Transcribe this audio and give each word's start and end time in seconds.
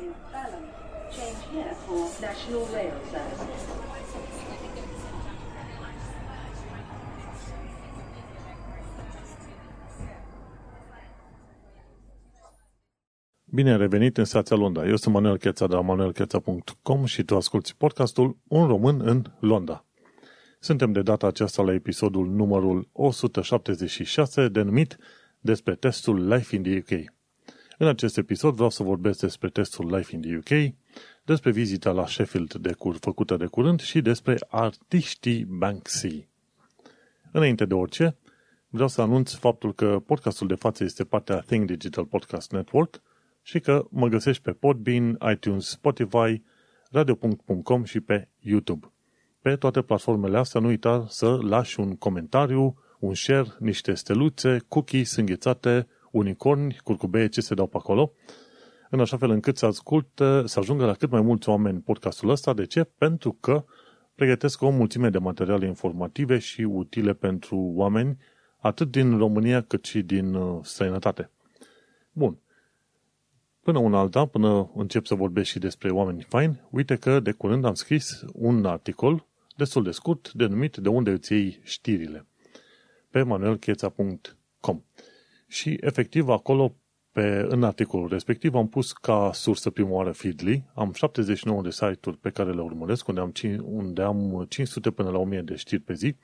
in 0.00 0.12
Balham. 0.32 0.64
Change 1.10 1.40
here 1.52 1.74
for 1.86 2.02
National 2.20 2.64
Rail 2.74 2.96
Services. 3.10 3.62
Bine 13.44 13.70
ai 13.70 13.76
revenit 13.76 14.16
în 14.16 14.24
stația 14.24 14.56
Londra. 14.56 14.86
Eu 14.86 14.96
sunt 14.96 15.14
Manuel 15.14 15.38
Cheța 15.38 15.66
de 15.66 15.74
la 15.74 15.80
manuelcheța.com 15.80 17.04
și 17.04 17.22
tu 17.22 17.36
asculti 17.36 17.74
podcastul 17.76 18.38
Un 18.48 18.66
român 18.66 19.00
în 19.00 19.24
Londra. 19.40 19.84
Suntem 20.60 20.92
de 20.92 21.02
data 21.02 21.26
aceasta 21.26 21.62
la 21.62 21.72
episodul 21.72 22.26
numărul 22.28 22.88
176 22.92 24.48
denumit 24.48 24.96
despre 25.40 25.74
testul 25.74 26.28
Life 26.28 26.56
in 26.56 26.62
the 26.62 26.78
UK. 26.78 27.15
În 27.78 27.86
acest 27.86 28.16
episod 28.16 28.54
vreau 28.54 28.70
să 28.70 28.82
vorbesc 28.82 29.20
despre 29.20 29.48
testul 29.48 29.94
Life 29.96 30.14
in 30.14 30.20
the 30.20 30.36
UK, 30.36 30.74
despre 31.24 31.50
vizita 31.50 31.90
la 31.90 32.06
Sheffield 32.06 32.54
de 32.54 32.72
cur, 32.72 32.96
făcută 33.00 33.36
de 33.36 33.46
curând 33.46 33.80
și 33.80 34.00
despre 34.00 34.36
artiștii 34.48 35.44
Banksy. 35.44 36.28
Înainte 37.32 37.64
de 37.64 37.74
orice, 37.74 38.16
vreau 38.68 38.88
să 38.88 39.00
anunț 39.00 39.32
faptul 39.32 39.74
că 39.74 40.02
podcastul 40.06 40.46
de 40.46 40.54
față 40.54 40.84
este 40.84 41.04
partea 41.04 41.40
Think 41.40 41.66
Digital 41.66 42.04
Podcast 42.04 42.52
Network 42.52 43.02
și 43.42 43.60
că 43.60 43.86
mă 43.90 44.08
găsești 44.08 44.42
pe 44.42 44.52
Podbean, 44.52 45.18
iTunes, 45.32 45.68
Spotify, 45.68 46.42
radio.com 46.90 47.84
și 47.84 48.00
pe 48.00 48.28
YouTube. 48.38 48.92
Pe 49.40 49.56
toate 49.56 49.82
platformele 49.82 50.38
astea 50.38 50.60
nu 50.60 50.66
uita 50.66 51.06
să 51.08 51.38
lași 51.42 51.80
un 51.80 51.96
comentariu, 51.96 52.78
un 52.98 53.14
share, 53.14 53.54
niște 53.58 53.94
steluțe, 53.94 54.58
cookies 54.68 55.16
înghețate, 55.16 55.86
unicorni, 56.10 56.78
curcubeie, 56.84 57.28
ce 57.28 57.40
se 57.40 57.54
dau 57.54 57.66
pe 57.66 57.76
acolo, 57.76 58.12
în 58.90 59.00
așa 59.00 59.16
fel 59.16 59.30
încât 59.30 59.56
să 59.56 59.66
asculte, 59.66 60.42
să 60.44 60.58
ajungă 60.58 60.84
la 60.84 60.92
cât 60.92 61.10
mai 61.10 61.20
mulți 61.20 61.48
oameni 61.48 61.80
podcastul 61.80 62.28
ăsta. 62.28 62.52
De 62.52 62.66
ce? 62.66 62.84
Pentru 62.84 63.36
că 63.40 63.64
pregătesc 64.14 64.62
o 64.62 64.70
mulțime 64.70 65.10
de 65.10 65.18
materiale 65.18 65.66
informative 65.66 66.38
și 66.38 66.62
utile 66.62 67.12
pentru 67.12 67.56
oameni, 67.56 68.16
atât 68.58 68.90
din 68.90 69.18
România 69.18 69.62
cât 69.62 69.84
și 69.84 70.02
din 70.02 70.34
uh, 70.34 70.58
străinătate. 70.62 71.30
Bun. 72.12 72.38
Până 73.60 73.78
una 73.78 73.98
alta, 73.98 74.26
până 74.26 74.70
încep 74.74 75.06
să 75.06 75.14
vorbesc 75.14 75.50
și 75.50 75.58
despre 75.58 75.90
oameni 75.90 76.22
faini, 76.22 76.60
uite 76.70 76.96
că 76.96 77.20
de 77.20 77.32
curând 77.32 77.64
am 77.64 77.74
scris 77.74 78.24
un 78.32 78.64
articol 78.64 79.26
destul 79.56 79.82
de 79.82 79.90
scurt, 79.90 80.32
denumit 80.32 80.76
De 80.76 80.88
unde 80.88 81.10
îți 81.10 81.32
iei 81.32 81.60
știrile, 81.62 82.26
pe 83.10 83.22
manuelcheța.com. 83.22 84.82
Și 85.46 85.78
efectiv 85.80 86.28
acolo, 86.28 86.76
pe, 87.12 87.46
în 87.48 87.62
articolul 87.62 88.08
respectiv, 88.08 88.54
am 88.54 88.68
pus 88.68 88.92
ca 88.92 89.30
sursă 89.32 89.70
prima 89.70 89.90
oară 89.90 90.12
Feedly. 90.12 90.64
Am 90.74 90.92
79 90.92 91.62
de 91.62 91.70
site-uri 91.70 92.18
pe 92.18 92.30
care 92.30 92.52
le 92.52 92.60
urmăresc, 92.60 93.08
unde 93.08 93.20
am, 93.20 93.32
unde 93.62 94.02
am 94.02 94.46
500 94.48 94.90
până 94.90 95.10
la 95.10 95.18
1000 95.18 95.40
de 95.40 95.54
știri 95.54 95.82
pe 95.82 95.94
zi. 95.94 96.16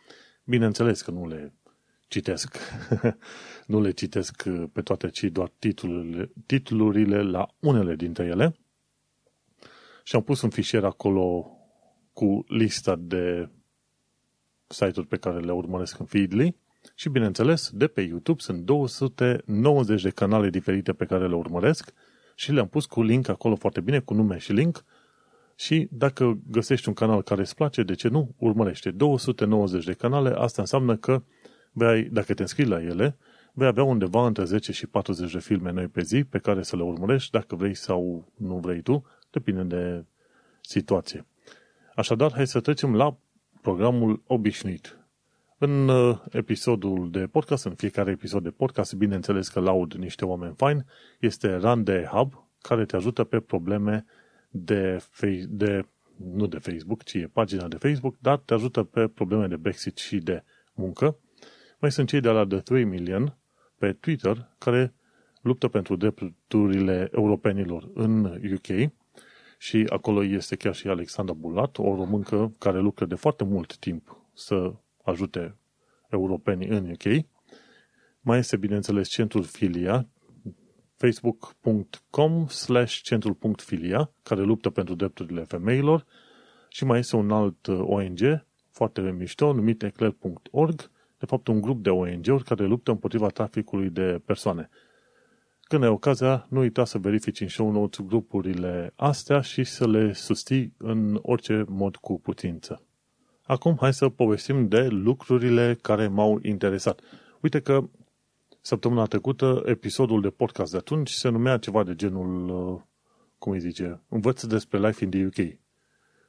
Bineînțeles 0.44 1.02
că 1.02 1.10
nu 1.10 1.26
le 1.26 1.54
citesc. 2.08 2.58
nu 3.66 3.80
le 3.80 3.90
citesc 3.90 4.48
pe 4.72 4.82
toate, 4.82 5.08
ci 5.08 5.24
doar 5.24 5.52
titlurile, 5.58 6.32
titlurile 6.46 7.22
la 7.22 7.46
unele 7.60 7.94
dintre 7.94 8.24
ele. 8.24 8.56
Și 10.04 10.16
am 10.16 10.22
pus 10.22 10.42
un 10.42 10.50
fișier 10.50 10.84
acolo 10.84 11.56
cu 12.12 12.44
lista 12.48 12.96
de 12.96 13.48
site-uri 14.66 15.06
pe 15.06 15.16
care 15.16 15.40
le 15.40 15.52
urmăresc 15.52 15.98
în 15.98 16.06
Feedly 16.06 16.56
și, 16.94 17.08
bineînțeles, 17.08 17.70
de 17.72 17.86
pe 17.86 18.00
YouTube 18.00 18.40
sunt 18.40 18.60
290 18.60 20.02
de 20.02 20.10
canale 20.10 20.50
diferite 20.50 20.92
pe 20.92 21.04
care 21.04 21.28
le 21.28 21.34
urmăresc 21.34 21.92
și 22.34 22.52
le-am 22.52 22.68
pus 22.68 22.86
cu 22.86 23.02
link 23.02 23.28
acolo 23.28 23.54
foarte 23.54 23.80
bine, 23.80 23.98
cu 23.98 24.14
nume 24.14 24.38
și 24.38 24.52
link 24.52 24.84
și 25.54 25.88
dacă 25.90 26.38
găsești 26.50 26.88
un 26.88 26.94
canal 26.94 27.22
care 27.22 27.40
îți 27.40 27.54
place, 27.54 27.82
de 27.82 27.94
ce 27.94 28.08
nu? 28.08 28.34
Urmărește 28.38 28.90
290 28.90 29.84
de 29.84 29.92
canale, 29.92 30.30
asta 30.30 30.62
înseamnă 30.62 30.96
că 30.96 31.22
vei, 31.72 32.02
dacă 32.02 32.34
te 32.34 32.42
înscrii 32.42 32.66
la 32.66 32.82
ele, 32.82 33.16
vei 33.52 33.66
avea 33.66 33.82
undeva 33.82 34.26
între 34.26 34.44
10 34.44 34.72
și 34.72 34.86
40 34.86 35.32
de 35.32 35.38
filme 35.38 35.72
noi 35.72 35.86
pe 35.86 36.02
zi 36.02 36.24
pe 36.24 36.38
care 36.38 36.62
să 36.62 36.76
le 36.76 36.82
urmărești, 36.82 37.30
dacă 37.30 37.56
vrei 37.56 37.74
sau 37.74 38.32
nu 38.36 38.58
vrei 38.58 38.80
tu, 38.80 39.04
depinde 39.30 39.62
de 39.62 40.04
situație. 40.60 41.26
Așadar, 41.94 42.32
hai 42.32 42.46
să 42.46 42.60
trecem 42.60 42.94
la 42.94 43.16
programul 43.60 44.22
obișnuit. 44.26 45.01
În 45.64 45.88
uh, 45.88 46.18
episodul 46.30 47.10
de 47.10 47.26
podcast, 47.26 47.64
în 47.64 47.74
fiecare 47.74 48.10
episod 48.10 48.42
de 48.42 48.50
podcast, 48.50 48.94
bineînțeles 48.94 49.48
că 49.48 49.60
laud 49.60 49.92
niște 49.92 50.24
oameni 50.24 50.54
faini, 50.54 50.84
este 51.20 51.56
Run 51.56 51.84
de 51.84 52.08
Hub, 52.10 52.48
care 52.62 52.84
te 52.84 52.96
ajută 52.96 53.24
pe 53.24 53.40
probleme 53.40 54.04
de, 54.50 55.04
de 55.48 55.86
nu 56.16 56.46
de 56.46 56.58
Facebook, 56.58 57.02
ci 57.02 57.14
e 57.14 57.30
pagina 57.32 57.68
de 57.68 57.76
Facebook, 57.76 58.16
dar 58.20 58.38
te 58.38 58.54
ajută 58.54 58.82
pe 58.82 59.08
probleme 59.08 59.46
de 59.46 59.56
Brexit 59.56 59.96
și 59.96 60.18
de 60.18 60.44
muncă. 60.74 61.16
Mai 61.78 61.92
sunt 61.92 62.08
cei 62.08 62.20
de 62.20 62.28
la 62.28 62.46
The 62.46 62.58
3 62.58 62.84
Million 62.84 63.36
pe 63.78 63.92
Twitter, 63.92 64.54
care 64.58 64.94
luptă 65.40 65.68
pentru 65.68 65.96
drepturile 65.96 67.08
europenilor 67.12 67.90
în 67.94 68.24
UK 68.24 68.90
și 69.58 69.86
acolo 69.88 70.24
este 70.24 70.56
chiar 70.56 70.74
și 70.74 70.88
Alexandra 70.88 71.34
Bulat, 71.34 71.78
o 71.78 71.94
româncă 71.94 72.52
care 72.58 72.80
lucră 72.80 73.04
de 73.04 73.14
foarte 73.14 73.44
mult 73.44 73.76
timp 73.76 74.16
să 74.34 74.72
ajute 75.02 75.56
europenii 76.10 76.68
în 76.68 76.90
UK. 76.90 77.24
Mai 78.20 78.38
este, 78.38 78.56
bineînțeles, 78.56 79.08
centrul 79.08 79.44
Filia, 79.44 80.08
facebook.com 80.96 82.46
slash 82.46 83.00
centrul.filia, 83.02 84.10
care 84.22 84.42
luptă 84.42 84.70
pentru 84.70 84.94
drepturile 84.94 85.44
femeilor 85.44 86.06
și 86.68 86.84
mai 86.84 86.98
este 86.98 87.16
un 87.16 87.30
alt 87.30 87.66
uh, 87.66 87.78
ONG 87.82 88.44
foarte 88.70 89.00
mișto 89.00 89.52
numit 89.52 89.82
eclair.org, 89.82 90.90
de 91.18 91.26
fapt 91.26 91.46
un 91.46 91.60
grup 91.60 91.82
de 91.82 91.90
ONG-uri 91.90 92.44
care 92.44 92.64
luptă 92.64 92.90
împotriva 92.90 93.28
traficului 93.28 93.90
de 93.90 94.22
persoane. 94.24 94.68
Când 95.62 95.82
ai 95.82 95.88
ocazia, 95.88 96.46
nu 96.48 96.60
uita 96.60 96.84
să 96.84 96.98
verifici 96.98 97.40
în 97.40 97.48
show 97.48 97.70
notes 97.70 98.06
grupurile 98.06 98.92
astea 98.96 99.40
și 99.40 99.64
să 99.64 99.88
le 99.88 100.12
susții 100.12 100.74
în 100.76 101.18
orice 101.22 101.64
mod 101.68 101.96
cu 101.96 102.20
putință. 102.20 102.82
Acum 103.52 103.76
hai 103.80 103.94
să 103.94 104.08
povestim 104.08 104.68
de 104.68 104.88
lucrurile 104.88 105.78
care 105.82 106.06
m-au 106.06 106.38
interesat. 106.42 107.00
Uite 107.40 107.60
că 107.60 107.88
săptămâna 108.60 109.04
trecută 109.04 109.62
episodul 109.64 110.20
de 110.20 110.30
podcast 110.30 110.70
de 110.70 110.76
atunci 110.76 111.10
se 111.10 111.28
numea 111.28 111.58
ceva 111.58 111.82
de 111.82 111.94
genul, 111.94 112.48
uh, 112.48 112.80
cum 113.38 113.52
îi 113.52 113.60
zice, 113.60 114.00
învăț 114.08 114.44
despre 114.44 114.78
Life 114.78 115.04
in 115.04 115.10
the 115.10 115.24
UK. 115.24 115.56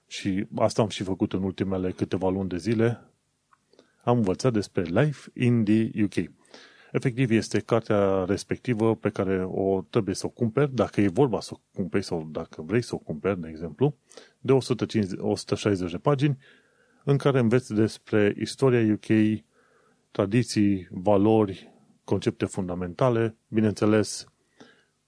Și 0.08 0.48
asta 0.56 0.82
am 0.82 0.88
și 0.88 1.04
făcut 1.04 1.34
în 1.34 1.44
ultimele 1.44 1.92
câteva 1.92 2.30
luni 2.30 2.50
de 2.50 2.58
zile. 2.58 3.02
Am 4.04 4.18
învățat 4.18 4.54
despre 4.54 4.82
Life 4.82 5.30
in 5.34 5.64
the 5.64 6.04
UK. 6.04 6.32
Efectiv, 6.92 7.32
este 7.32 7.60
cartea 7.60 8.24
respectivă 8.24 8.96
pe 8.96 9.10
care 9.10 9.46
o 9.46 9.82
trebuie 9.90 10.16
să 10.16 10.26
o 10.26 10.30
cumperi, 10.30 10.76
dacă 10.76 11.02
e 11.02 11.08
vorba 11.08 11.40
să 11.40 11.52
o 11.54 11.60
cumperi 11.74 12.04
sau 12.04 12.28
dacă 12.32 12.62
vrei 12.62 12.82
să 12.82 12.96
o 12.96 12.98
cumperi, 12.98 13.42
de 13.42 13.48
exemplu, 13.50 13.96
de 14.40 14.52
150, 14.52 15.20
160 15.22 15.92
de 15.92 15.98
pagini, 15.98 16.38
în 17.04 17.18
care 17.18 17.40
înveți 17.40 17.74
despre 17.74 18.36
istoria 18.40 18.94
UK, 18.94 19.40
tradiții, 20.12 20.88
valori, 20.92 21.72
concepte 22.04 22.46
fundamentale, 22.46 23.36
bineînțeles, 23.48 24.26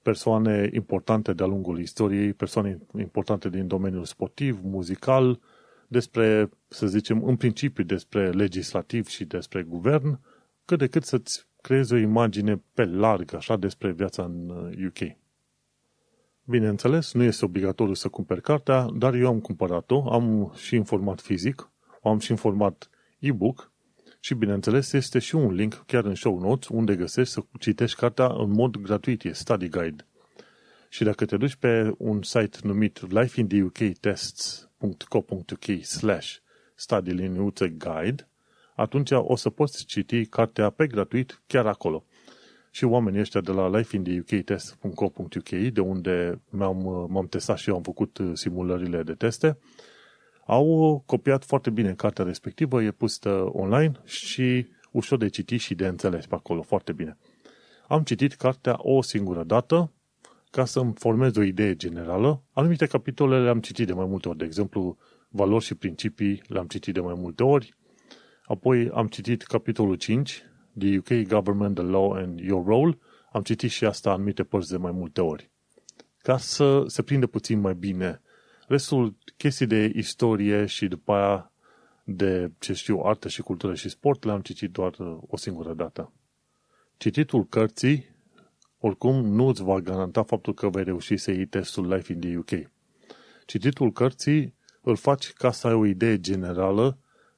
persoane 0.02 0.70
importante 0.74 1.34
de-a 1.34 1.46
lungul 1.46 1.80
istoriei, 1.80 2.34
persoane 2.34 2.80
importante 3.00 3.50
din 3.50 3.68
domeniul 3.68 4.06
sportiv, 4.06 4.60
muzical, 4.64 5.40
despre, 5.88 6.50
să 6.68 6.88
zicem, 6.88 7.24
în 7.24 7.36
principiu 7.36 7.84
despre 7.84 8.30
legislativ 8.30 9.08
și 9.08 9.26
despre 9.26 9.64
guvern, 9.64 10.20
cât 10.66 10.80
de 10.80 10.88
cât 10.88 11.04
să-ți 11.04 11.48
creezi 11.62 11.94
o 11.94 11.98
imagine 11.98 12.64
pe 12.74 12.86
larg, 12.86 13.34
așa, 13.34 13.58
despre 13.58 13.92
viața 13.92 14.24
în 14.24 14.50
UK. 14.86 15.00
Uh, 15.00 15.16
Bineînțeles, 16.48 17.14
nu 17.14 17.24
este 17.24 17.46
obligatoriu 17.46 17.94
să 17.94 18.08
cumperi 18.08 18.42
cartea, 18.42 18.88
dar 18.96 19.14
eu 19.14 19.28
am 19.28 19.40
cumpărat-o, 19.40 20.14
am 20.14 20.52
și 20.56 20.76
în 20.76 20.84
format 20.84 21.22
fizic, 21.22 21.72
am 22.10 22.20
și 22.20 22.32
în 22.32 22.38
format 22.38 22.90
e-book 23.20 23.72
și, 24.20 24.34
bineînțeles, 24.34 24.94
este 24.94 25.20
și 25.20 25.36
un 25.36 25.54
link 25.54 25.84
chiar 25.88 26.06
în 26.06 26.16
show 26.16 26.40
notes 26.40 26.68
unde 26.68 26.96
găsești 26.96 27.34
să 27.34 27.42
citești 27.60 28.00
cartea 28.00 28.26
în 28.26 28.52
mod 28.52 28.78
gratuit, 28.78 29.24
e 29.24 29.32
study 29.32 29.70
guide. 29.70 30.08
Și 30.90 31.04
dacă 31.04 31.26
te 31.26 31.38
duci 31.38 31.56
pe 31.56 31.92
un 31.98 32.24
site 32.24 32.58
numit 32.64 33.12
lifeintheuktests.co.uk 33.12 35.84
slash 35.84 36.36
study 36.76 37.28
guide, 37.58 38.30
atunci 38.76 39.12
o 39.12 39.36
să 39.36 39.50
poți 39.50 39.86
citi 39.86 40.26
cartea 40.26 40.70
pe 40.70 40.88
gratuit 40.88 41.42
chiar 41.48 41.66
acolo. 41.66 42.06
Și 42.72 42.84
oamenii 42.84 43.20
ăștia 43.20 43.42
de 43.42 43.52
la 43.52 43.78
lifeintheUKtest.co.uk, 43.78 45.50
de 45.50 45.82
unde 45.82 46.42
m-am, 46.50 47.08
m-am 47.10 47.28
testat 47.28 47.58
și 47.58 47.70
eu 47.70 47.76
am 47.76 47.82
făcut 47.82 48.20
simulările 48.34 49.04
de 49.04 49.14
teste, 49.14 49.58
au 50.46 51.04
copiat 51.06 51.44
foarte 51.46 51.70
bine 51.70 51.94
cartea 51.94 52.26
respectivă, 52.26 52.84
e 52.84 52.92
pusă 52.92 53.30
online 53.52 53.92
și 54.04 54.68
ușor 54.92 55.18
de 55.18 55.28
citit 55.28 55.60
și 55.60 55.76
de 55.76 55.88
înțeles 55.88 56.26
pe 56.26 56.36
acolo, 56.36 56.62
foarte 56.62 56.94
bine. 56.94 57.18
Am 57.88 58.04
citit 58.04 58.34
cartea 58.34 58.76
o 58.78 59.02
singură 59.02 59.44
dată, 59.44 59.92
ca 60.52 60.66
să-mi 60.66 60.94
formez 60.96 61.36
o 61.36 61.42
idee 61.42 61.76
generală. 61.76 62.44
Anumite 62.52 62.86
capitole 62.86 63.44
le-am 63.44 63.60
citit 63.60 63.88
de 63.88 63.94
mai 63.94 64.06
multe 64.06 64.28
ori, 64.30 64.38
de 64.38 64.46
exemplu, 64.46 64.98
valori 65.30 65.64
și 65.64 65.76
principii 65.76 66.42
le-am 66.48 66.68
citit 66.68 66.94
de 66.94 67.00
mai 67.00 67.14
multe 67.18 67.44
ori. 67.44 67.76
Apoi 68.46 68.90
am 68.94 69.08
citit 69.08 69.44
capitolul 69.44 69.96
5, 69.96 70.44
The 70.80 70.98
UK 70.98 71.28
Government, 71.28 71.76
the 71.76 71.84
Law 71.84 72.12
and 72.12 72.40
Your 72.40 72.66
Role. 72.66 72.98
Am 73.32 73.42
citit 73.42 73.70
și 73.70 73.86
asta 73.86 74.12
anumite 74.12 74.44
părți 74.44 74.70
de 74.70 74.78
mai 74.78 74.92
multe 74.92 75.22
ori. 75.22 75.52
Ca 76.18 76.38
să 76.38 76.84
se 76.88 77.02
prinde 77.02 77.26
puțin 77.26 77.60
mai 77.60 77.74
bine. 77.74 78.22
Restul 78.68 79.16
chestii 79.38 79.66
de 79.66 79.92
istorie 79.96 80.66
și 80.66 80.88
după 80.88 81.14
aia 81.14 81.52
de, 82.04 82.52
ce 82.60 82.74
știu, 82.74 83.00
artă 83.00 83.28
și 83.28 83.42
cultură 83.42 83.74
și 83.74 83.90
sport 83.90 84.24
le-am 84.24 84.42
citit 84.42 84.72
doar 84.72 84.96
uh, 84.98 85.18
o 85.28 85.38
singură 85.38 85.74
dată. 85.74 86.12
Cititul 86.98 87.46
cărții, 87.46 88.10
oricum, 88.80 89.26
nu 89.26 89.48
îți 89.48 89.64
va 89.64 89.80
garanta 89.80 90.24
faptul 90.24 90.54
că 90.54 90.70
vei 90.70 90.84
reuși 90.84 91.18
să 91.18 91.32
iei 91.32 91.46
testul 91.46 91.94
Life 91.94 92.14
in 92.14 92.20
the 92.20 92.38
UK. 92.38 92.70
Cititul 93.46 93.92
cărții 93.92 94.54
îl 94.82 94.96
faci 94.96 95.34
ca 95.34 95.52
să 95.52 95.68
ai 95.68 95.74
o 95.74 95.86
idee 95.86 96.20
generală 96.20 96.98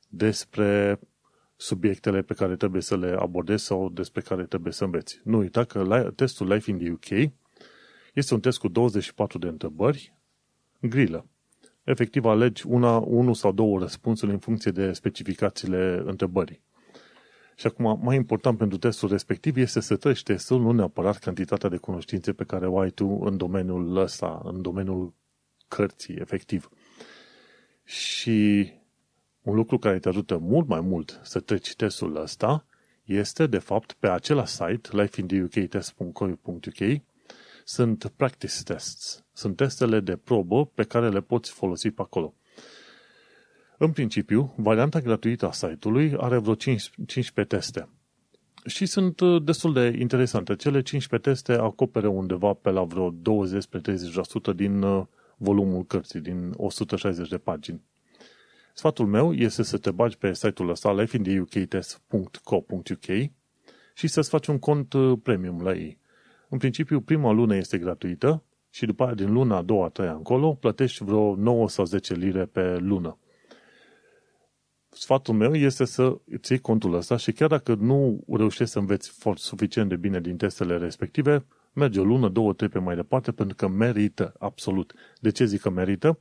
despre 0.09 0.99
subiectele 1.55 2.21
pe 2.21 2.33
care 2.33 2.55
trebuie 2.55 2.81
să 2.81 2.97
le 2.97 3.15
abordezi 3.19 3.65
sau 3.65 3.89
despre 3.89 4.21
care 4.21 4.45
trebuie 4.45 4.73
să 4.73 4.83
înveți. 4.83 5.21
Nu 5.23 5.37
uita 5.37 5.63
că 5.63 6.11
testul 6.15 6.47
Life 6.47 6.71
in 6.71 6.77
the 6.77 6.91
UK 6.91 7.31
este 8.13 8.33
un 8.33 8.39
test 8.39 8.57
cu 8.57 8.67
24 8.67 9.37
de 9.37 9.47
întrebări, 9.47 10.16
grilă. 10.79 11.25
Efectiv, 11.83 12.25
alegi 12.25 12.67
una, 12.67 12.97
unul 12.97 13.33
sau 13.33 13.51
două 13.51 13.79
răspunsuri 13.79 14.31
în 14.31 14.39
funcție 14.39 14.71
de 14.71 14.91
specificațiile 14.91 16.01
întrebării. 16.05 16.61
Și 17.55 17.67
acum, 17.67 17.99
mai 18.03 18.15
important 18.15 18.57
pentru 18.57 18.77
testul 18.77 19.09
respectiv 19.09 19.57
este 19.57 19.79
să 19.79 19.95
treci 19.95 20.23
testul, 20.23 20.61
nu 20.61 20.71
neapărat 20.71 21.17
cantitatea 21.17 21.69
de 21.69 21.77
cunoștințe 21.77 22.33
pe 22.33 22.43
care 22.43 22.67
o 22.67 22.79
ai 22.79 22.89
tu 22.89 23.19
în 23.23 23.37
domeniul 23.37 23.97
ăsta, 23.97 24.41
în 24.43 24.61
domeniul 24.61 25.13
cărții, 25.67 26.15
efectiv. 26.15 26.69
Și 27.83 28.69
un 29.41 29.55
lucru 29.55 29.77
care 29.77 29.99
te 29.99 30.09
ajută 30.09 30.37
mult 30.37 30.67
mai 30.67 30.81
mult 30.81 31.19
să 31.23 31.39
treci 31.39 31.75
testul 31.75 32.15
ăsta 32.15 32.65
este, 33.03 33.47
de 33.47 33.57
fapt, 33.57 33.93
pe 33.93 34.07
același 34.07 34.51
site, 34.51 34.89
lifeintheUKtest.co.uk, 34.91 37.01
sunt 37.69 38.11
practice 38.15 38.63
tests. 38.63 39.25
Sunt 39.33 39.55
testele 39.55 39.99
de 39.99 40.15
probă 40.15 40.65
pe 40.65 40.83
care 40.83 41.09
le 41.09 41.21
poți 41.21 41.51
folosi 41.51 41.91
pe 41.91 42.01
acolo. 42.01 42.33
În 43.77 43.91
principiu, 43.91 44.53
varianta 44.57 44.99
gratuită 44.99 45.47
a 45.47 45.51
site-ului 45.51 46.13
are 46.17 46.37
vreo 46.37 46.55
15 46.55 47.55
teste. 47.55 47.89
Și 48.65 48.85
sunt 48.85 49.19
uh, 49.19 49.43
destul 49.43 49.73
de 49.73 49.95
interesante. 49.99 50.55
Cele 50.55 50.81
15 50.81 51.29
teste 51.29 51.53
acoperă 51.53 52.07
undeva 52.07 52.53
pe 52.53 52.69
la 52.69 52.83
vreo 52.83 53.13
20-30% 53.13 53.15
din 54.55 54.81
uh, 54.81 55.05
volumul 55.37 55.85
cărții, 55.85 56.19
din 56.19 56.53
160 56.57 57.29
de 57.29 57.37
pagini. 57.37 57.81
Sfatul 58.73 59.05
meu 59.05 59.33
este 59.33 59.63
să 59.63 59.77
te 59.77 59.91
bagi 59.91 60.17
pe 60.17 60.33
site-ul 60.33 60.69
ăsta, 60.69 60.93
lifeintheUKtest.co.uk 60.93 63.05
și 63.93 64.07
să-ți 64.07 64.29
faci 64.29 64.47
un 64.47 64.59
cont 64.59 64.93
uh, 64.93 65.19
premium 65.23 65.61
la 65.61 65.73
ei. 65.73 66.05
În 66.49 66.57
principiu, 66.57 67.01
prima 67.01 67.31
lună 67.31 67.55
este 67.55 67.77
gratuită 67.77 68.43
și 68.69 68.85
după 68.85 69.03
aia, 69.03 69.13
din 69.13 69.33
luna 69.33 69.57
a 69.57 69.61
doua, 69.61 69.85
a 69.85 69.89
treia 69.89 70.13
încolo, 70.13 70.53
plătești 70.53 71.03
vreo 71.03 71.35
9 71.35 71.69
sau 71.69 71.85
10 71.85 72.13
lire 72.13 72.45
pe 72.45 72.77
lună. 72.77 73.17
Sfatul 74.89 75.33
meu 75.33 75.53
este 75.53 75.85
să 75.85 76.17
îți 76.25 76.51
iei 76.51 76.61
contul 76.61 76.93
ăsta 76.93 77.17
și 77.17 77.31
chiar 77.31 77.49
dacă 77.49 77.73
nu 77.73 78.23
reușești 78.27 78.71
să 78.71 78.79
înveți 78.79 79.09
foarte 79.09 79.41
suficient 79.41 79.89
de 79.89 79.95
bine 79.95 80.19
din 80.19 80.37
testele 80.37 80.77
respective, 80.77 81.45
merge 81.73 81.99
o 81.99 82.03
lună, 82.03 82.29
două, 82.29 82.53
trei 82.53 82.69
pe 82.69 82.79
mai 82.79 82.95
departe, 82.95 83.31
pentru 83.31 83.55
că 83.55 83.67
merită, 83.67 84.33
absolut. 84.39 84.93
De 85.19 85.29
ce 85.29 85.45
zic 85.45 85.61
că 85.61 85.69
merită? 85.69 86.19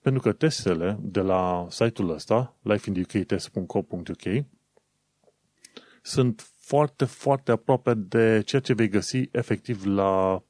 Pentru 0.00 0.22
că 0.22 0.32
testele 0.32 0.98
de 1.02 1.20
la 1.20 1.66
site-ul 1.70 2.10
ăsta, 2.10 2.56
lifeintheUKtest.co.uk, 2.62 4.44
sunt 6.02 6.50
foarte, 6.66 7.04
foarte 7.04 7.50
aproape 7.50 7.94
de 7.94 8.42
ceea 8.44 8.60
ce 8.60 8.74
vei 8.74 8.88
găsi 8.88 9.28
efectiv 9.32 9.84
la 9.84 10.42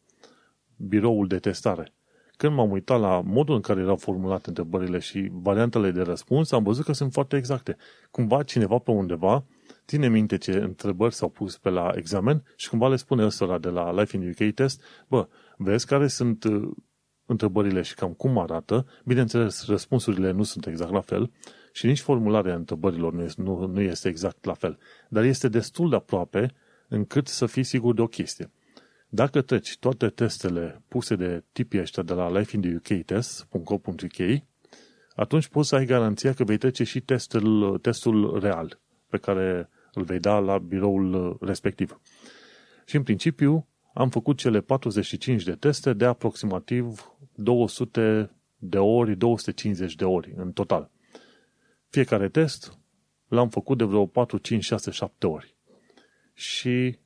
biroul 0.77 1.27
de 1.27 1.39
testare. 1.39 1.93
Când 2.37 2.55
m-am 2.55 2.71
uitat 2.71 3.01
la 3.01 3.21
modul 3.21 3.55
în 3.55 3.61
care 3.61 3.81
erau 3.81 3.97
formulate 3.97 4.49
întrebările 4.49 4.99
și 4.99 5.29
variantele 5.33 5.91
de 5.91 6.03
răspuns, 6.03 6.53
am 6.53 6.63
văzut 6.63 6.85
că 6.85 6.93
sunt 6.93 7.13
foarte 7.13 7.37
exacte. 7.37 7.77
Cumva 8.11 8.43
cineva 8.43 8.79
pe 8.79 8.91
undeva 8.91 9.45
ține 9.87 10.09
minte 10.09 10.37
ce 10.37 10.53
întrebări 10.53 11.15
s-au 11.15 11.29
pus 11.29 11.59
pe 11.59 11.69
la 11.69 11.93
examen 11.95 12.43
și 12.57 12.69
cumva 12.69 12.89
le 12.89 12.97
spune 12.97 13.25
ăstora 13.25 13.59
de 13.59 13.69
la 13.69 13.93
Life 13.93 14.17
in 14.17 14.29
UK 14.29 14.55
Test, 14.55 14.83
bă, 15.09 15.29
vezi 15.57 15.87
care 15.87 16.07
sunt 16.07 16.45
uh, 16.45 16.71
întrebările 17.27 17.83
și 17.83 17.95
cam 17.95 18.13
cum 18.13 18.39
arată. 18.39 18.87
Bineînțeles, 19.05 19.67
răspunsurile 19.67 20.31
nu 20.31 20.43
sunt 20.43 20.67
exact 20.67 20.93
la 20.93 21.01
fel 21.01 21.31
și 21.77 21.87
nici 21.87 22.01
formularea 22.01 22.55
întrebărilor 22.55 23.13
nu 23.13 23.23
este, 23.23 23.43
nu, 23.43 23.67
nu 23.67 23.81
este 23.81 24.09
exact 24.09 24.45
la 24.45 24.55
fel. 24.55 24.79
Dar 25.09 25.25
este 25.25 25.49
destul 25.49 25.91
de 25.91 25.97
aproape 25.97 26.53
încât 26.89 27.27
să 27.27 27.47
fii 27.47 27.63
sigur 27.63 27.95
de 27.95 28.01
o 28.01 28.07
chestie. 28.07 28.51
Dacă 29.09 29.43
treci 29.43 29.77
toate 29.79 30.09
testele 30.09 30.83
puse 30.89 31.17
de 31.17 31.45
tipii 31.53 31.81
ăștia 31.81 32.03
de 32.03 32.13
la 32.13 32.39
lifeintheUKtest.co.uk, 32.39 34.43
atunci 35.15 35.49
poți 35.49 35.69
să 35.69 35.75
ai 35.75 35.85
garanția 35.85 36.33
că 36.33 36.45
vei 36.45 36.57
trece 36.57 36.85
și 36.85 37.01
testul, 37.01 37.79
testul 37.79 38.41
real 38.41 38.81
pe 39.09 39.19
care 39.19 39.69
îl 39.93 40.03
vei 40.03 40.19
da 40.19 40.39
la 40.39 40.59
biroul 40.59 41.39
respectiv. 41.41 42.01
Și 42.87 42.97
în 42.97 43.03
principiu 43.03 43.67
am 43.95 44.09
făcut 44.09 44.37
cele 44.37 44.61
45 44.61 45.43
de 45.43 45.53
teste 45.53 45.93
de 45.93 46.05
aproximativ 46.05 47.13
200 47.35 48.31
de 48.59 48.79
ori, 48.79 49.17
250 49.17 49.95
de 49.95 50.05
ori 50.05 50.33
în 50.37 50.53
total. 50.53 50.91
Fiecare 51.89 52.29
test 52.29 52.79
l-am 53.29 53.49
făcut 53.49 53.79
de 53.79 53.85
vreo 53.85 54.07
4, 54.07 54.39
5, 54.39 54.65
6, 54.65 54.91
7 54.91 55.27
ori. 55.27 55.57
Și 56.33 56.99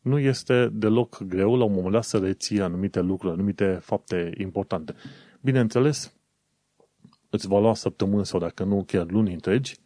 nu 0.00 0.18
este 0.18 0.68
deloc 0.72 1.22
greu 1.22 1.56
la 1.56 1.64
un 1.64 1.72
moment 1.72 1.92
dat 1.92 2.04
să 2.04 2.18
reții 2.18 2.60
anumite 2.60 3.00
lucruri, 3.00 3.32
anumite 3.32 3.78
fapte 3.82 4.32
importante. 4.38 4.94
Bineînțeles, 5.40 6.14
îți 7.30 7.48
va 7.48 7.58
lua 7.58 7.74
săptămâni 7.74 8.26
sau 8.26 8.40
dacă 8.40 8.64
nu 8.64 8.84
chiar 8.84 9.10
luni 9.10 9.32
întregi, 9.32 9.76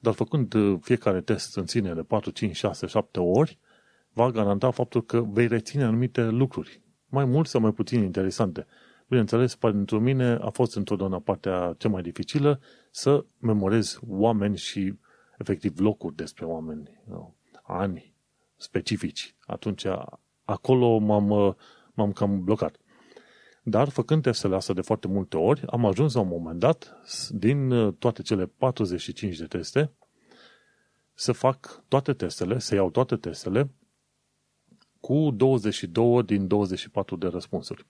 dar 0.00 0.14
făcând 0.14 0.54
uh, 0.54 0.78
fiecare 0.80 1.20
test 1.20 1.56
în 1.56 1.66
sine 1.66 1.94
de 1.94 2.02
4, 2.02 2.30
5, 2.30 2.56
6, 2.56 2.86
7 2.86 3.20
ori, 3.20 3.58
va 4.12 4.30
garanta 4.30 4.70
faptul 4.70 5.04
că 5.04 5.20
vei 5.20 5.46
reține 5.46 5.84
anumite 5.84 6.24
lucruri, 6.24 6.80
mai 7.06 7.24
mult 7.24 7.48
sau 7.48 7.60
mai 7.60 7.72
puțin 7.72 8.02
interesante. 8.02 8.66
Bineînțeles, 9.08 9.54
pentru 9.54 10.00
mine 10.00 10.38
a 10.40 10.50
fost 10.50 10.76
întotdeauna 10.76 11.20
partea 11.20 11.74
cea 11.78 11.88
mai 11.88 12.02
dificilă 12.02 12.60
să 12.90 13.24
memorez 13.38 13.98
oameni 14.08 14.56
și 14.56 14.98
efectiv 15.38 15.78
locuri 15.78 16.16
despre 16.16 16.44
oameni, 16.44 17.02
ani 17.62 18.14
specifici. 18.56 19.36
Atunci 19.40 19.84
acolo 20.44 20.98
m-am, 20.98 21.56
m-am 21.94 22.12
cam 22.12 22.44
blocat. 22.44 22.76
Dar 23.62 23.88
făcând 23.88 24.22
testele 24.22 24.54
astea 24.54 24.74
de 24.74 24.80
foarte 24.80 25.06
multe 25.08 25.36
ori, 25.36 25.66
am 25.66 25.84
ajuns 25.84 26.14
la 26.14 26.20
un 26.20 26.28
moment 26.28 26.58
dat, 26.58 27.00
din 27.30 27.92
toate 27.92 28.22
cele 28.22 28.46
45 28.46 29.36
de 29.36 29.46
teste, 29.46 29.92
să 31.14 31.32
fac 31.32 31.84
toate 31.88 32.12
testele, 32.12 32.58
să 32.58 32.74
iau 32.74 32.90
toate 32.90 33.16
testele 33.16 33.70
cu 35.00 35.30
22 35.30 36.22
din 36.22 36.46
24 36.46 37.16
de 37.16 37.26
răspunsuri. 37.26 37.86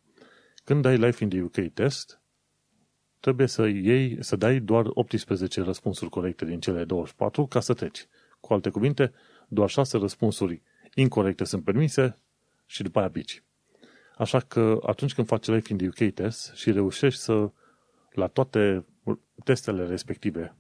Când 0.67 0.83
dai 0.83 0.97
Life 0.97 1.25
in 1.25 1.31
the 1.31 1.43
UK 1.43 1.73
test, 1.75 2.21
trebuie 3.21 3.47
să 3.47 3.67
iei, 3.67 4.25
să 4.25 4.37
dai 4.37 4.59
doar 4.59 4.87
18 4.89 5.63
răspunsuri 5.63 6.11
corecte 6.11 6.45
din 6.45 6.61
cele 6.61 6.85
24 6.85 7.47
ca 7.47 7.61
să 7.61 7.75
treci. 7.75 8.07
Cu 8.41 8.53
alte 8.53 8.71
cuvinte, 8.71 9.13
doar 9.49 9.69
6 9.69 9.99
răspunsuri 9.99 10.63
incorrecte 10.95 11.45
sunt 11.45 11.65
permise 11.65 12.19
și 12.67 12.83
după 12.83 12.99
aia 12.99 13.09
bici. 13.09 13.43
Așa 14.17 14.41
că 14.41 14.79
atunci 14.87 15.15
când 15.15 15.27
faci 15.27 15.47
Life 15.47 15.73
in 15.73 15.79
the 15.79 15.87
UK 15.87 16.13
test 16.13 16.53
și 16.55 16.73
reușești 16.73 17.21
să, 17.21 17.51
la 18.11 18.27
toate 18.27 18.85
testele 19.45 19.87
respective, 19.87 20.57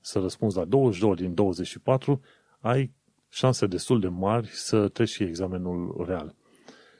să 0.00 0.18
răspunzi 0.18 0.56
la 0.56 0.64
22 0.64 1.14
din 1.14 1.34
24, 1.34 2.20
ai 2.60 2.92
șanse 3.28 3.66
destul 3.66 4.00
de 4.00 4.08
mari 4.08 4.46
să 4.46 4.88
treci 4.88 5.08
și 5.08 5.22
examenul 5.22 6.04
real. 6.06 6.34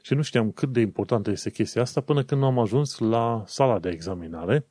Și 0.02 0.14
nu 0.14 0.22
știam 0.22 0.50
cât 0.50 0.72
de 0.72 0.80
importantă 0.80 1.30
este 1.30 1.50
chestia 1.50 1.82
asta 1.82 2.00
până 2.00 2.24
când 2.24 2.42
am 2.42 2.58
ajuns 2.58 2.98
la 2.98 3.42
sala 3.46 3.78
de 3.78 3.88
examinare 3.88 4.66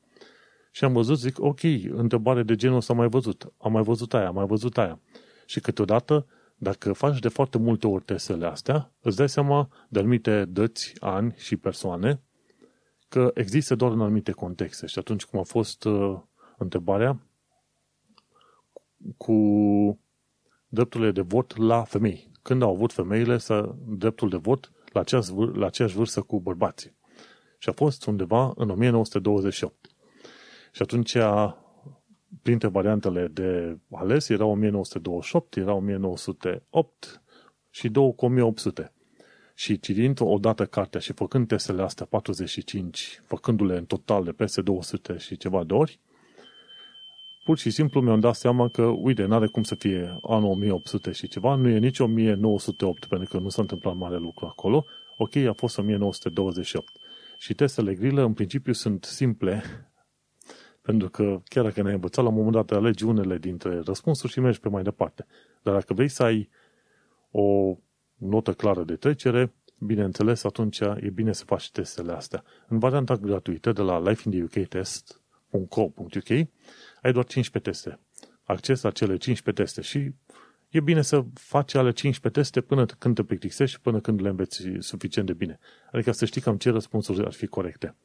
și 0.72 0.84
am 0.84 0.94
văzut, 0.94 1.18
zic, 1.18 1.40
ok, 1.40 1.60
întrebare 1.90 2.44
de 2.44 2.56
genul 2.56 2.78
ăsta 2.78 2.94
am 2.94 3.00
mai 3.00 3.08
văzut, 3.08 3.54
am 3.58 3.72
mai 3.72 3.84
văzut 3.84 4.14
aia, 4.14 4.28
am 4.28 4.36
mai 4.36 4.46
văzut 4.46 4.78
aia. 4.78 5.00
Și 5.46 5.60
câteodată, 5.60 6.28
dacă 6.56 6.94
faci 6.94 7.20
de 7.20 7.28
foarte 7.28 7.58
multe 7.58 7.88
ori 7.88 8.04
testele 8.04 8.46
astea, 8.46 8.92
îți 9.02 9.18
dai 9.18 9.30
seama 9.30 9.70
de 9.90 10.00
anumite 10.00 10.46
dăți, 10.46 10.94
ani 11.00 11.34
și 11.38 11.56
persoane 11.56 12.22
că 13.10 13.32
există 13.34 13.76
doar 13.76 13.92
în 13.92 14.02
anumite 14.02 14.32
contexte. 14.32 14.86
Și 14.86 15.00
atunci 15.00 15.26
cum 15.26 15.40
a 15.40 15.44
fost 15.44 15.84
uh, 15.84 16.20
întrebarea 16.58 17.20
cu 19.18 19.36
drepturile 20.68 21.12
de 21.12 21.22
vot 21.22 21.58
la 21.58 21.84
femei. 21.84 22.32
Când 22.42 22.62
au 22.62 22.74
avut 22.74 22.94
femeile 22.94 23.38
să, 23.38 23.76
dreptul 23.88 24.30
de 24.30 24.38
vot 24.38 24.72
la 24.94 25.00
aceeași, 25.00 25.32
la 25.54 25.66
aceeași 25.66 25.96
vârstă 25.96 26.22
cu 26.22 26.40
bărbații. 26.40 26.98
Și 27.58 27.70
a 27.70 27.72
fost 27.72 28.06
undeva 28.06 28.54
în 28.56 28.70
1928. 28.70 29.90
Și 30.72 30.82
atunci, 30.82 31.18
printre 32.42 32.68
variantele 32.68 33.28
de 33.28 33.78
ales, 33.92 34.30
era 34.30 34.46
1928, 34.46 35.56
era 35.56 35.74
1908 35.74 37.22
și 37.70 37.90
două 37.90 38.14
cu 38.14 38.26
1800. 38.26 38.94
Și 39.54 39.80
citind 39.80 40.18
odată 40.22 40.66
cartea 40.66 41.00
și 41.00 41.14
făcând 41.14 41.48
testele 41.48 41.82
astea 41.82 42.06
45, 42.06 43.22
făcându-le 43.26 43.78
în 43.78 43.86
total 43.86 44.24
de 44.24 44.32
peste 44.32 44.62
200 44.62 45.18
și 45.18 45.38
ceva 45.38 45.64
de 45.64 45.74
ori, 45.74 46.00
pur 47.50 47.58
și 47.58 47.70
simplu 47.70 48.02
mi-am 48.02 48.20
dat 48.20 48.36
seama 48.36 48.68
că, 48.68 48.84
uite, 48.84 49.26
n-are 49.26 49.48
cum 49.48 49.64
să 49.64 49.76
fie 49.76 50.20
anul 50.22 50.50
1800 50.50 51.12
și 51.12 51.28
ceva, 51.28 51.56
nu 51.56 51.68
e 51.68 51.78
nici 51.78 52.00
1908, 52.00 53.06
pentru 53.06 53.30
că 53.30 53.38
nu 53.38 53.50
s-a 53.50 53.62
întâmplat 53.62 53.96
mare 53.96 54.18
lucru 54.18 54.46
acolo. 54.46 54.86
Ok, 55.18 55.36
a 55.36 55.54
fost 55.54 55.78
1928. 55.78 56.92
Și 57.38 57.54
testele 57.54 57.94
grile, 57.94 58.22
în 58.22 58.34
principiu, 58.34 58.74
sunt 58.74 59.04
simple, 59.04 59.64
pentru 60.88 61.10
că 61.10 61.42
chiar 61.44 61.64
dacă 61.64 61.82
ne-ai 61.82 61.94
învățat, 61.94 62.24
la 62.24 62.30
un 62.30 62.36
moment 62.36 62.54
dat 62.54 62.72
alegi 62.72 63.04
unele 63.04 63.38
dintre 63.38 63.80
răspunsuri 63.80 64.32
și 64.32 64.40
mergi 64.40 64.60
pe 64.60 64.70
mai 64.70 64.84
departe. 64.84 65.26
Dar 65.64 65.74
dacă 65.74 65.94
vrei 65.94 66.08
să 66.08 66.24
ai 66.24 66.50
o 67.32 67.76
notă 68.16 68.54
clară 68.54 68.84
de 68.84 68.96
trecere, 68.96 69.54
bineînțeles, 69.80 70.44
atunci 70.44 70.80
e 70.80 71.10
bine 71.14 71.34
să 71.34 71.44
faci 71.44 71.72
testele 71.72 72.12
astea. 72.12 72.44
În 72.68 72.80
varianta 72.80 73.16
gratuită 73.16 73.72
de 73.72 73.82
la 73.82 74.10
lifeintheuk.co.uk 74.10 76.48
ai 77.02 77.12
doar 77.12 77.26
15 77.26 77.72
teste. 77.72 78.00
Acces 78.44 78.82
la 78.82 78.92
cele 78.92 79.18
15 79.18 79.64
teste 79.64 79.82
și 79.82 80.12
e 80.70 80.80
bine 80.80 81.02
să 81.02 81.26
faci 81.34 81.74
ale 81.74 81.92
15 81.92 82.42
teste 82.42 82.62
până 82.62 82.86
când 82.86 83.16
te 83.16 83.24
plictisești 83.24 83.76
și 83.76 83.82
până 83.82 84.00
când 84.00 84.22
le 84.22 84.30
înveți 84.30 84.68
suficient 84.80 85.28
de 85.28 85.34
bine. 85.34 85.60
Adică 85.92 86.12
să 86.12 86.26
știi 86.26 86.42
cam 86.42 86.58
ce 86.58 86.70
răspunsuri 86.70 87.26
ar 87.26 87.34
fi 87.34 87.48
corecte. 87.48 87.96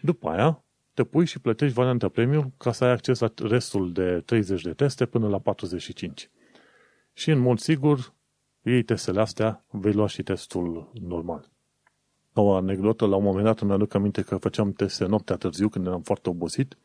După 0.00 0.28
aia, 0.28 0.64
te 0.94 1.04
pui 1.04 1.26
și 1.26 1.38
plătești 1.38 1.74
varianta 1.74 2.08
premium 2.08 2.54
ca 2.58 2.72
să 2.72 2.84
ai 2.84 2.90
acces 2.90 3.18
la 3.18 3.32
restul 3.42 3.92
de 3.92 4.22
30 4.24 4.62
de 4.62 4.72
teste 4.72 5.06
până 5.06 5.28
la 5.28 5.38
45. 5.38 6.30
Și 7.12 7.30
în 7.30 7.38
mod 7.38 7.58
sigur, 7.58 8.14
iei 8.62 8.82
testele 8.82 9.20
astea, 9.20 9.64
vei 9.70 9.92
lua 9.92 10.06
și 10.06 10.22
testul 10.22 10.90
normal. 11.00 11.50
O 12.32 12.54
anecdotă, 12.54 13.06
la 13.06 13.16
un 13.16 13.22
moment 13.22 13.44
dat 13.44 13.60
îmi 13.60 13.72
aduc 13.72 13.94
aminte 13.94 14.22
că 14.22 14.36
făceam 14.36 14.72
teste 14.72 15.04
noaptea 15.06 15.36
târziu 15.36 15.68
când 15.68 15.86
eram 15.86 16.02
foarte 16.02 16.28
obosit 16.28 16.76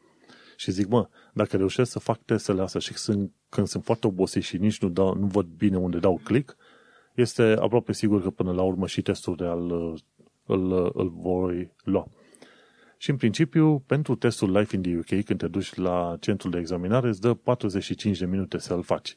și 0.55 0.71
zic, 0.71 0.87
mă, 0.87 1.07
dacă 1.33 1.57
reușesc 1.57 1.91
să 1.91 1.99
fac 1.99 2.21
testele 2.23 2.61
astea 2.61 2.79
și 2.79 2.93
sunt, 2.93 3.31
când 3.49 3.67
sunt 3.67 3.83
foarte 3.83 4.07
obosit 4.07 4.43
și 4.43 4.57
nici 4.57 4.81
nu, 4.81 4.89
dau, 4.89 5.15
nu 5.15 5.25
văd 5.25 5.45
bine 5.45 5.77
unde 5.77 5.97
dau 5.97 6.21
click, 6.23 6.55
este 7.15 7.43
aproape 7.59 7.93
sigur 7.93 8.21
că 8.21 8.29
până 8.29 8.51
la 8.51 8.61
urmă 8.61 8.87
și 8.87 9.01
testul 9.01 9.35
real 9.39 9.71
îl, 9.71 9.99
îl, 10.45 10.91
îl 10.93 11.09
voi 11.09 11.73
lua. 11.83 12.07
Și 12.97 13.09
în 13.09 13.15
principiu, 13.17 13.79
pentru 13.79 14.15
testul 14.15 14.57
Life 14.57 14.75
in 14.75 14.81
the 14.81 14.97
UK, 14.97 15.23
când 15.23 15.39
te 15.39 15.47
duci 15.47 15.73
la 15.73 16.17
centrul 16.19 16.51
de 16.51 16.57
examinare, 16.57 17.07
îți 17.07 17.21
dă 17.21 17.33
45 17.33 18.17
de 18.17 18.25
minute 18.25 18.57
să-l 18.57 18.83
faci. 18.83 19.15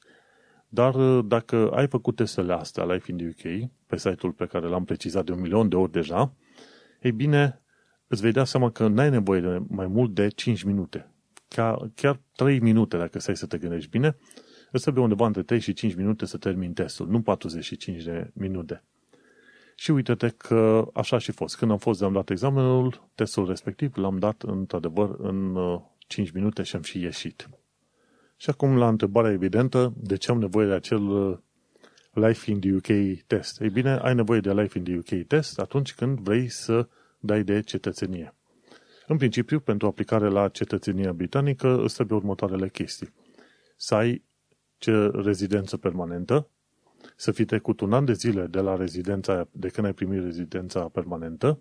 Dar 0.69 0.95
dacă 1.21 1.71
ai 1.71 1.87
făcut 1.87 2.17
testele 2.17 2.53
astea 2.53 2.85
Life 2.85 3.11
in 3.11 3.17
the 3.17 3.27
UK, 3.27 3.71
pe 3.87 3.97
site-ul 3.97 4.33
pe 4.33 4.47
care 4.47 4.67
l-am 4.67 4.85
precizat 4.85 5.25
de 5.25 5.33
un 5.33 5.41
milion 5.41 5.69
de 5.69 5.77
ori 5.77 5.93
deja, 5.93 6.35
ei 7.03 7.13
bine, 7.13 7.63
îți 8.07 8.23
vei 8.23 8.33
da 8.33 8.45
seama 8.45 8.71
că 8.71 8.89
n-ai 8.89 9.11
nevoie 9.11 9.41
de 9.41 9.63
mai 9.69 9.87
mult 9.87 10.15
de 10.15 10.29
5 10.29 10.63
minute 10.63 11.13
chiar, 11.49 11.91
chiar 11.95 12.21
3 12.37 12.61
minute, 12.61 12.97
dacă 12.97 13.19
stai 13.19 13.37
să 13.37 13.47
te 13.47 13.59
gândești 13.59 13.91
bine, 13.91 14.17
îți 14.71 14.83
trebuie 14.83 15.03
undeva 15.03 15.27
între 15.27 15.43
3 15.43 15.61
și 15.61 15.73
5 15.73 15.95
minute 15.95 16.27
să 16.27 16.37
termin 16.37 16.73
testul, 16.73 17.09
nu 17.09 17.21
45 17.21 18.03
de 18.03 18.31
minute. 18.33 18.83
Și 19.75 19.91
uite-te 19.91 20.29
că 20.29 20.89
așa 20.95 21.19
și 21.19 21.33
fost. 21.33 21.57
Când 21.57 21.71
am 21.71 21.79
fost 21.79 21.99
de 21.99 22.05
am 22.05 22.13
dat 22.13 22.31
examenul, 22.31 23.09
testul 23.15 23.47
respectiv 23.47 23.97
l-am 23.97 24.19
dat 24.19 24.43
într-adevăr 24.43 25.17
în 25.19 25.57
5 26.07 26.29
uh, 26.29 26.35
minute 26.35 26.63
și 26.63 26.77
am 26.77 26.83
și 26.83 27.01
ieșit. 27.01 27.49
Și 28.37 28.51
acum 28.51 28.77
la 28.77 28.89
întrebarea 28.89 29.31
evidentă, 29.31 29.93
de 29.97 30.17
ce 30.17 30.31
am 30.31 30.39
nevoie 30.39 30.67
de 30.67 30.73
acel 30.73 31.09
uh, 31.09 31.39
Life 32.13 32.51
in 32.51 32.61
the 32.61 32.73
UK 32.73 33.19
test? 33.27 33.61
Ei 33.61 33.71
bine, 33.71 33.91
ai 33.91 34.15
nevoie 34.15 34.41
de 34.41 34.53
Life 34.53 34.79
in 34.79 34.85
the 34.85 34.97
UK 34.97 35.27
test 35.27 35.59
atunci 35.59 35.95
când 35.95 36.19
vrei 36.19 36.49
să 36.49 36.89
dai 37.19 37.43
de 37.43 37.61
cetățenie. 37.61 38.38
În 39.09 39.17
principiu, 39.17 39.61
pentru 39.61 39.87
aplicare 39.87 40.29
la 40.29 40.49
cetățenia 40.49 41.13
britanică, 41.13 41.83
îți 41.83 41.95
trebuie 41.95 42.19
următoarele 42.19 42.69
chestii. 42.69 43.13
Să 43.77 43.95
ai 43.95 44.25
ce 44.79 45.07
rezidență 45.07 45.77
permanentă, 45.77 46.49
să 47.17 47.33
fi 47.33 47.45
trecut 47.45 47.81
un 47.81 47.93
an 47.93 48.05
de 48.05 48.13
zile 48.13 48.47
de 48.47 48.61
la 48.61 48.77
rezidența 48.77 49.49
de 49.53 49.69
când 49.69 49.87
ai 49.87 49.93
primit 49.93 50.23
rezidența 50.23 50.89
permanentă, 50.89 51.61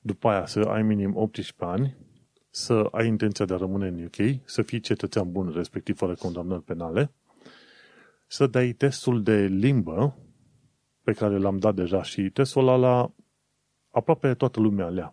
după 0.00 0.28
aia 0.28 0.46
să 0.46 0.60
ai 0.60 0.82
minim 0.82 1.16
18 1.16 1.64
ani, 1.64 1.96
să 2.50 2.88
ai 2.90 3.06
intenția 3.06 3.44
de 3.44 3.54
a 3.54 3.56
rămâne 3.56 3.86
în 3.86 4.04
UK, 4.04 4.40
să 4.44 4.62
fii 4.62 4.80
cetățean 4.80 5.32
bun, 5.32 5.52
respectiv 5.54 5.96
fără 5.96 6.14
condamnări 6.14 6.62
penale, 6.62 7.12
să 8.26 8.46
dai 8.46 8.72
testul 8.72 9.22
de 9.22 9.46
limbă, 9.46 10.18
pe 11.02 11.12
care 11.12 11.38
l-am 11.38 11.58
dat 11.58 11.74
deja 11.74 12.02
și 12.02 12.30
testul 12.30 12.68
ăla 12.68 12.76
la 12.76 13.12
aproape 13.90 14.34
toată 14.34 14.60
lumea 14.60 14.88
lea 14.88 15.10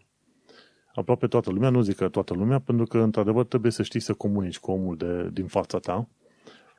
aproape 0.93 1.27
toată 1.27 1.51
lumea, 1.51 1.69
nu 1.69 1.81
zic 1.81 1.95
că 1.95 2.09
toată 2.09 2.33
lumea, 2.33 2.59
pentru 2.59 2.85
că, 2.85 2.97
într-adevăr, 2.97 3.45
trebuie 3.45 3.71
să 3.71 3.83
știi 3.83 3.99
să 3.99 4.13
comunici 4.13 4.59
cu 4.59 4.71
omul 4.71 4.97
de, 4.97 5.29
din 5.31 5.47
fața 5.47 5.79
ta. 5.79 6.09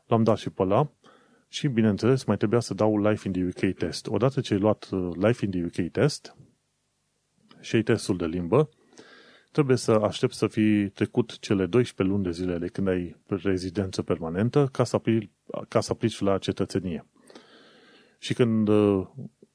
L-am 0.06 0.22
dat 0.22 0.36
și 0.36 0.50
pe 0.50 0.64
la 0.64 0.90
și, 1.48 1.68
bineînțeles, 1.68 2.24
mai 2.24 2.36
trebuia 2.36 2.60
să 2.60 2.74
dau 2.74 2.98
Life 3.08 3.28
in 3.28 3.32
the 3.32 3.44
UK 3.44 3.74
test. 3.74 4.06
Odată 4.06 4.40
ce 4.40 4.54
ai 4.54 4.60
luat 4.60 4.88
uh, 4.90 5.10
Life 5.16 5.44
in 5.44 5.50
the 5.50 5.64
UK 5.64 5.90
test 5.90 6.36
și 7.60 7.74
ai 7.74 7.82
testul 7.82 8.16
de 8.16 8.26
limbă, 8.26 8.68
trebuie 9.52 9.76
să 9.76 9.92
aștepți 9.92 10.38
să 10.38 10.46
fi 10.46 10.88
trecut 10.88 11.38
cele 11.38 11.66
12 11.66 12.14
luni 12.14 12.24
de 12.24 12.30
zile 12.30 12.58
de 12.58 12.66
când 12.66 12.88
ai 12.88 13.16
rezidență 13.26 14.02
permanentă 14.02 14.68
ca 14.72 14.84
să 14.84 14.96
aplici, 14.96 15.30
ca 15.68 15.80
să 15.80 15.92
aplici 15.92 16.20
la 16.20 16.38
cetățenie. 16.38 17.06
Și 18.18 18.34
când 18.34 18.68
uh, 18.68 19.06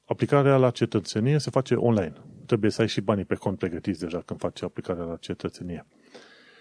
aplicarea 0.04 0.56
la 0.56 0.70
cetățenie 0.70 1.38
se 1.38 1.50
face 1.50 1.74
online 1.74 2.14
trebuie 2.50 2.70
să 2.70 2.80
ai 2.80 2.88
și 2.88 3.00
banii 3.00 3.24
pe 3.24 3.34
cont 3.34 3.58
pregătiți 3.58 4.00
deja 4.00 4.20
când 4.20 4.40
faci 4.40 4.62
aplicarea 4.62 5.04
la 5.04 5.16
cetățenie. 5.16 5.86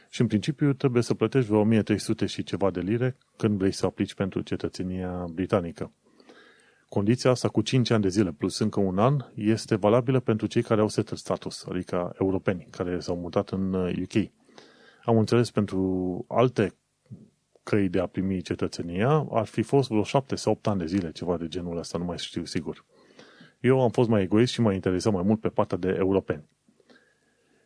Și 0.09 0.21
în 0.21 0.27
principiu 0.27 0.73
trebuie 0.73 1.03
să 1.03 1.13
plătești 1.13 1.47
vreo 1.47 1.59
1300 1.59 2.25
și 2.25 2.43
ceva 2.43 2.71
de 2.71 2.79
lire 2.79 3.17
când 3.37 3.57
vrei 3.57 3.71
să 3.71 3.85
aplici 3.85 4.13
pentru 4.13 4.41
cetățenia 4.41 5.25
britanică. 5.33 5.91
Condiția 6.89 7.29
asta 7.31 7.47
cu 7.47 7.61
5 7.61 7.89
ani 7.89 8.01
de 8.01 8.09
zile 8.09 8.31
plus 8.31 8.59
încă 8.59 8.79
un 8.79 8.99
an 8.99 9.25
este 9.35 9.75
valabilă 9.75 10.19
pentru 10.19 10.47
cei 10.47 10.61
care 10.61 10.81
au 10.81 10.87
settled 10.87 11.19
status, 11.19 11.65
adică 11.69 12.15
europeni 12.19 12.67
care 12.69 12.99
s-au 12.99 13.15
mutat 13.15 13.49
în 13.49 13.73
UK. 13.73 14.13
Uh, 14.13 14.29
Am 15.03 15.17
înțeles 15.17 15.51
pentru 15.51 16.25
alte 16.27 16.75
căi 17.63 17.89
de 17.89 17.99
a 17.99 18.05
primi 18.05 18.41
cetățenia 18.41 19.27
ar 19.31 19.45
fi 19.45 19.61
fost 19.61 19.89
vreo 19.89 20.03
7 20.03 20.35
sau 20.35 20.51
8 20.51 20.67
ani 20.67 20.79
de 20.79 20.85
zile, 20.85 21.11
ceva 21.11 21.37
de 21.37 21.47
genul 21.47 21.77
ăsta, 21.77 21.97
nu 21.97 22.03
mai 22.03 22.17
știu 22.17 22.45
sigur. 22.45 22.85
Eu 23.59 23.81
am 23.81 23.89
fost 23.89 24.09
mai 24.09 24.21
egoist 24.21 24.53
și 24.53 24.61
m-a 24.61 24.73
interesat 24.73 25.13
mai 25.13 25.23
mult 25.23 25.39
pe 25.39 25.49
partea 25.49 25.77
de 25.77 25.95
europeni. 25.97 26.43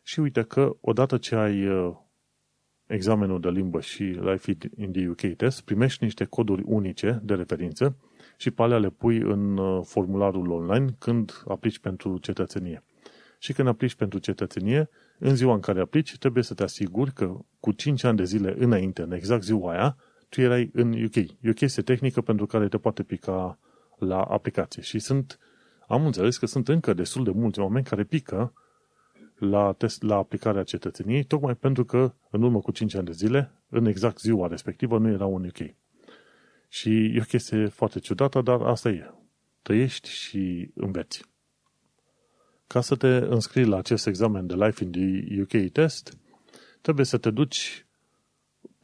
Și 0.02 0.20
uite 0.20 0.42
că 0.42 0.76
odată 0.80 1.16
ce 1.16 1.34
ai 1.34 1.66
uh, 1.66 1.94
examenul 2.86 3.40
de 3.40 3.48
limbă 3.48 3.80
și 3.80 4.02
Life 4.02 4.56
in 4.76 4.92
the 4.92 5.08
UK 5.08 5.36
test, 5.36 5.60
primești 5.60 6.04
niște 6.04 6.24
coduri 6.24 6.62
unice 6.66 7.20
de 7.22 7.34
referință 7.34 7.96
și 8.36 8.50
pe 8.50 8.62
alea 8.62 8.78
le 8.78 8.90
pui 8.90 9.18
în 9.18 9.56
uh, 9.56 9.84
formularul 9.84 10.50
online 10.50 10.94
când 10.98 11.42
aplici 11.48 11.78
pentru 11.78 12.18
cetățenie. 12.18 12.82
Și 13.38 13.52
când 13.52 13.68
aplici 13.68 13.94
pentru 13.94 14.18
cetățenie, 14.18 14.88
în 15.18 15.36
ziua 15.36 15.54
în 15.54 15.60
care 15.60 15.80
aplici, 15.80 16.18
trebuie 16.18 16.42
să 16.42 16.54
te 16.54 16.62
asiguri 16.62 17.12
că 17.12 17.36
cu 17.60 17.72
5 17.72 18.04
ani 18.04 18.16
de 18.16 18.24
zile 18.24 18.54
înainte, 18.58 19.02
în 19.02 19.12
exact 19.12 19.42
ziua 19.42 19.72
aia, 19.72 19.96
tu 20.28 20.40
erai 20.40 20.70
în 20.72 21.04
UK. 21.04 21.16
E 21.16 21.48
o 21.48 21.52
chestie 21.52 21.82
tehnică 21.82 22.20
pentru 22.20 22.46
care 22.46 22.68
te 22.68 22.78
poate 22.78 23.02
pica 23.02 23.58
la 23.98 24.22
aplicație. 24.22 24.82
Și 24.82 24.98
sunt 24.98 25.38
am 25.88 26.06
înțeles 26.06 26.38
că 26.38 26.46
sunt 26.46 26.68
încă 26.68 26.92
destul 26.92 27.24
de 27.24 27.30
mulți 27.30 27.60
oameni 27.60 27.84
care 27.84 28.04
pică 28.04 28.52
la, 29.38 29.72
test, 29.72 30.02
la 30.02 30.16
aplicarea 30.16 30.62
cetățeniei, 30.62 31.24
tocmai 31.24 31.54
pentru 31.54 31.84
că 31.84 32.14
în 32.30 32.42
urmă 32.42 32.60
cu 32.60 32.70
5 32.70 32.94
ani 32.94 33.06
de 33.06 33.12
zile, 33.12 33.52
în 33.68 33.86
exact 33.86 34.20
ziua 34.20 34.46
respectivă, 34.46 34.98
nu 34.98 35.08
erau 35.08 35.36
în 35.36 35.44
UK. 35.44 35.74
Și 36.68 36.90
e 36.90 37.20
o 37.20 37.24
chestie 37.24 37.66
foarte 37.66 37.98
ciudată, 37.98 38.40
dar 38.40 38.60
asta 38.60 38.88
e. 38.88 39.10
Trăiești 39.62 40.08
și 40.08 40.70
înveți. 40.74 41.24
Ca 42.66 42.80
să 42.80 42.96
te 42.96 43.08
înscrii 43.08 43.64
la 43.64 43.76
acest 43.76 44.06
examen 44.06 44.46
de 44.46 44.54
Life 44.54 44.84
in 44.84 44.90
the 44.90 45.40
UK 45.40 45.70
test, 45.72 46.18
trebuie 46.80 47.04
să 47.04 47.18
te 47.18 47.30
duci 47.30 47.83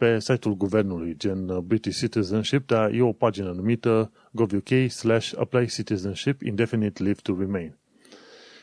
pe 0.00 0.18
site-ul 0.18 0.54
guvernului, 0.54 1.16
gen 1.16 1.48
uh, 1.48 1.58
British 1.58 1.98
Citizenship, 1.98 2.66
dar 2.66 2.92
e 2.92 3.02
o 3.02 3.12
pagină 3.12 3.50
numită 3.50 4.12
gov.uk 4.32 4.90
slash 4.90 5.32
apply 5.36 5.66
citizenship 5.66 6.42
indefinite 6.42 7.02
leave 7.02 7.18
to 7.22 7.36
remain. 7.38 7.78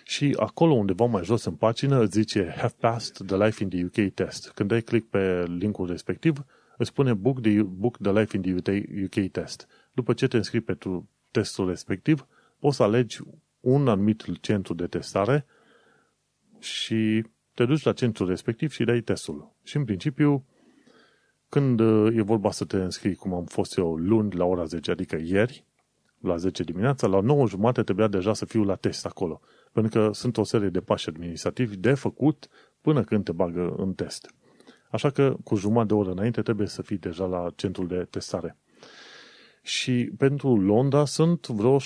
Și 0.04 0.36
acolo 0.40 0.74
undeva 0.74 1.06
mai 1.06 1.24
jos 1.24 1.44
în 1.44 1.54
pagină 1.54 2.02
îți 2.02 2.12
zice 2.12 2.54
have 2.58 2.74
passed 2.80 3.28
the 3.28 3.38
life 3.38 3.64
in 3.64 3.70
the 3.70 3.84
UK 3.84 4.14
test. 4.14 4.52
Când 4.52 4.70
dai 4.70 4.82
click 4.82 5.10
pe 5.10 5.44
linkul 5.58 5.88
respectiv, 5.88 6.46
îți 6.78 6.90
spune 6.90 7.14
book 7.14 7.42
the, 7.42 7.62
book 7.62 7.98
the 7.98 8.12
life 8.12 8.36
in 8.36 8.62
the 8.62 8.84
UK 9.04 9.32
test. 9.32 9.68
După 9.94 10.14
ce 10.14 10.28
te 10.28 10.38
înscrii 10.38 10.62
pentru 10.62 11.10
testul 11.32 11.68
respectiv, 11.68 12.28
poți 12.60 12.76
să 12.76 12.84
alegi 12.84 13.20
un 13.60 13.88
anumit 13.88 14.24
centru 14.42 14.74
de 14.74 14.88
testare 14.88 15.46
și 16.60 17.24
te 17.54 17.66
duci 17.66 17.84
la 17.84 17.94
centrul 17.94 18.28
respectiv 18.28 18.72
și 18.72 18.84
dai 18.84 19.02
testul. 19.02 19.56
Și 19.64 19.78
în 19.78 19.86
principiu, 19.86 20.46
când 21.50 21.80
uh, 21.80 22.16
e 22.16 22.22
vorba 22.22 22.52
să 22.52 22.66
te 22.66 22.78
înscrii, 22.78 23.16
cum 23.16 23.34
am 23.34 23.46
fost 23.46 23.78
eu 23.78 23.96
luni 23.96 24.36
la 24.36 24.46
ora 24.46 24.64
10, 24.64 24.92
adică 24.92 25.18
ieri, 25.24 25.66
la 26.20 26.38
10 26.38 26.64
dimineața, 26.64 27.08
la 27.08 27.20
9 27.20 27.48
jumate 27.48 27.84
trebuia 27.84 28.08
deja 28.08 28.34
să 28.34 28.46
fiu 28.46 28.64
la 28.64 28.76
test 28.76 29.06
acolo. 29.06 29.42
Pentru 29.72 30.00
că 30.00 30.14
sunt 30.14 30.38
o 30.38 30.44
serie 30.44 30.70
de 30.70 30.80
pași 30.80 31.10
administrativi 31.10 31.78
de 31.78 31.94
făcut 31.94 32.48
până 32.82 33.04
când 33.04 33.24
te 33.24 33.32
bagă 33.32 33.74
în 33.78 33.94
test. 33.94 34.34
Așa 34.92 35.10
că 35.10 35.36
cu 35.44 35.56
jumătate 35.56 35.88
de 35.88 35.94
oră 35.94 36.12
înainte 36.12 36.42
trebuie 36.42 36.68
să 36.68 36.82
fii 36.82 36.98
deja 36.98 37.26
la 37.26 37.50
centrul 37.56 37.88
de 37.88 38.08
testare. 38.10 38.58
Și 39.62 40.12
pentru 40.18 40.56
Londra 40.56 41.06
sunt 41.06 41.48
vreo 41.48 41.78
6-7 41.78 41.80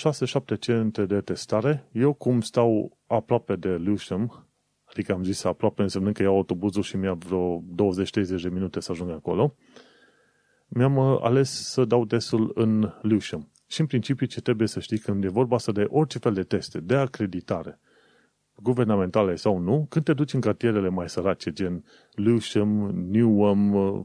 centre 0.60 1.04
de 1.04 1.20
testare. 1.20 1.88
Eu 1.92 2.12
cum 2.12 2.40
stau 2.40 2.98
aproape 3.06 3.56
de 3.56 3.68
Lewisham, 3.68 4.46
adică 4.92 5.12
am 5.12 5.24
zis 5.24 5.44
aproape 5.44 5.82
însemnând 5.82 6.14
că 6.14 6.22
iau 6.22 6.36
autobuzul 6.36 6.82
și 6.82 6.96
mi-a 6.96 7.14
vreo 7.14 7.60
20-30 7.60 8.42
de 8.42 8.48
minute 8.48 8.80
să 8.80 8.92
ajung 8.92 9.10
acolo, 9.10 9.54
mi-am 10.68 10.96
uh, 10.96 11.18
ales 11.22 11.70
să 11.70 11.84
dau 11.84 12.04
testul 12.04 12.50
în 12.54 12.92
Lewisham. 13.02 13.50
Și 13.66 13.80
în 13.80 13.86
principiu 13.86 14.26
ce 14.26 14.40
trebuie 14.40 14.68
să 14.68 14.80
știi 14.80 14.98
când 14.98 15.24
e 15.24 15.28
vorba 15.28 15.58
să 15.58 15.72
de 15.72 15.86
orice 15.88 16.18
fel 16.18 16.32
de 16.32 16.42
teste, 16.42 16.80
de 16.80 16.94
acreditare, 16.94 17.80
guvernamentale 18.54 19.34
sau 19.34 19.58
nu, 19.58 19.86
când 19.88 20.04
te 20.04 20.12
duci 20.12 20.32
în 20.32 20.40
cartierele 20.40 20.88
mai 20.88 21.08
sărace, 21.08 21.52
gen 21.52 21.84
Lewisham, 22.14 22.68
Newham, 23.10 23.74
uh, 23.74 24.04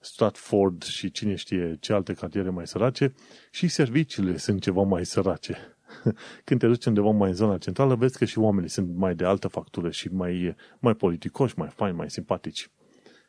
Stratford 0.00 0.82
și 0.82 1.10
cine 1.10 1.34
știe 1.34 1.76
ce 1.80 1.92
alte 1.92 2.12
cartiere 2.12 2.50
mai 2.50 2.66
sărace, 2.66 3.14
și 3.50 3.68
serviciile 3.68 4.36
sunt 4.36 4.62
ceva 4.62 4.82
mai 4.82 5.06
sărace. 5.06 5.76
Când 6.44 6.60
te 6.60 6.66
duci 6.66 6.84
undeva 6.84 7.10
mai 7.10 7.28
în 7.28 7.34
zona 7.34 7.58
centrală, 7.58 7.94
vezi 7.94 8.18
că 8.18 8.24
și 8.24 8.38
oamenii 8.38 8.68
sunt 8.68 8.96
mai 8.96 9.14
de 9.14 9.24
altă 9.24 9.48
factură 9.48 9.90
și 9.90 10.08
mai, 10.08 10.56
mai 10.78 10.94
politicoși, 10.94 11.58
mai 11.58 11.68
faini, 11.68 11.96
mai 11.96 12.10
simpatici. 12.10 12.70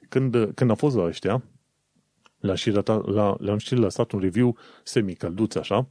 Când, 0.09 0.51
când 0.55 0.71
a 0.71 0.73
fost 0.73 0.95
la 0.95 1.03
ăștia, 1.03 1.43
le-am 2.39 2.55
și, 2.55 2.69
rătat, 2.69 3.05
la, 3.05 3.35
le-am 3.39 3.57
și 3.57 3.75
lăsat 3.75 4.11
un 4.11 4.19
review 4.19 4.57
semi-călduț 4.83 5.55
așa, 5.55 5.89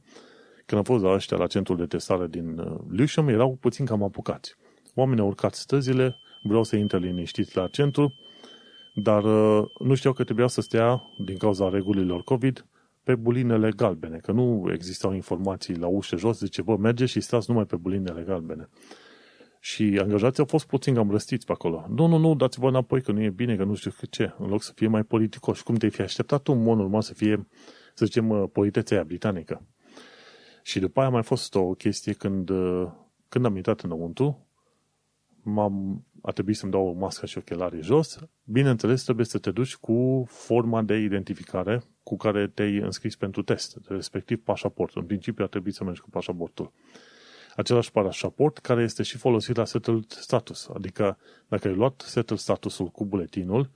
când 0.65 0.79
am 0.79 0.83
fost 0.83 1.03
la 1.03 1.11
ăștia 1.11 1.37
la 1.37 1.47
centrul 1.47 1.77
de 1.77 1.85
testare 1.85 2.27
din 2.27 2.57
uh, 2.57 2.79
Lewisham, 2.89 3.27
erau 3.27 3.57
puțin 3.59 3.85
cam 3.85 4.03
apucați. 4.03 4.55
Oamenii 4.95 5.21
au 5.21 5.27
urcat 5.27 5.53
străzile, 5.53 6.15
vreau 6.43 6.63
să 6.63 6.75
intre 6.75 6.97
liniștiți 6.97 7.57
la 7.57 7.67
centru, 7.67 8.13
dar 8.93 9.23
uh, 9.23 9.65
nu 9.79 9.93
știau 9.95 10.13
că 10.13 10.23
trebuia 10.23 10.47
să 10.47 10.61
stea, 10.61 11.01
din 11.25 11.37
cauza 11.37 11.69
regulilor 11.69 12.23
COVID, 12.23 12.65
pe 13.03 13.15
bulinele 13.15 13.71
galbene, 13.71 14.17
că 14.17 14.31
nu 14.31 14.69
existau 14.73 15.13
informații 15.13 15.75
la 15.75 15.87
ușă 15.87 16.17
jos, 16.17 16.37
zice, 16.37 16.61
bă, 16.61 16.77
merge 16.77 17.05
și 17.05 17.19
stați 17.19 17.49
numai 17.49 17.65
pe 17.65 17.75
bulinele 17.75 18.21
galbene. 18.21 18.69
Și 19.59 19.99
angajații 20.01 20.39
au 20.39 20.45
fost 20.45 20.65
puțin 20.65 20.93
cam 20.93 21.11
răstiți 21.11 21.45
pe 21.45 21.51
acolo. 21.51 21.85
Nu, 21.89 22.05
nu, 22.05 22.17
nu, 22.17 22.35
dați-vă 22.35 22.67
înapoi 22.67 23.01
că 23.01 23.11
nu 23.11 23.21
e 23.21 23.29
bine, 23.29 23.55
că 23.55 23.63
nu 23.63 23.73
știu 23.75 23.91
ce, 24.09 24.33
în 24.37 24.47
loc 24.47 24.61
să 24.63 24.71
fie 24.75 24.87
mai 24.87 25.03
politicoși. 25.03 25.63
Cum 25.63 25.75
te-ai 25.75 25.91
fi 25.91 26.01
așteptat 26.01 26.41
tu, 26.41 26.51
în 26.51 26.63
mod 26.63 26.77
normal, 26.77 27.01
să 27.01 27.13
fie, 27.13 27.47
să 27.93 28.05
zicem, 28.05 28.29
uh, 28.29 28.49
politețea 28.51 28.97
aia 28.97 29.05
britanică. 29.05 29.65
Și 30.63 30.79
după 30.79 30.99
aia 30.99 31.09
a 31.09 31.11
mai 31.11 31.23
fost 31.23 31.55
o 31.55 31.73
chestie 31.73 32.13
când, 32.13 32.49
uh, 32.49 32.91
când 33.29 33.45
am 33.45 33.55
intrat 33.55 33.81
înăuntru, 33.81 34.47
m-am, 35.43 36.05
a 36.25 36.31
trebuit 36.31 36.55
să-mi 36.55 36.71
dau 36.71 36.87
o 36.87 36.91
mască 36.91 37.25
și 37.25 37.37
ochelari 37.37 37.81
jos. 37.81 38.19
Bineînțeles, 38.43 39.03
trebuie 39.03 39.25
să 39.25 39.37
te 39.37 39.51
duci 39.51 39.75
cu 39.75 40.25
forma 40.27 40.81
de 40.81 40.95
identificare 40.95 41.83
cu 42.03 42.17
care 42.17 42.47
te-ai 42.47 42.75
înscris 42.75 43.15
pentru 43.15 43.41
test, 43.41 43.77
respectiv 43.87 44.43
pașaportul. 44.43 45.01
În 45.01 45.07
principiu 45.07 45.43
ar 45.43 45.49
trebui 45.49 45.71
să 45.71 45.83
mergi 45.83 46.01
cu 46.01 46.09
pașaportul. 46.09 46.71
Același 47.55 47.91
pașaport 47.91 48.57
care 48.57 48.83
este 48.83 49.03
și 49.03 49.17
folosit 49.17 49.55
la 49.55 49.65
settled 49.65 50.05
status. 50.07 50.69
Adică 50.73 51.17
dacă 51.47 51.67
ai 51.67 51.75
luat 51.75 52.03
settled 52.05 52.39
statusul 52.39 52.87
cu 52.87 53.05
buletinul, 53.05 53.69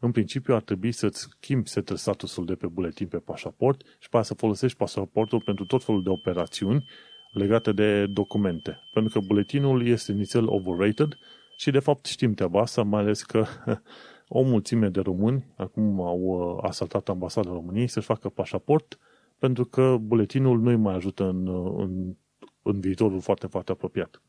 în 0.00 0.10
principiu 0.10 0.54
ar 0.54 0.62
trebui 0.62 0.92
să-ți 0.92 1.20
schimbi 1.20 1.68
settled 1.68 1.98
statusul 1.98 2.44
de 2.44 2.54
pe 2.54 2.66
buletin 2.66 3.06
pe 3.06 3.18
pașaport 3.18 3.82
și 3.98 4.08
pe 4.08 4.22
să 4.22 4.34
folosești 4.34 4.76
pașaportul 4.76 5.40
pentru 5.40 5.64
tot 5.64 5.84
felul 5.84 6.02
de 6.02 6.08
operațiuni 6.08 6.88
legate 7.32 7.72
de 7.72 8.06
documente. 8.06 8.80
Pentru 8.92 9.20
că 9.20 9.26
buletinul 9.26 9.86
este 9.86 10.12
inițial 10.12 10.46
overrated 10.46 11.16
și 11.62 11.70
de 11.70 11.78
fapt 11.78 12.06
știm 12.06 12.34
treaba 12.34 12.60
asta, 12.60 12.82
mai 12.82 13.00
ales 13.00 13.22
că 13.22 13.46
o 14.28 14.42
mulțime 14.42 14.88
de 14.88 15.00
români 15.00 15.46
acum 15.56 16.00
au 16.00 16.18
uh, 16.20 16.64
asaltat 16.68 17.08
ambasada 17.08 17.50
României 17.50 17.86
să-și 17.86 18.06
facă 18.06 18.28
pașaport 18.28 18.98
pentru 19.38 19.64
că 19.64 19.96
buletinul 20.00 20.60
nu 20.60 20.68
îi 20.68 20.76
mai 20.76 20.94
ajută 20.94 21.24
în, 21.24 21.46
uh, 21.46 21.74
în, 21.78 22.16
în 22.62 22.80
viitorul 22.80 23.20
foarte, 23.20 23.46
foarte 23.46 23.72
apropiat. 23.72 24.22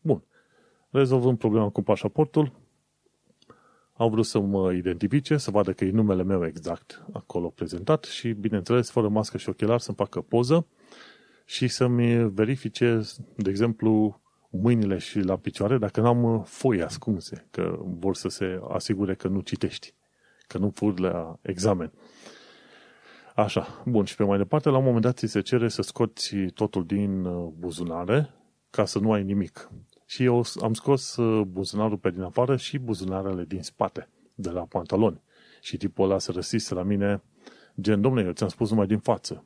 Bun. 0.00 0.22
Rezolvând 0.90 1.38
problema 1.38 1.68
cu 1.68 1.82
pașaportul, 1.82 2.52
au 3.96 4.10
vrut 4.10 4.26
să 4.26 4.38
mă 4.38 4.72
identifice, 4.72 5.36
să 5.36 5.50
vadă 5.50 5.72
că 5.72 5.84
e 5.84 5.90
numele 5.90 6.22
meu 6.22 6.46
exact 6.46 7.04
acolo 7.12 7.48
prezentat 7.48 8.04
și, 8.04 8.32
bineînțeles, 8.32 8.90
fără 8.90 9.08
mască 9.08 9.38
și 9.38 9.48
ochelari 9.48 9.82
să-mi 9.82 9.96
facă 9.96 10.20
poză 10.20 10.66
și 11.44 11.68
să-mi 11.68 12.30
verifice, 12.30 13.00
de 13.36 13.50
exemplu, 13.50 14.19
mâinile 14.50 14.98
și 14.98 15.20
la 15.20 15.36
picioare 15.36 15.78
dacă 15.78 16.00
n-am 16.00 16.22
uh, 16.22 16.42
foi 16.44 16.82
ascunse, 16.82 17.46
că 17.50 17.78
vor 17.82 18.14
să 18.14 18.28
se 18.28 18.60
asigure 18.68 19.14
că 19.14 19.28
nu 19.28 19.40
citești, 19.40 19.94
că 20.46 20.58
nu 20.58 20.70
furi 20.70 21.00
la 21.00 21.38
examen. 21.42 21.92
Așa, 23.34 23.82
bun, 23.86 24.04
și 24.04 24.16
pe 24.16 24.24
mai 24.24 24.38
departe, 24.38 24.68
la 24.68 24.76
un 24.78 24.84
moment 24.84 25.02
dat 25.02 25.16
ți 25.16 25.26
se 25.26 25.40
cere 25.40 25.68
să 25.68 25.82
scoți 25.82 26.36
totul 26.36 26.84
din 26.84 27.24
uh, 27.24 27.52
buzunare 27.58 28.30
ca 28.70 28.84
să 28.84 28.98
nu 28.98 29.12
ai 29.12 29.22
nimic. 29.22 29.70
Și 30.06 30.24
eu 30.24 30.44
am 30.62 30.74
scos 30.74 31.16
uh, 31.16 31.44
buzunarul 31.44 31.96
pe 31.96 32.10
din 32.10 32.22
afară 32.22 32.56
și 32.56 32.78
buzunarele 32.78 33.44
din 33.44 33.62
spate, 33.62 34.08
de 34.34 34.50
la 34.50 34.60
pantaloni. 34.60 35.22
Și 35.60 35.76
tipul 35.76 36.04
ăla 36.04 36.18
se 36.18 36.32
răsise 36.32 36.74
la 36.74 36.82
mine, 36.82 37.22
gen, 37.80 38.00
domnule, 38.00 38.26
eu 38.26 38.32
ți-am 38.32 38.48
spus 38.48 38.70
numai 38.70 38.86
din 38.86 38.98
față. 38.98 39.44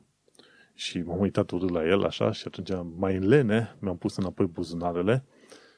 Și 0.75 1.01
m-am 1.01 1.19
uitat 1.19 1.51
urât 1.51 1.69
la 1.69 1.85
el 1.85 2.03
așa 2.03 2.31
și 2.31 2.43
atunci 2.47 2.69
mai 2.97 3.15
în 3.15 3.27
lene 3.27 3.75
mi-am 3.79 3.97
pus 3.97 4.15
înapoi 4.15 4.45
buzunarele 4.45 5.25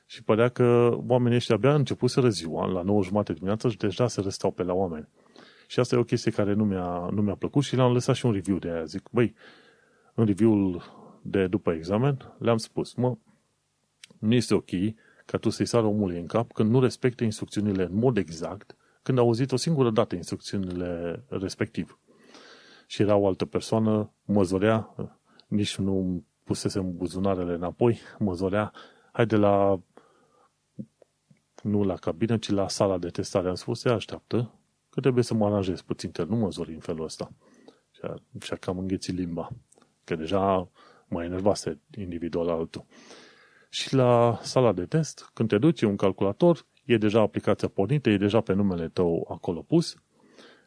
și 0.05 0.23
părea 0.23 0.49
că 0.49 0.97
oamenii 1.07 1.38
ăștia 1.38 1.55
abia 1.55 1.73
începuseră 1.73 2.29
ziua, 2.29 2.65
la 2.65 2.81
9 2.81 3.03
jumate 3.03 3.33
dimineața 3.33 3.69
și 3.69 3.77
deja 3.77 4.07
se 4.07 4.21
răstau 4.21 4.51
pe 4.51 4.63
la 4.63 4.73
oameni. 4.73 5.07
Și 5.67 5.79
asta 5.79 5.95
e 5.95 5.99
o 5.99 6.03
chestie 6.03 6.31
care 6.31 6.53
nu 6.53 6.65
mi-a, 6.65 7.10
nu 7.12 7.21
mi-a 7.21 7.36
plăcut 7.36 7.63
și 7.63 7.75
le-am 7.75 7.93
lăsat 7.93 8.15
și 8.15 8.25
un 8.25 8.31
review 8.31 8.57
de 8.57 8.69
aia. 8.69 8.83
Zic, 8.83 9.10
băi, 9.12 9.36
în 10.13 10.25
review-ul 10.25 10.83
de 11.21 11.47
după 11.47 11.71
examen 11.71 12.36
le-am 12.39 12.57
spus, 12.57 12.93
mă, 12.93 13.17
nu 14.19 14.33
este 14.33 14.53
ok 14.53 14.69
ca 15.25 15.38
tu 15.38 15.49
să-i 15.49 15.65
sară 15.65 15.86
omului 15.86 16.19
în 16.19 16.25
cap 16.25 16.51
când 16.51 16.69
nu 16.69 16.79
respecte 16.79 17.23
instrucțiunile 17.23 17.83
în 17.83 17.95
mod 17.95 18.17
exact, 18.17 18.75
când 19.01 19.17
a 19.17 19.21
auzit 19.21 19.51
o 19.51 19.55
singură 19.55 19.89
dată 19.89 20.15
instrucțiunile 20.15 21.23
respectiv 21.27 21.99
și 22.88 23.02
era 23.02 23.15
o 23.15 23.28
altă 23.28 23.45
persoană, 23.45 24.13
mă 24.26 24.43
zorea, 24.43 24.95
nici 25.47 25.78
nu 25.78 26.23
pusesem 26.43 26.95
buzunarele 26.95 27.54
înapoi, 27.54 28.00
mă 28.19 28.34
zorea, 28.34 28.71
hai 29.12 29.26
de 29.26 29.36
la 29.36 29.80
nu 31.63 31.84
la 31.84 31.95
cabină, 31.95 32.38
ci 32.38 32.50
la 32.50 32.67
sala 32.67 32.97
de 32.97 33.10
testare. 33.10 33.47
Am 33.47 33.56
spus, 33.56 33.80
se 33.80 33.89
așteaptă, 33.89 34.54
că 34.89 35.00
trebuie 35.00 35.23
să 35.23 35.34
mă 35.34 35.45
aranjez 35.45 35.82
puțin, 35.82 36.12
că 36.12 36.23
nu 36.23 36.36
mă 36.36 36.50
zori 36.50 36.73
în 36.73 36.80
felul 36.80 37.04
ăsta. 37.04 37.32
Și 37.91 38.02
a, 38.04 38.15
și 38.41 38.54
a 38.54 38.56
cam 38.56 38.78
înghețit 38.78 39.15
limba, 39.15 39.50
că 40.04 40.15
deja 40.15 40.69
mă 41.08 41.23
enervase 41.23 41.80
individual 41.97 42.50
altul. 42.50 42.86
Și 43.69 43.93
la 43.93 44.39
sala 44.41 44.73
de 44.73 44.86
test, 44.86 45.30
când 45.34 45.50
te 45.50 45.58
duci, 45.58 45.82
e 45.82 45.86
un 45.86 45.95
calculator, 45.95 46.65
e 46.86 46.97
deja 46.97 47.21
aplicația 47.21 47.67
pornită, 47.67 48.10
e 48.10 48.17
deja 48.17 48.41
pe 48.41 48.54
numele 48.54 48.89
tău 48.89 49.28
acolo 49.32 49.62
pus. 49.62 49.95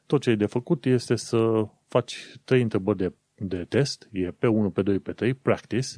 Tot 0.06 0.20
ce 0.20 0.30
e 0.30 0.34
de 0.34 0.46
făcut 0.46 0.84
este 0.84 1.16
să 1.16 1.68
faci 1.90 2.40
trei 2.44 2.62
întrebări 2.62 2.96
de, 2.96 3.12
de 3.34 3.64
test, 3.64 4.08
e 4.12 4.30
pe 4.30 4.46
1, 4.46 4.70
pe 4.70 4.82
2, 4.82 4.98
pe 4.98 5.12
3, 5.12 5.34
practice, 5.34 5.88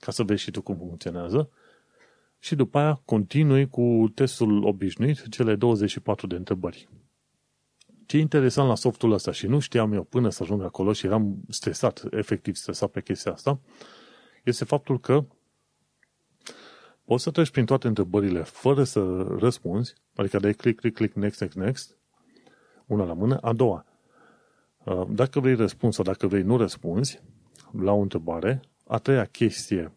ca 0.00 0.12
să 0.12 0.22
vezi 0.22 0.42
și 0.42 0.50
tu 0.50 0.62
cum 0.62 0.76
funcționează, 0.76 1.50
și 2.38 2.54
după 2.54 2.78
aia 2.78 3.02
continui 3.04 3.68
cu 3.68 4.12
testul 4.14 4.64
obișnuit, 4.64 5.28
cele 5.28 5.56
24 5.56 6.26
de 6.26 6.34
întrebări. 6.34 6.88
Ce 8.06 8.16
e 8.16 8.20
interesant 8.20 8.68
la 8.68 8.74
softul 8.74 9.12
ăsta 9.12 9.32
și 9.32 9.46
nu 9.46 9.58
știam 9.58 9.92
eu 9.92 10.02
până 10.02 10.30
să 10.30 10.42
ajung 10.42 10.62
acolo 10.62 10.92
și 10.92 11.06
eram 11.06 11.40
stresat, 11.48 12.02
efectiv 12.10 12.54
stresat 12.54 12.90
pe 12.90 13.00
chestia 13.00 13.32
asta, 13.32 13.60
este 14.44 14.64
faptul 14.64 15.00
că 15.00 15.24
poți 17.04 17.22
să 17.22 17.30
treci 17.30 17.50
prin 17.50 17.64
toate 17.64 17.86
întrebările 17.86 18.42
fără 18.42 18.84
să 18.84 19.22
răspunzi, 19.38 19.94
adică 20.14 20.38
dai 20.38 20.52
click, 20.52 20.80
click, 20.80 20.96
click, 20.96 21.14
next, 21.14 21.40
next, 21.40 21.56
next, 21.56 21.96
una 22.86 23.04
la 23.04 23.12
mână. 23.12 23.36
A 23.36 23.52
doua, 23.52 23.87
Uh, 23.87 23.87
dacă 25.08 25.40
vrei 25.40 25.54
răspuns 25.54 25.94
sau 25.94 26.04
dacă 26.04 26.26
vrei 26.26 26.42
nu 26.42 26.56
răspunzi 26.56 27.20
la 27.82 27.92
o 27.92 28.00
întrebare, 28.00 28.60
a 28.86 28.98
treia 28.98 29.24
chestie, 29.24 29.92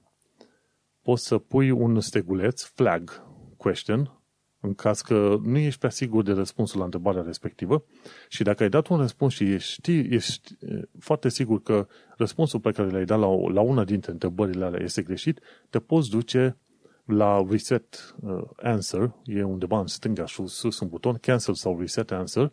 poți 1.01 1.27
să 1.27 1.37
pui 1.37 1.71
un 1.71 1.99
steguleț, 1.99 2.63
flag 2.63 3.23
question, 3.57 4.21
în 4.59 4.73
caz 4.73 5.01
că 5.01 5.37
nu 5.43 5.57
ești 5.57 5.79
prea 5.79 5.89
sigur 5.89 6.23
de 6.23 6.31
răspunsul 6.31 6.79
la 6.79 6.85
întrebarea 6.85 7.21
respectivă 7.21 7.83
și 8.29 8.43
dacă 8.43 8.63
ai 8.63 8.69
dat 8.69 8.87
un 8.87 8.97
răspuns 8.97 9.33
și 9.33 9.43
ești, 9.43 9.91
ești 9.91 10.57
foarte 10.99 11.29
sigur 11.29 11.61
că 11.61 11.87
răspunsul 12.17 12.59
pe 12.59 12.71
care 12.71 12.89
l-ai 12.89 13.05
dat 13.05 13.19
la, 13.19 13.27
la 13.51 13.61
una 13.61 13.83
dintre 13.83 14.11
întrebările 14.11 14.65
alea 14.65 14.83
este 14.83 15.01
greșit, 15.01 15.39
te 15.69 15.79
poți 15.79 16.09
duce 16.09 16.57
la 17.05 17.45
reset 17.49 18.15
uh, 18.21 18.41
answer, 18.55 19.13
e 19.23 19.43
undeva 19.43 19.79
în 19.79 19.87
stânga 19.87 20.25
sus, 20.25 20.53
sus 20.53 20.79
un 20.79 20.87
buton, 20.87 21.17
cancel 21.21 21.53
sau 21.53 21.79
reset 21.79 22.11
answer, 22.11 22.51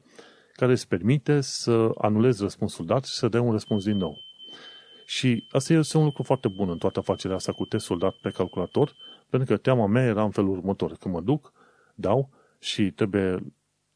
care 0.59 0.73
îți 0.73 0.89
permite 0.89 1.41
să 1.41 1.91
anulezi 1.99 2.43
răspunsul 2.43 2.87
dat 2.87 3.05
și 3.05 3.15
să 3.15 3.29
dai 3.29 3.41
un 3.41 3.53
răspuns 3.53 3.85
din 3.85 3.97
nou. 3.97 4.19
Și 5.07 5.47
asta 5.51 5.73
este 5.73 5.99
un 5.99 6.05
lucru 6.05 6.23
foarte 6.23 6.49
bun 6.49 6.71
în 6.71 6.79
toată 6.79 6.99
afacerea 6.99 7.37
asta 7.37 7.53
cu 7.53 7.65
testul 7.65 7.99
dat 7.99 8.15
pe 8.15 8.31
calculator, 8.31 8.93
pentru 9.31 9.55
că 9.55 9.61
teama 9.61 9.87
mea 9.87 10.05
era 10.05 10.23
în 10.23 10.31
felul 10.31 10.51
următor. 10.51 10.97
Când 10.97 11.15
mă 11.15 11.21
duc, 11.21 11.53
dau 11.95 12.31
și 12.59 12.91
trebuie 12.91 13.53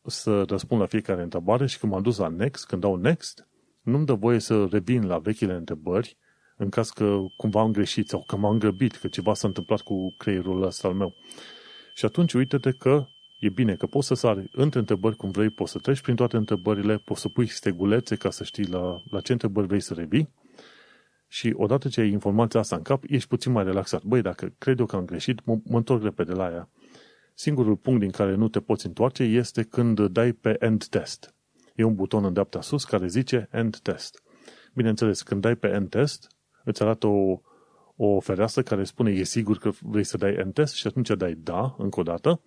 să 0.07 0.43
răspund 0.43 0.81
la 0.81 0.87
fiecare 0.87 1.23
întrebare 1.23 1.67
și 1.67 1.79
când 1.79 1.93
m-am 1.93 2.03
dus 2.03 2.17
la 2.17 2.29
next, 2.29 2.67
când 2.67 2.81
dau 2.81 2.97
next, 2.97 3.49
nu-mi 3.83 4.07
dă 4.07 4.15
voie 4.15 4.39
să 4.39 4.67
revin 4.71 5.07
la 5.07 5.19
vechile 5.19 5.55
întrebări 5.55 6.17
în 6.57 6.69
caz 6.69 6.91
că 6.91 7.19
cumva 7.37 7.61
am 7.61 7.73
greșit 7.73 8.09
sau 8.09 8.25
că 8.27 8.37
m-am 8.37 8.59
grăbit, 8.59 8.97
că 8.97 9.09
ceva 9.09 9.35
s-a 9.35 9.49
întâmplat 9.49 9.81
cu 9.81 10.15
creierul 10.19 10.63
ăsta 10.63 10.89
al 10.89 10.95
meu. 10.95 11.15
Și 11.95 12.05
atunci 12.05 12.33
uite-te 12.33 12.73
că 12.73 13.07
e 13.43 13.49
bine 13.49 13.75
că 13.75 13.87
poți 13.87 14.07
să 14.07 14.15
sari 14.15 14.51
între 14.53 14.79
întrebări 14.79 15.17
cum 15.17 15.31
vrei, 15.31 15.51
poți 15.51 15.73
să 15.73 15.79
treci 15.79 16.01
prin 16.01 16.15
toate 16.15 16.37
întrebările, 16.37 16.97
poți 16.97 17.21
să 17.21 17.29
pui 17.29 17.47
stegulețe 17.47 18.17
ca 18.17 18.31
să 18.31 18.45
știi 18.45 18.67
la, 18.67 19.03
la 19.11 19.21
ce 19.21 19.33
întrebări 19.33 19.67
vrei 19.67 19.81
să 19.81 19.95
revii 19.95 20.33
și 21.29 21.55
odată 21.57 21.89
ce 21.89 22.01
ai 22.01 22.11
informația 22.11 22.61
asta 22.61 22.77
în 22.77 22.83
cap, 22.83 23.03
ești 23.07 23.29
puțin 23.29 23.53
mai 23.53 23.65
relaxat. 23.65 24.03
Băi, 24.03 24.23
dacă 24.23 24.55
cred 24.59 24.79
eu 24.79 24.87
că 24.87 24.97
am 24.97 25.05
greșit, 25.05 25.45
mă, 25.45 25.59
mă 25.65 25.77
întorc 25.77 26.03
repede 26.03 26.33
la 26.33 26.51
ea. 26.51 26.69
Singurul 27.35 27.77
punct 27.77 28.01
din 28.01 28.11
care 28.11 28.35
nu 28.35 28.49
te 28.49 28.61
poți 28.61 28.87
întoarce 28.87 29.23
este 29.23 29.63
când 29.63 30.07
dai 30.07 30.33
pe 30.33 30.57
End 30.59 30.85
Test. 30.85 31.35
E 31.75 31.83
un 31.83 31.95
buton 31.95 32.25
în 32.25 32.33
dreapta 32.33 32.61
sus 32.61 32.85
care 32.85 33.07
zice 33.07 33.49
End 33.51 33.77
Test. 33.77 34.23
Bineînțeles, 34.75 35.23
când 35.23 35.41
dai 35.41 35.55
pe 35.55 35.69
End 35.69 35.89
Test, 35.89 36.37
îți 36.65 36.83
arată 36.83 37.07
o, 37.07 37.41
o 37.97 38.21
fereastră 38.21 38.63
care 38.63 38.85
spune 38.85 39.11
e 39.11 39.23
sigur 39.23 39.59
că 39.59 39.71
vrei 39.81 40.05
să 40.05 40.17
dai 40.17 40.35
End 40.35 40.53
Test 40.53 40.75
și 40.75 40.87
atunci 40.87 41.11
dai 41.17 41.35
da 41.35 41.75
încă 41.79 42.01
o 42.01 42.03
dată 42.03 42.41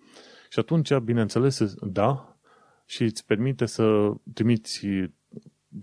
și 0.50 0.58
atunci, 0.58 0.94
bineînțeles, 0.96 1.74
da 1.74 2.36
și 2.84 3.02
îți 3.02 3.24
permite 3.24 3.66
să 3.66 4.12
trimiți 4.34 4.86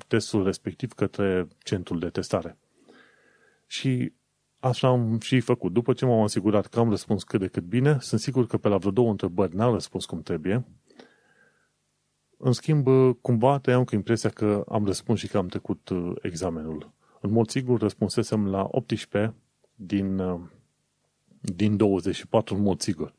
testul 0.08 0.43
respectiv 0.43 0.93
către 0.93 1.47
centrul 1.63 1.99
de 1.99 2.10
testare. 2.10 2.58
Și 3.67 4.13
așa 4.60 4.88
am 4.88 5.19
și 5.19 5.39
făcut. 5.39 5.73
După 5.73 5.93
ce 5.93 6.06
m-am 6.06 6.21
asigurat 6.21 6.67
că 6.67 6.80
am 6.80 6.89
răspuns 6.89 7.23
cât 7.23 7.39
de 7.39 7.47
cât 7.47 7.63
bine, 7.63 7.97
sunt 7.99 8.19
sigur 8.19 8.47
că 8.47 8.58
pe 8.58 8.67
la 8.67 8.78
vreo 8.78 8.91
două 8.91 9.10
întrebări 9.10 9.56
n-am 9.56 9.73
răspuns 9.73 10.06
cum 10.06 10.21
trebuie. 10.21 10.65
În 12.38 12.52
schimb, 12.52 12.88
cumva 13.21 13.60
tăiam 13.60 13.84
cu 13.84 13.95
impresia 13.95 14.30
că 14.30 14.63
am 14.69 14.86
răspuns 14.86 15.19
și 15.19 15.28
că 15.28 15.38
am 15.38 15.47
trecut 15.47 15.89
uh, 15.89 16.12
examenul. 16.21 16.91
În 17.21 17.32
mod 17.32 17.49
sigur, 17.49 17.80
răspunsesem 17.80 18.47
la 18.47 18.67
18 18.71 19.34
din, 19.76 20.19
uh, 20.19 20.39
din 21.41 21.78
24, 21.78 22.56
în 22.56 22.62
mod 22.62 22.82
sigur. 22.82 23.13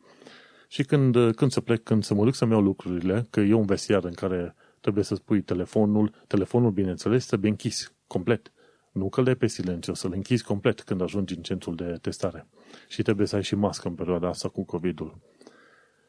Și 0.74 0.84
când, 0.84 1.14
uh, 1.14 1.34
când 1.34 1.50
să 1.50 1.60
plec, 1.60 1.82
când 1.82 2.04
să 2.04 2.14
mă 2.14 2.24
duc 2.24 2.34
să-mi 2.34 2.50
iau 2.50 2.60
lucrurile, 2.60 3.26
că 3.30 3.40
e 3.40 3.52
un 3.52 3.64
vestiar 3.64 4.04
în 4.04 4.12
care 4.12 4.54
trebuie 4.80 5.04
să 5.04 5.14
spui 5.14 5.42
telefonul, 5.42 6.14
telefonul, 6.26 6.70
bineînțeles, 6.70 7.26
trebuie 7.26 7.50
închis 7.50 7.94
complet. 8.06 8.52
Nu 8.92 9.08
că 9.08 9.22
le 9.22 9.34
pe 9.34 9.46
silențiu, 9.46 9.94
să-l 9.94 10.12
închizi 10.14 10.44
complet 10.44 10.82
când 10.82 11.00
ajungi 11.00 11.36
în 11.36 11.42
centrul 11.42 11.74
de 11.74 11.98
testare. 12.00 12.46
Și 12.88 13.02
trebuie 13.02 13.26
să 13.26 13.36
ai 13.36 13.42
și 13.42 13.54
mască 13.54 13.88
în 13.88 13.94
perioada 13.94 14.28
asta 14.28 14.48
cu 14.48 14.64
COVID-ul. 14.64 15.18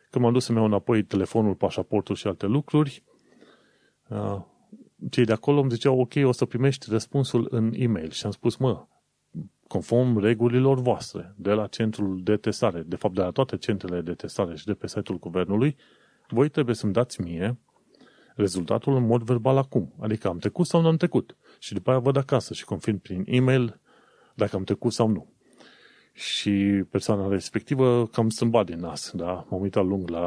Când 0.10 0.24
m-am 0.24 0.34
dus 0.34 0.46
să-mi 0.46 0.58
iau 0.58 0.68
înapoi 0.68 1.04
telefonul, 1.04 1.56
pașaportul 1.56 2.16
și 2.16 2.28
alte 2.28 2.46
lucruri, 2.46 3.04
uh, 4.10 4.42
cei 5.10 5.26
de 5.26 5.34
acolo 5.34 5.60
îmi 5.60 5.72
ziceau, 5.72 6.00
ok, 6.00 6.14
o 6.24 6.32
să 6.32 6.46
primești 6.46 6.90
răspunsul 6.90 7.48
în 7.52 7.72
e-mail. 7.76 8.10
Și 8.10 8.26
am 8.26 8.32
spus, 8.32 8.56
mă, 8.56 8.86
conform 9.68 10.18
regulilor 10.18 10.80
voastre, 10.80 11.34
de 11.38 11.52
la 11.52 11.68
centrul 11.68 12.20
de 12.24 12.38
testare, 12.38 12.84
de 12.88 12.96
fapt 12.96 13.14
de 13.14 13.22
la 13.22 13.32
toate 13.32 13.58
centrele 13.58 14.02
de 14.02 14.14
testare 14.14 14.56
și 14.56 14.66
de 14.66 14.74
pe 14.74 14.88
site-ul 14.88 15.20
guvernului, 15.20 15.76
voi 16.28 16.50
trebuie 16.50 16.76
să-mi 16.76 16.94
dați 16.94 17.22
mie 17.22 17.58
rezultatul 18.36 18.96
în 18.96 19.06
mod 19.06 19.24
verbal 19.24 19.58
acum. 19.58 19.94
Adică 20.00 20.28
am 20.28 20.38
trecut 20.38 20.66
sau 20.66 20.82
nu 20.82 20.88
am 20.88 20.98
trecut. 20.98 21.38
Și 21.60 21.74
după 21.74 21.90
aia 21.90 22.00
văd 22.00 22.16
acasă 22.16 22.54
și 22.54 22.66
confirm 22.66 23.00
prin 23.00 23.24
e-mail 23.28 23.80
dacă 24.34 24.56
am 24.56 24.64
trecut 24.64 24.94
sau 24.94 25.08
nu. 25.08 25.34
Și 26.14 26.52
persoana 26.90 27.28
respectivă 27.28 28.08
cam 28.08 28.30
strâmba 28.30 28.64
din 28.64 28.80
nas, 28.80 29.12
da? 29.14 29.46
M-am 29.50 29.62
uitat 29.62 29.86
lung 29.86 30.10
la, 30.10 30.20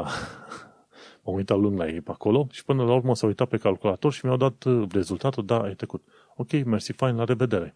m-am 1.23 1.35
uitat 1.35 1.57
lung 1.57 1.77
la 1.77 1.87
ei 1.87 2.01
pe 2.01 2.11
acolo 2.11 2.47
și 2.51 2.65
până 2.65 2.83
la 2.83 2.93
urmă 2.93 3.15
s-au 3.15 3.27
uitat 3.27 3.47
pe 3.47 3.57
calculator 3.57 4.11
și 4.11 4.25
mi-au 4.25 4.37
dat 4.37 4.63
uh, 4.63 4.87
rezultatul, 4.91 5.45
da, 5.45 5.61
ai 5.61 5.75
trecut. 5.75 6.03
Ok, 6.35 6.63
mersi, 6.65 6.91
fain, 6.91 7.15
la 7.15 7.23
revedere. 7.23 7.75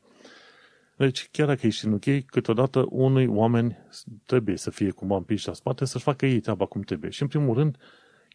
Deci, 0.97 1.29
chiar 1.32 1.47
dacă 1.47 1.67
ești 1.67 1.86
în 1.86 1.93
ok, 1.93 2.25
câteodată 2.25 2.86
unui 2.89 3.25
oameni 3.25 3.77
trebuie 4.25 4.58
să 4.58 4.69
fie 4.69 4.91
cumva 4.91 5.15
împiși 5.15 5.47
la 5.47 5.53
spate, 5.53 5.86
să-și 5.86 6.03
facă 6.03 6.25
ei 6.25 6.39
treaba 6.39 6.65
cum 6.65 6.82
trebuie. 6.82 7.10
Și, 7.12 7.21
în 7.21 7.27
primul 7.27 7.56
rând, 7.56 7.77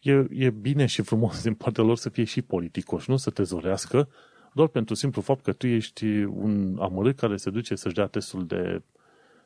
e, 0.01 0.25
e 0.29 0.49
bine 0.49 0.85
și 0.85 1.01
frumos 1.01 1.41
din 1.43 1.53
partea 1.53 1.83
lor 1.83 1.97
să 1.97 2.09
fie 2.09 2.23
și 2.23 2.41
politicoși, 2.41 3.09
nu 3.09 3.17
să 3.17 3.29
te 3.29 3.43
zorească, 3.43 4.09
doar 4.53 4.67
pentru 4.67 4.95
simplu 4.95 5.21
fapt 5.21 5.43
că 5.43 5.53
tu 5.53 5.67
ești 5.67 6.05
un 6.23 6.77
amărât 6.79 7.17
care 7.17 7.37
se 7.37 7.49
duce 7.49 7.75
să-și 7.75 7.95
dea 7.95 8.07
testul 8.07 8.45
de, 8.45 8.81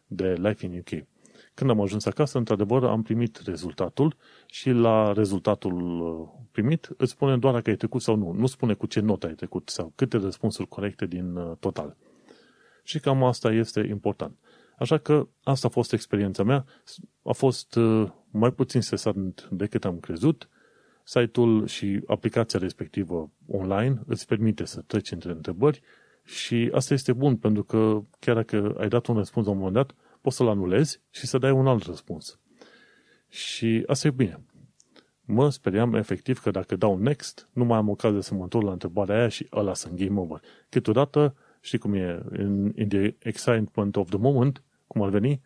de 0.07 0.33
Life 0.33 0.65
in 0.65 0.77
UK. 0.77 1.05
Când 1.53 1.69
am 1.69 1.81
ajuns 1.81 2.05
acasă, 2.05 2.37
într-adevăr, 2.37 2.83
am 2.83 3.01
primit 3.01 3.41
rezultatul 3.45 4.15
și 4.45 4.69
la 4.69 5.13
rezultatul 5.13 6.01
uh, 6.01 6.27
primit 6.51 6.89
îți 6.97 7.11
spune 7.11 7.37
doar 7.37 7.53
dacă 7.53 7.69
ai 7.69 7.75
trecut 7.75 8.01
sau 8.01 8.15
nu. 8.15 8.31
Nu 8.31 8.45
spune 8.45 8.73
cu 8.73 8.85
ce 8.85 8.99
notă 8.99 9.27
ai 9.27 9.33
trecut 9.33 9.69
sau 9.69 9.91
câte 9.95 10.17
răspunsuri 10.17 10.67
corecte 10.67 11.05
din 11.05 11.35
uh, 11.35 11.51
total. 11.59 11.95
Și 12.83 12.99
cam 12.99 13.23
asta 13.23 13.51
este 13.51 13.79
important. 13.79 14.37
Așa 14.77 14.97
că 14.97 15.27
asta 15.43 15.67
a 15.67 15.69
fost 15.69 15.93
experiența 15.93 16.43
mea. 16.43 16.65
A 17.23 17.31
fost 17.31 17.75
uh, 17.75 18.11
mai 18.31 18.51
puțin 18.51 18.81
stresant 18.81 19.47
decât 19.51 19.85
am 19.85 19.99
crezut. 19.99 20.49
Site-ul 21.03 21.67
și 21.67 22.01
aplicația 22.07 22.59
respectivă 22.59 23.31
online 23.47 24.01
îți 24.05 24.25
permite 24.25 24.65
să 24.65 24.81
treci 24.81 25.11
între 25.11 25.31
întrebări 25.31 25.81
și 26.23 26.69
asta 26.73 26.93
este 26.93 27.13
bun 27.13 27.37
pentru 27.37 27.63
că 27.63 28.01
chiar 28.19 28.35
dacă 28.35 28.75
ai 28.77 28.87
dat 28.87 29.07
un 29.07 29.15
răspuns 29.15 29.45
la 29.45 29.51
un 29.51 29.57
moment 29.57 29.75
dat, 29.75 29.95
poți 30.21 30.35
să-l 30.35 30.47
anulezi 30.47 31.01
și 31.09 31.27
să 31.27 31.37
dai 31.37 31.51
un 31.51 31.67
alt 31.67 31.83
răspuns. 31.83 32.39
Și 33.27 33.83
asta 33.87 34.07
e 34.07 34.11
bine. 34.11 34.43
Mă 35.21 35.49
speriam 35.49 35.93
efectiv 35.93 36.39
că 36.39 36.51
dacă 36.51 36.75
dau 36.75 36.97
next, 36.97 37.49
nu 37.53 37.65
mai 37.65 37.77
am 37.77 37.89
ocazia 37.89 38.21
să 38.21 38.33
mă 38.33 38.43
întorc 38.43 38.65
la 38.65 38.71
întrebarea 38.71 39.15
aia 39.15 39.27
și 39.27 39.47
ăla 39.51 39.73
să 39.73 39.89
game 39.89 40.19
over. 40.19 40.41
Câteodată, 40.69 41.35
știi 41.63 41.77
cum 41.77 41.93
e, 41.93 42.23
in, 42.39 42.73
in 42.75 42.87
the 42.87 43.15
excitement 43.19 43.95
of 43.95 44.09
the 44.09 44.17
moment, 44.17 44.63
cum 44.87 45.01
ar 45.01 45.09
veni, 45.09 45.41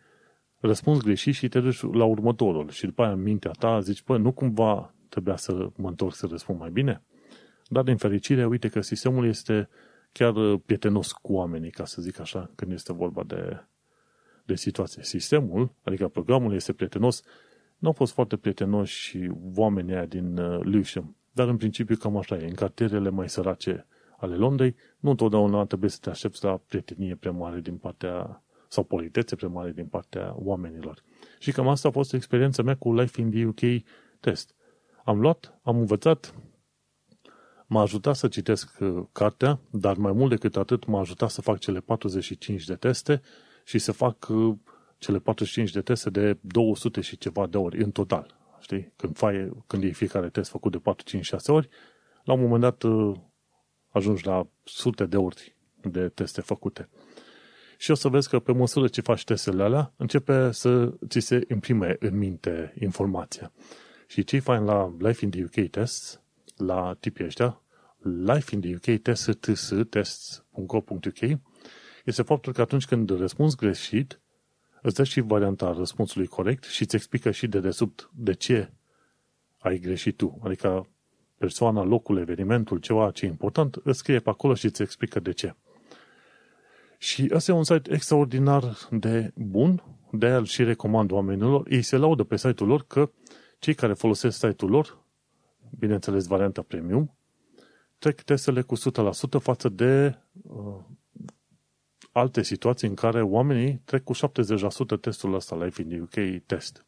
răspuns 0.60 1.00
greșit 1.00 1.34
și 1.34 1.48
te 1.48 1.60
duci 1.60 1.80
la 1.80 2.04
următorul. 2.04 2.68
Și 2.68 2.86
după 2.86 3.02
aia 3.02 3.12
în 3.12 3.22
mintea 3.22 3.50
ta 3.50 3.80
zici, 3.80 4.04
bă, 4.04 4.16
nu 4.16 4.32
cumva 4.32 4.94
trebuia 5.08 5.36
să 5.36 5.70
mă 5.76 5.88
întorc 5.88 6.14
să 6.14 6.26
răspund 6.30 6.58
mai 6.58 6.70
bine? 6.70 7.02
Dar, 7.68 7.82
din 7.82 7.96
fericire, 7.96 8.46
uite 8.46 8.68
că 8.68 8.80
sistemul 8.80 9.26
este 9.26 9.68
chiar 10.12 10.56
prietenos 10.56 11.12
cu 11.12 11.32
oamenii, 11.32 11.70
ca 11.70 11.84
să 11.84 12.02
zic 12.02 12.20
așa, 12.20 12.50
când 12.54 12.72
este 12.72 12.92
vorba 12.92 13.22
de, 13.22 13.64
de 14.44 14.54
situație. 14.54 15.02
Sistemul, 15.02 15.72
adică 15.82 16.08
programul 16.08 16.54
este 16.54 16.72
prietenos, 16.72 17.22
nu 17.78 17.88
au 17.88 17.94
fost 17.94 18.12
foarte 18.12 18.36
prietenoși 18.36 19.00
și 19.00 19.30
oamenii 19.54 19.94
aia 19.94 20.06
din 20.06 20.38
uh, 20.38 20.64
Lewisham, 20.64 21.16
dar 21.32 21.48
în 21.48 21.56
principiu 21.56 21.96
cam 21.96 22.16
așa 22.16 22.36
e. 22.36 22.44
În 22.44 22.54
cartierele 22.54 23.08
mai 23.08 23.28
sărace 23.28 23.86
ale 24.20 24.36
Londrei, 24.36 24.74
nu 24.98 25.10
întotdeauna 25.10 25.64
trebuie 25.64 25.90
să 25.90 25.98
te 26.00 26.10
aștepți 26.10 26.44
la 26.44 26.60
prietenie 26.66 27.14
prea 27.14 27.32
mare 27.32 27.60
din 27.60 27.76
partea 27.76 28.42
sau 28.68 28.84
politețe 28.84 29.36
prea 29.36 29.48
mare 29.48 29.72
din 29.72 29.86
partea 29.86 30.34
oamenilor. 30.36 31.02
Și 31.38 31.52
cam 31.52 31.68
asta 31.68 31.88
a 31.88 31.90
fost 31.90 32.12
experiența 32.12 32.62
mea 32.62 32.76
cu 32.76 32.94
Life 32.94 33.20
in 33.20 33.30
the 33.30 33.44
UK 33.44 33.82
test. 34.20 34.54
Am 35.04 35.20
luat, 35.20 35.58
am 35.62 35.78
învățat, 35.78 36.34
m-a 37.66 37.80
ajutat 37.80 38.16
să 38.16 38.28
citesc 38.28 38.76
uh, 38.80 39.02
cartea, 39.12 39.60
dar 39.70 39.96
mai 39.96 40.12
mult 40.12 40.30
decât 40.30 40.56
atât 40.56 40.86
m-a 40.86 41.00
ajutat 41.00 41.30
să 41.30 41.40
fac 41.40 41.58
cele 41.58 41.80
45 41.80 42.64
de 42.64 42.74
teste 42.74 43.22
și 43.64 43.78
să 43.78 43.92
fac 43.92 44.28
uh, 44.28 44.56
cele 44.98 45.18
45 45.18 45.70
de 45.70 45.80
teste 45.80 46.10
de 46.10 46.38
200 46.40 47.00
și 47.00 47.18
ceva 47.18 47.46
de 47.46 47.56
ori 47.56 47.82
în 47.82 47.90
total. 47.90 48.36
Știi? 48.60 48.92
Când, 48.96 49.16
fai, 49.16 49.50
când 49.66 49.82
e 49.82 49.90
fiecare 49.90 50.28
test 50.28 50.50
făcut 50.50 50.72
de 50.72 50.78
4, 50.78 51.04
5, 51.04 51.24
6 51.24 51.52
ori, 51.52 51.68
la 52.24 52.32
un 52.32 52.40
moment 52.40 52.60
dat 52.60 52.82
uh, 52.82 53.16
ajungi 53.98 54.26
la 54.26 54.46
sute 54.64 55.06
de 55.06 55.16
ori 55.16 55.56
de 55.82 56.08
teste 56.08 56.40
făcute. 56.40 56.88
Și 57.76 57.90
o 57.90 57.94
să 57.94 58.08
vezi 58.08 58.28
că 58.28 58.38
pe 58.38 58.52
măsură 58.52 58.88
ce 58.88 59.00
faci 59.00 59.24
testele 59.24 59.62
alea, 59.62 59.92
începe 59.96 60.50
să 60.52 60.92
ți 61.08 61.18
se 61.18 61.44
imprime 61.50 61.96
în 61.98 62.18
minte 62.18 62.74
informația. 62.80 63.52
Și 64.06 64.24
ce 64.24 64.38
fain 64.38 64.64
la 64.64 64.94
Life 64.98 65.24
in 65.24 65.30
the 65.30 65.44
UK 65.44 65.70
Tests, 65.70 66.22
la 66.56 66.96
tipii 67.00 67.24
ăștia, 67.24 67.62
Life 68.02 68.54
in 68.54 68.60
the 68.60 68.74
UK 68.74 69.00
Tests, 69.00 69.38
tests.co.uk, 69.90 71.40
este 72.04 72.22
faptul 72.22 72.52
că 72.52 72.60
atunci 72.60 72.86
când 72.86 73.10
răspunzi 73.10 73.56
greșit, 73.56 74.20
îți 74.82 74.94
dă 74.94 75.04
și 75.04 75.20
varianta 75.20 75.72
răspunsului 75.72 76.26
corect 76.26 76.64
și 76.64 76.82
îți 76.82 76.96
explică 76.96 77.30
și 77.30 77.46
de 77.46 77.60
desubt 77.60 78.10
de 78.14 78.32
ce 78.32 78.72
ai 79.58 79.78
greșit 79.78 80.16
tu. 80.16 80.38
Adică 80.44 80.88
persoana, 81.38 81.82
locul, 81.82 82.18
evenimentul, 82.18 82.78
ceva 82.78 83.10
ce 83.10 83.24
e 83.24 83.28
important, 83.28 83.74
îți 83.82 83.98
scrie 83.98 84.18
pe 84.18 84.30
acolo 84.30 84.54
și 84.54 84.64
îți 84.64 84.82
explică 84.82 85.20
de 85.20 85.32
ce. 85.32 85.54
Și 86.98 87.30
ăsta 87.32 87.52
e 87.52 87.54
un 87.54 87.64
site 87.64 87.92
extraordinar 87.92 88.76
de 88.90 89.32
bun, 89.34 89.82
de 90.12 90.26
aia 90.26 90.44
și 90.44 90.64
recomand 90.64 91.10
oamenilor. 91.10 91.66
Ei 91.70 91.82
se 91.82 91.96
laudă 91.96 92.24
pe 92.24 92.36
site-ul 92.36 92.68
lor 92.68 92.84
că 92.86 93.10
cei 93.58 93.74
care 93.74 93.92
folosesc 93.92 94.38
site-ul 94.38 94.70
lor, 94.70 95.04
bineînțeles 95.78 96.26
varianta 96.26 96.62
premium, 96.62 97.16
trec 97.98 98.20
testele 98.20 98.62
cu 98.62 98.76
100% 98.76 98.80
față 99.40 99.68
de 99.68 100.18
uh, 100.42 100.78
alte 102.12 102.42
situații 102.42 102.88
în 102.88 102.94
care 102.94 103.22
oamenii 103.22 103.80
trec 103.84 104.04
cu 104.04 104.14
70% 104.14 104.18
testul 105.00 105.34
ăsta 105.34 105.56
la 105.56 105.66
in 105.78 106.00
UK 106.00 106.42
test. 106.46 106.86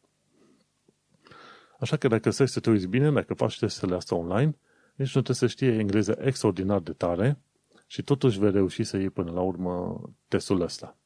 Așa 1.80 1.96
că 1.96 2.08
dacă 2.08 2.30
stai 2.30 2.48
să 2.48 2.60
te 2.60 2.70
uiți 2.70 2.86
bine, 2.86 3.10
dacă 3.10 3.34
faci 3.34 3.58
testele 3.58 3.94
astea 3.94 4.16
online, 4.16 4.56
nici 4.94 5.14
nu 5.14 5.22
trebuie 5.22 5.36
să 5.36 5.46
știe 5.46 5.78
engleză 5.78 6.18
extraordinar 6.20 6.80
de 6.80 6.92
tare 6.92 7.38
și 7.86 8.02
totuși 8.02 8.38
vei 8.38 8.50
reuși 8.50 8.84
să 8.84 8.96
iei 8.96 9.10
până 9.10 9.30
la 9.30 9.40
urmă 9.40 10.00
testul 10.28 10.60
ăsta. 10.60 10.96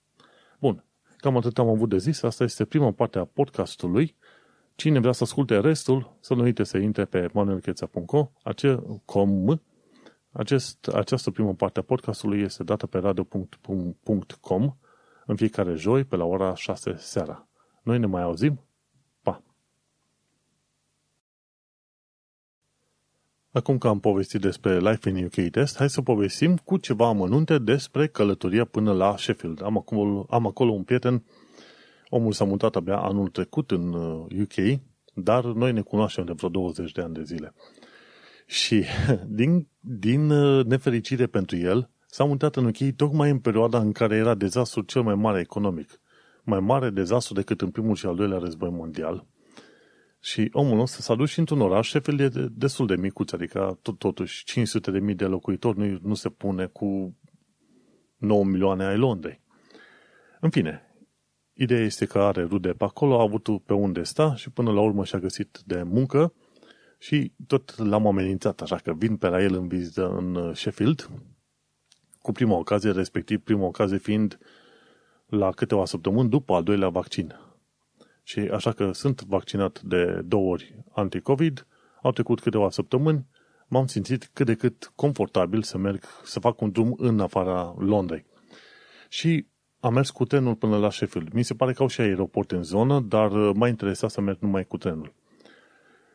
Bun, 0.61 0.85
cam 1.17 1.37
atât 1.37 1.59
am 1.59 1.69
avut 1.69 1.89
de 1.89 1.99
zis. 1.99 2.23
Asta 2.23 2.45
este 2.45 2.65
prima 2.65 2.93
parte 2.93 3.19
a 3.19 3.25
podcastului. 3.25 4.17
Cine 4.75 4.99
vrea 4.99 5.13
să 5.13 5.23
asculte 5.23 5.61
restul, 5.61 6.17
să 6.21 6.35
nu 6.35 6.43
uite 6.43 6.63
să 6.63 6.79
intre 6.79 7.05
pe 7.05 7.29
manuelcheța.com 7.33 8.29
acest, 10.37 10.89
această 10.89 11.31
primă 11.31 11.55
parte 11.55 11.79
a 11.79 11.83
podcastului 11.83 12.41
este 12.41 12.65
dată 12.65 12.87
pe 12.87 12.99
radio.com 12.99 14.77
în 15.27 15.37
fiecare 15.37 15.75
joi 15.75 16.05
pe 16.05 16.17
la 16.17 16.25
ora 16.25 16.55
6 16.55 16.95
seara. 16.97 17.49
Noi 17.83 17.99
ne 17.99 18.07
mai 18.07 18.23
auzim. 18.23 18.61
Acum 23.55 23.79
că 23.79 23.89
am 23.89 24.01
povestit 24.01 24.41
despre 24.41 24.79
Life 24.79 25.09
in 25.09 25.25
UK 25.25 25.51
Test, 25.51 25.77
hai 25.77 25.91
să 25.91 26.03
povestim 26.03 26.57
cu 26.57 26.77
ceva 26.77 27.07
amănunte 27.07 27.59
despre 27.59 28.07
călătoria 28.07 28.65
până 28.65 28.93
la 28.93 29.17
Sheffield. 29.17 29.63
Am 29.63 29.77
acolo, 29.77 30.27
am 30.31 30.47
acolo 30.47 30.73
un 30.73 30.83
prieten, 30.83 31.25
omul 32.09 32.33
s-a 32.33 32.45
mutat 32.45 32.77
abia 32.77 32.99
anul 32.99 33.29
trecut 33.29 33.71
în 33.71 33.93
UK, 34.41 34.57
uh, 34.57 34.75
dar 35.15 35.45
noi 35.45 35.73
ne 35.73 35.81
cunoaștem 35.81 36.25
de 36.25 36.33
vreo 36.33 36.49
20 36.49 36.93
de 36.93 37.01
ani 37.01 37.15
de 37.15 37.23
zile. 37.23 37.55
Și 38.47 38.85
din, 39.41 39.69
din 39.81 40.31
uh, 40.31 40.65
nefericire 40.65 41.27
pentru 41.27 41.57
el, 41.57 41.91
s-a 42.07 42.25
mutat 42.25 42.57
în 42.57 42.65
UK 42.65 42.97
tocmai 42.97 43.31
în 43.31 43.39
perioada 43.39 43.79
în 43.79 43.93
care 43.93 44.17
era 44.17 44.35
dezastru 44.35 44.81
cel 44.81 45.03
mai 45.03 45.15
mare 45.15 45.41
economic. 45.41 46.01
Mai 46.43 46.61
mare 46.61 46.91
dezastru 46.91 47.35
decât 47.35 47.61
în 47.61 47.71
primul 47.71 47.95
și 47.95 48.07
al 48.07 48.15
doilea 48.15 48.39
război 48.39 48.71
mondial. 48.71 49.27
Și 50.25 50.49
omul 50.53 50.81
ăsta 50.81 50.99
s-a 51.01 51.15
dus 51.15 51.31
și 51.31 51.39
într-un 51.39 51.61
oraș, 51.61 51.89
Sheffield 51.89 52.21
e 52.21 52.49
destul 52.53 52.87
de 52.87 52.97
micuț, 52.97 53.33
adică 53.33 53.79
tot, 53.83 53.99
totuși 53.99 54.45
500 54.45 54.91
de 54.91 54.99
mii 54.99 55.15
de 55.15 55.25
locuitori 55.25 55.79
nu, 55.79 55.99
nu 56.03 56.15
se 56.15 56.29
pune 56.29 56.67
cu 56.67 57.17
9 58.17 58.45
milioane 58.45 58.85
ai 58.85 58.97
Londrei. 58.97 59.41
În 60.41 60.51
fine, 60.51 60.83
ideea 61.53 61.81
este 61.81 62.05
că 62.05 62.19
are 62.19 62.43
rude 62.43 62.73
pe 62.73 62.85
acolo, 62.85 63.19
a 63.19 63.23
avut 63.23 63.65
pe 63.65 63.73
unde 63.73 64.03
sta 64.03 64.35
și 64.35 64.51
până 64.51 64.73
la 64.73 64.81
urmă 64.81 65.05
și-a 65.05 65.19
găsit 65.19 65.61
de 65.67 65.83
muncă 65.83 66.35
și 66.99 67.33
tot 67.47 67.77
l-am 67.77 68.07
amenințat, 68.07 68.61
așa 68.61 68.77
că 68.77 68.93
vin 68.93 69.17
pe 69.17 69.29
la 69.29 69.43
el 69.43 69.55
în 69.55 69.69
vizită 69.69 70.09
în 70.09 70.35
uh, 70.35 70.57
Sheffield, 70.57 71.11
cu 72.19 72.33
prima 72.33 72.57
ocazie, 72.57 72.91
respectiv 72.91 73.41
prima 73.41 73.65
ocazie 73.65 73.99
fiind 73.99 74.39
la 75.27 75.51
câteva 75.51 75.85
săptămâni 75.85 76.29
după 76.29 76.55
al 76.55 76.63
doilea 76.63 76.89
vaccin. 76.89 77.35
Și 78.27 78.39
așa 78.39 78.73
că 78.73 78.93
sunt 78.93 79.23
vaccinat 79.23 79.81
de 79.81 80.21
două 80.25 80.51
ori 80.51 80.85
anti-COVID, 80.93 81.67
au 82.03 82.13
trecut 82.13 82.41
câteva 82.41 82.71
săptămâni, 82.71 83.27
m-am 83.69 83.87
simțit 83.87 84.31
cât 84.33 84.47
de 84.47 84.55
cât 84.55 84.93
confortabil 84.95 85.63
să 85.63 85.79
merg, 85.79 86.05
să 86.25 86.41
fac 86.41 86.61
un 86.61 86.71
drum 86.71 86.95
în 86.97 87.21
afara 87.21 87.75
Londrei. 87.79 88.27
Și 89.09 89.47
am 89.81 89.93
mers 89.93 90.11
cu 90.11 90.25
trenul 90.25 90.55
până 90.55 90.79
la 90.79 90.91
Sheffield. 90.91 91.33
Mi 91.33 91.43
se 91.43 91.55
pare 91.55 91.73
că 91.73 91.83
au 91.83 91.89
și 91.89 92.01
aeroport 92.01 92.51
în 92.51 92.63
zonă, 92.63 93.01
dar 93.01 93.33
uh, 93.33 93.55
m-a 93.55 93.69
interesat 93.69 94.11
să 94.11 94.21
merg 94.21 94.39
numai 94.41 94.65
cu 94.65 94.77
trenul. 94.77 95.15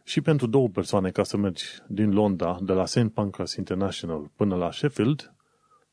Și 0.04 0.22
pentru 0.22 0.48
două 0.48 0.68
persoane, 0.68 1.12
ca 1.12 1.24
să 1.24 1.38
mergi 1.38 1.66
din 1.88 2.14
Londra, 2.14 2.58
de 2.62 2.74
la 2.74 2.86
St. 2.86 3.08
Pancras 3.14 3.56
International 3.56 4.32
până 4.36 4.56
la 4.56 4.72
Sheffield, 4.72 5.34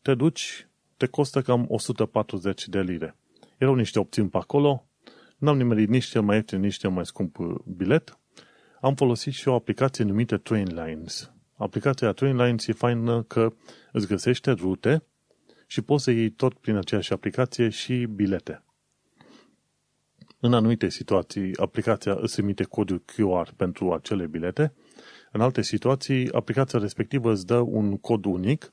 te 0.02 0.14
duci, 0.14 0.68
te 0.96 1.06
costă 1.06 1.42
cam 1.42 1.64
140 1.68 2.68
de 2.68 2.80
lire. 2.80 3.16
Erau 3.58 3.74
niște 3.74 3.98
opțiuni 3.98 4.28
pe 4.28 4.36
acolo, 4.36 4.86
n-am 5.36 5.56
nimerit 5.56 5.88
nici 5.88 6.04
cel 6.04 6.22
mai 6.22 6.36
ieftin, 6.36 6.60
nici 6.60 6.76
cel 6.76 6.90
mai 6.90 7.06
scump 7.06 7.36
bilet. 7.76 8.18
Am 8.80 8.94
folosit 8.94 9.32
și 9.32 9.48
o 9.48 9.54
aplicație 9.54 10.04
numită 10.04 10.36
Trainlines. 10.36 11.32
Aplicația 11.56 12.12
Trainlines 12.12 12.66
e 12.66 12.72
faină 12.72 13.22
că 13.22 13.52
îți 13.92 14.06
găsește 14.06 14.50
rute 14.50 15.02
și 15.66 15.82
poți 15.82 16.04
să 16.04 16.10
iei 16.10 16.30
tot 16.30 16.54
prin 16.54 16.76
aceeași 16.76 17.12
aplicație 17.12 17.68
și 17.68 18.04
bilete. 18.04 18.62
În 20.40 20.54
anumite 20.54 20.88
situații, 20.88 21.56
aplicația 21.56 22.16
îți 22.20 22.40
emite 22.40 22.64
codul 22.64 23.04
QR 23.04 23.50
pentru 23.56 23.92
acele 23.92 24.26
bilete. 24.26 24.72
În 25.32 25.40
alte 25.40 25.62
situații, 25.62 26.32
aplicația 26.32 26.78
respectivă 26.78 27.32
îți 27.32 27.46
dă 27.46 27.58
un 27.58 27.98
cod 27.98 28.24
unic. 28.24 28.72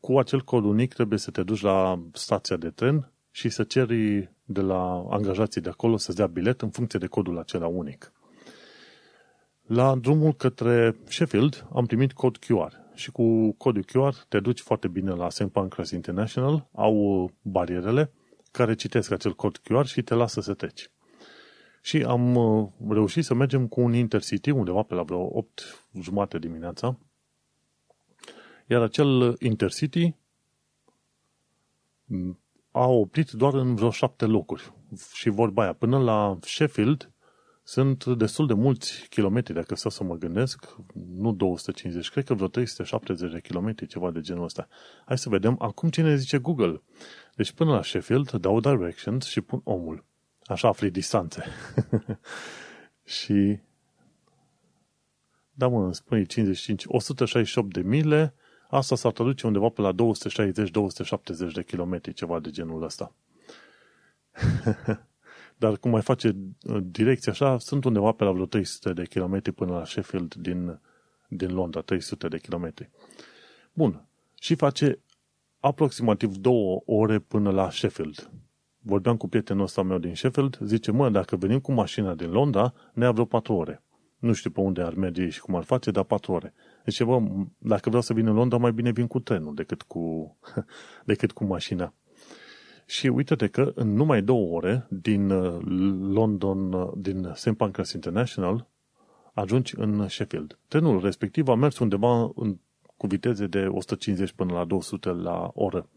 Cu 0.00 0.18
acel 0.18 0.40
cod 0.40 0.64
unic 0.64 0.94
trebuie 0.94 1.18
să 1.18 1.30
te 1.30 1.42
duci 1.42 1.60
la 1.60 2.02
stația 2.12 2.56
de 2.56 2.70
tren 2.70 3.12
și 3.30 3.48
să 3.48 3.62
ceri 3.62 4.31
de 4.52 4.60
la 4.60 5.06
angajații 5.10 5.60
de 5.60 5.68
acolo 5.68 5.96
să-ți 5.96 6.16
dea 6.16 6.26
bilet 6.26 6.60
în 6.60 6.70
funcție 6.70 6.98
de 6.98 7.06
codul 7.06 7.38
acela 7.38 7.66
unic. 7.66 8.12
La 9.62 9.94
drumul 9.94 10.32
către 10.34 10.96
Sheffield 11.04 11.66
am 11.72 11.86
primit 11.86 12.12
cod 12.12 12.38
QR 12.38 12.82
și 12.94 13.10
cu 13.10 13.52
codul 13.52 13.84
QR 13.84 14.14
te 14.28 14.40
duci 14.40 14.60
foarte 14.60 14.88
bine 14.88 15.10
la 15.10 15.30
St. 15.30 15.48
Pancras 15.48 15.90
International, 15.90 16.68
au 16.72 17.30
barierele 17.42 18.12
care 18.50 18.74
citesc 18.74 19.10
acel 19.10 19.34
cod 19.34 19.58
QR 19.58 19.84
și 19.84 20.02
te 20.02 20.14
lasă 20.14 20.40
să 20.40 20.54
treci. 20.54 20.90
Și 21.82 22.02
am 22.02 22.34
uh, 22.34 22.68
reușit 22.88 23.24
să 23.24 23.34
mergem 23.34 23.66
cu 23.66 23.80
un 23.80 23.94
Intercity 23.94 24.50
undeva 24.50 24.82
pe 24.82 24.94
la 24.94 25.02
vreo 25.02 25.36
8 25.36 25.86
jumate 26.00 26.38
dimineața. 26.38 26.98
Iar 28.66 28.82
acel 28.82 29.36
Intercity 29.38 30.16
mm, 32.04 32.41
a 32.72 32.86
oprit 32.86 33.30
doar 33.30 33.54
în 33.54 33.74
vreo 33.74 33.90
șapte 33.90 34.24
locuri. 34.24 34.72
Și 35.12 35.28
vorba 35.28 35.62
aia, 35.62 35.72
până 35.72 35.98
la 35.98 36.38
Sheffield 36.40 37.12
sunt 37.62 38.04
destul 38.04 38.46
de 38.46 38.54
mulți 38.54 39.06
kilometri, 39.08 39.54
dacă 39.54 39.74
să 39.74 39.88
să 39.88 40.04
mă 40.04 40.14
gândesc, 40.14 40.76
nu 41.16 41.32
250, 41.32 42.10
cred 42.10 42.24
că 42.24 42.34
vreo 42.34 42.48
370 42.48 43.32
de 43.32 43.40
kilometri, 43.40 43.86
ceva 43.86 44.10
de 44.10 44.20
genul 44.20 44.44
ăsta. 44.44 44.68
Hai 45.06 45.18
să 45.18 45.28
vedem 45.28 45.56
acum 45.58 45.88
cine 45.88 46.16
zice 46.16 46.38
Google. 46.38 46.82
Deci 47.34 47.52
până 47.52 47.70
la 47.70 47.82
Sheffield 47.82 48.30
dau 48.30 48.60
directions 48.60 49.26
și 49.26 49.40
pun 49.40 49.60
omul. 49.64 50.04
Așa 50.44 50.68
afli 50.68 50.90
distanțe. 50.90 51.44
și 53.16 53.60
da 55.54 55.68
mă, 55.68 55.84
îmi 55.84 55.94
spune 55.94 56.24
55, 56.24 56.84
168 56.86 57.72
de 57.72 57.80
mile, 57.80 58.34
asta 58.76 58.96
s-ar 58.96 59.12
traduce 59.12 59.46
undeva 59.46 59.68
pe 59.68 59.80
la 59.80 59.92
260-270 59.92 59.96
de 61.54 61.62
kilometri, 61.66 62.12
ceva 62.12 62.40
de 62.40 62.50
genul 62.50 62.82
ăsta. 62.82 63.14
Dar 65.56 65.76
cum 65.76 65.90
mai 65.90 66.02
face 66.02 66.36
uh, 66.62 66.78
direcția 66.82 67.32
așa, 67.32 67.58
sunt 67.58 67.84
undeva 67.84 68.12
pe 68.12 68.24
la 68.24 68.32
vreo 68.32 68.46
300 68.46 68.92
de 68.92 69.06
kilometri 69.06 69.52
până 69.52 69.72
la 69.72 69.84
Sheffield 69.84 70.34
din, 70.34 70.80
din 71.28 71.54
Londra, 71.54 71.80
300 71.80 72.28
de 72.28 72.38
kilometri. 72.38 72.90
Bun. 73.72 74.06
Și 74.40 74.54
face 74.54 74.98
aproximativ 75.60 76.36
două 76.36 76.82
ore 76.84 77.18
până 77.18 77.50
la 77.50 77.70
Sheffield. 77.70 78.30
Vorbeam 78.78 79.16
cu 79.16 79.28
prietenul 79.28 79.62
ăsta 79.62 79.82
meu 79.82 79.98
din 79.98 80.14
Sheffield, 80.14 80.58
zice, 80.64 80.90
mă, 80.90 81.10
dacă 81.10 81.36
venim 81.36 81.60
cu 81.60 81.72
mașina 81.72 82.14
din 82.14 82.30
Londra, 82.30 82.74
ne 82.92 83.04
ia 83.04 83.12
vreo 83.12 83.24
patru 83.24 83.54
ore. 83.54 83.82
Nu 84.18 84.32
știu 84.32 84.50
pe 84.50 84.60
unde 84.60 84.82
ar 84.82 84.94
merge 84.94 85.28
și 85.28 85.40
cum 85.40 85.54
ar 85.54 85.62
face, 85.62 85.90
dar 85.90 86.04
patru 86.04 86.32
ore. 86.32 86.54
Deci, 86.84 87.02
bă, 87.02 87.22
dacă 87.58 87.88
vreau 87.88 88.02
să 88.02 88.12
vin 88.12 88.26
în 88.26 88.34
Londra, 88.34 88.58
mai 88.58 88.72
bine 88.72 88.90
vin 88.90 89.06
cu 89.06 89.20
trenul 89.20 89.54
decât 89.54 89.82
cu, 89.82 90.36
decât 91.04 91.32
cu 91.32 91.44
mașina. 91.44 91.94
Și 92.86 93.06
uite-te 93.06 93.48
că 93.48 93.72
în 93.74 93.94
numai 93.94 94.22
două 94.22 94.56
ore 94.56 94.86
din 94.90 95.30
uh, 95.30 95.60
London, 96.00 96.72
uh, 96.72 96.92
din 96.96 97.30
St. 97.34 97.52
Pancras 97.52 97.92
International, 97.92 98.68
ajungi 99.34 99.74
în 99.76 100.08
Sheffield. 100.08 100.58
Trenul 100.68 101.00
respectiv 101.00 101.48
a 101.48 101.54
mers 101.54 101.78
undeva 101.78 102.30
în, 102.34 102.58
cu 102.96 103.06
viteze 103.06 103.46
de 103.46 103.66
150 103.66 104.32
până 104.32 104.52
la 104.52 104.64
200 104.64 105.08
la 105.08 105.50
oră. 105.54 105.88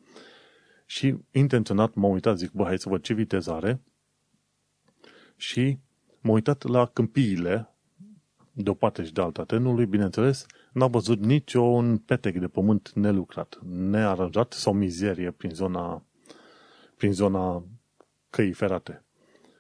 Și 0.85 1.15
intenționat 1.31 1.93
m-am 1.93 2.11
uitat, 2.11 2.37
zic, 2.37 2.51
bă, 2.51 2.63
hai 2.63 2.79
să 2.79 2.89
văd 2.89 3.01
ce 3.01 3.13
viteză 3.13 3.51
are. 3.51 3.81
Și 5.35 5.79
m-am 6.21 6.33
uitat 6.33 6.63
la 6.63 6.85
câmpiile 6.85 7.75
de 8.51 8.69
o 8.69 8.73
parte 8.73 9.03
și 9.03 9.13
de 9.13 9.21
alta 9.21 9.43
trenului, 9.43 9.85
bineînțeles, 9.85 10.45
n-am 10.75 10.91
văzut 10.91 11.19
niciun 11.19 11.97
petec 11.97 12.37
de 12.39 12.47
pământ 12.47 12.91
nelucrat, 12.93 13.59
nearanjat 13.63 14.53
sau 14.53 14.73
mizerie 14.73 15.31
prin 15.31 15.49
zona, 15.49 16.03
prin 16.97 17.13
zona 17.13 17.63
căii 18.29 18.53
ferate. 18.53 19.03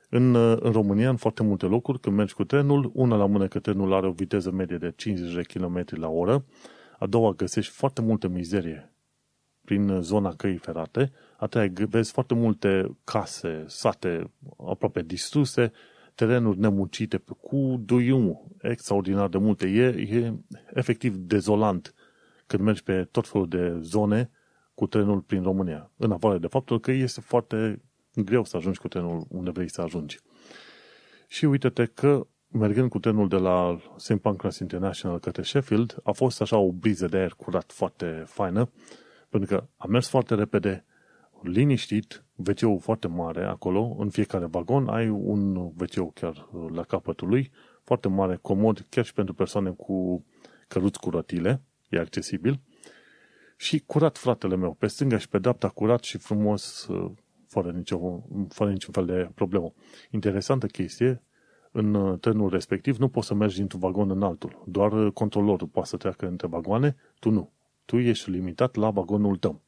În, 0.09 0.35
în 0.35 0.71
România, 0.71 1.09
în 1.09 1.15
foarte 1.15 1.43
multe 1.43 1.65
locuri, 1.65 1.99
când 1.99 2.15
mergi 2.15 2.33
cu 2.33 2.43
trenul, 2.43 2.91
una 2.93 3.15
la 3.15 3.25
mână 3.25 3.47
că 3.47 3.59
trenul 3.59 3.93
are 3.93 4.07
o 4.07 4.11
viteză 4.11 4.51
medie 4.51 4.77
de 4.77 4.93
50 4.95 5.33
de 5.33 5.41
km 5.41 5.85
la 5.89 6.07
oră, 6.07 6.45
a 6.99 7.05
doua 7.05 7.31
găsești 7.31 7.73
foarte 7.73 8.01
multă 8.01 8.27
mizerie 8.27 8.93
prin 9.63 10.01
zona 10.01 10.35
căii 10.35 10.57
ferate, 10.57 11.11
a 11.37 11.47
treia 11.47 11.71
vezi 11.89 12.11
foarte 12.11 12.33
multe 12.33 12.97
case, 13.03 13.63
sate 13.67 14.31
aproape 14.67 15.01
distruse, 15.01 15.71
terenuri 16.15 16.59
nemucite 16.59 17.23
cu 17.41 17.81
duiumul 17.85 18.47
extraordinar 18.61 19.27
de 19.27 19.37
multe. 19.37 19.67
E, 19.67 19.85
e 19.85 20.33
efectiv 20.73 21.15
dezolant 21.15 21.93
când 22.47 22.63
mergi 22.63 22.83
pe 22.83 23.03
tot 23.11 23.27
felul 23.27 23.47
de 23.47 23.77
zone 23.79 24.29
cu 24.73 24.87
trenul 24.87 25.21
prin 25.21 25.43
România. 25.43 25.91
În 25.97 26.11
afară 26.11 26.37
de 26.37 26.47
faptul 26.47 26.79
că 26.79 26.91
este 26.91 27.21
foarte 27.21 27.81
greu 28.15 28.43
să 28.43 28.57
ajungi 28.57 28.79
cu 28.79 28.87
trenul 28.87 29.25
unde 29.29 29.49
vrei 29.49 29.69
să 29.69 29.81
ajungi. 29.81 30.19
Și 31.27 31.45
uite-te 31.45 31.85
că 31.85 32.27
mergând 32.47 32.89
cu 32.89 32.99
trenul 32.99 33.27
de 33.27 33.35
la 33.35 33.79
St. 33.95 34.15
Pancras 34.15 34.59
International 34.59 35.19
către 35.19 35.43
Sheffield, 35.43 35.97
a 36.03 36.11
fost 36.11 36.41
așa 36.41 36.57
o 36.57 36.71
briză 36.71 37.07
de 37.07 37.17
aer 37.17 37.33
curat 37.37 37.71
foarte 37.71 38.23
faină, 38.25 38.71
pentru 39.29 39.55
că 39.55 39.67
a 39.77 39.85
mers 39.87 40.09
foarte 40.09 40.35
repede, 40.35 40.85
liniștit, 41.41 42.25
wc 42.35 42.81
foarte 42.81 43.07
mare 43.07 43.45
acolo, 43.45 43.95
în 43.99 44.09
fiecare 44.09 44.45
vagon 44.45 44.87
ai 44.87 45.09
un 45.09 45.55
wc 45.55 46.13
chiar 46.13 46.49
la 46.73 46.83
capătul 46.83 47.27
lui, 47.27 47.51
foarte 47.83 48.07
mare, 48.07 48.39
comod, 48.41 48.85
chiar 48.89 49.05
și 49.05 49.13
pentru 49.13 49.33
persoane 49.33 49.69
cu 49.69 50.25
căruți 50.67 50.99
curătile, 50.99 51.61
e 51.89 51.99
accesibil. 51.99 52.61
Și 53.57 53.83
curat, 53.85 54.17
fratele 54.17 54.55
meu, 54.55 54.73
pe 54.73 54.87
stânga 54.87 55.17
și 55.17 55.29
pe 55.29 55.39
dreapta, 55.39 55.69
curat 55.69 56.03
și 56.03 56.17
frumos, 56.17 56.87
fără, 57.47 57.71
nicio, 57.71 58.23
fără 58.49 58.71
niciun 58.71 58.93
fel 58.93 59.05
de 59.05 59.29
problemă. 59.35 59.73
Interesantă 60.11 60.67
chestie, 60.67 61.23
în 61.71 62.17
trenul 62.19 62.49
respectiv 62.49 62.97
nu 62.97 63.07
poți 63.07 63.27
să 63.27 63.33
mergi 63.33 63.57
dintr-un 63.57 63.79
vagon 63.79 64.09
în 64.09 64.23
altul. 64.23 64.63
Doar 64.67 65.11
controlorul 65.11 65.67
poate 65.67 65.89
să 65.89 65.97
treacă 65.97 66.27
între 66.27 66.47
vagoane, 66.47 66.95
tu 67.19 67.29
nu. 67.29 67.51
Tu 67.85 67.97
ești 67.97 68.29
limitat 68.29 68.75
la 68.75 68.89
vagonul 68.89 69.37
tău. 69.37 69.61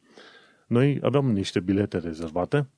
Noi 0.67 0.99
aveam 1.03 1.31
niște 1.31 1.59
bilete 1.59 1.97
rezervate, 1.97 2.69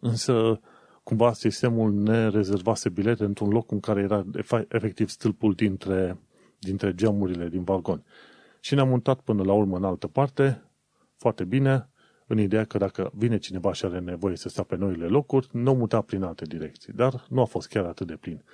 însă 0.00 0.60
cumva 1.02 1.32
sistemul 1.32 1.92
ne 1.92 2.28
rezervase 2.28 2.88
bilete 2.88 3.24
într-un 3.24 3.48
loc 3.48 3.70
în 3.70 3.80
care 3.80 4.00
era 4.00 4.24
efectiv 4.68 5.08
stâlpul 5.08 5.52
dintre, 5.52 6.18
dintre 6.58 6.94
geamurile 6.94 7.48
din 7.48 7.64
vagon. 7.64 8.04
Și 8.60 8.74
ne-am 8.74 8.88
mutat 8.88 9.20
până 9.20 9.42
la 9.42 9.52
urmă 9.52 9.76
în 9.76 9.84
altă 9.84 10.06
parte, 10.06 10.62
foarte 11.16 11.44
bine, 11.44 11.88
în 12.26 12.38
ideea 12.38 12.64
că 12.64 12.78
dacă 12.78 13.10
vine 13.14 13.38
cineva 13.38 13.72
și 13.72 13.84
are 13.84 13.98
nevoie 13.98 14.36
să 14.36 14.48
stea 14.48 14.62
pe 14.62 14.76
noile 14.76 15.06
locuri, 15.06 15.48
nu 15.52 15.74
muta 15.74 16.00
prin 16.00 16.22
alte 16.22 16.44
direcții. 16.44 16.92
Dar 16.92 17.26
nu 17.28 17.40
a 17.40 17.44
fost 17.44 17.68
chiar 17.68 17.84
atât 17.84 18.06
de 18.06 18.16
plin. 18.16 18.44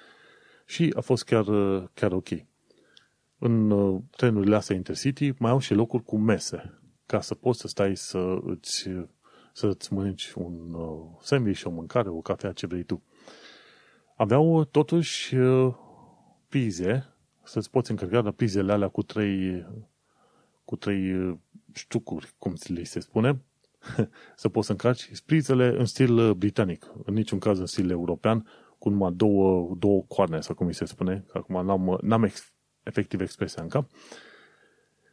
Și 0.66 0.92
a 0.96 1.00
fost 1.00 1.24
chiar, 1.24 1.44
chiar 1.94 2.12
ok. 2.12 2.28
În 3.38 3.70
uh, 3.70 4.00
trenurile 4.10 4.56
astea 4.56 4.76
Intercity 4.76 5.34
mai 5.38 5.50
au 5.50 5.58
și 5.58 5.74
locuri 5.74 6.02
cu 6.02 6.16
mese, 6.16 6.80
ca 7.06 7.20
să 7.20 7.34
poți 7.34 7.60
să 7.60 7.68
stai 7.68 7.96
să 7.96 8.38
îți, 8.42 8.88
să 9.52 9.66
îți 9.66 9.92
mănânci 9.92 10.32
un 10.32 10.74
uh, 10.74 11.06
sandwich, 11.20 11.64
o 11.64 11.70
mâncare, 11.70 12.08
o 12.08 12.20
cafea, 12.20 12.52
ce 12.52 12.66
vrei 12.66 12.82
tu. 12.82 13.02
Aveau 14.16 14.64
totuși 14.64 15.34
uh, 15.34 15.74
prize, 16.48 17.14
să-ți 17.42 17.70
poți 17.70 17.90
încărca 17.90 18.20
la 18.20 18.30
prizele 18.30 18.72
alea 18.72 18.88
cu 18.88 19.02
trei, 19.02 19.66
cu 20.64 20.76
trei 20.76 21.38
ștucuri, 21.72 22.34
cum 22.38 22.54
li 22.64 22.84
se 22.84 23.00
spune, 23.00 23.42
să 24.36 24.48
poți 24.48 24.66
să 24.66 24.72
încarci 24.72 25.20
prizele 25.26 25.74
în 25.78 25.84
stil 25.84 26.34
britanic, 26.34 26.92
în 27.04 27.14
niciun 27.14 27.38
caz 27.38 27.58
în 27.58 27.66
stil 27.66 27.90
european, 27.90 28.46
cu 28.78 28.88
numai 28.88 29.12
două, 29.12 29.74
două 29.78 30.02
coarne, 30.02 30.40
sau 30.40 30.54
cum 30.54 30.66
mi 30.66 30.74
se 30.74 30.84
spune, 30.84 31.24
că 31.28 31.38
acum 31.38 31.64
n-am, 31.64 31.98
n-am 32.02 32.22
ex, 32.22 32.52
efectiv 32.82 33.20
expresia 33.20 33.62
în 33.62 33.68
cap, 33.68 33.90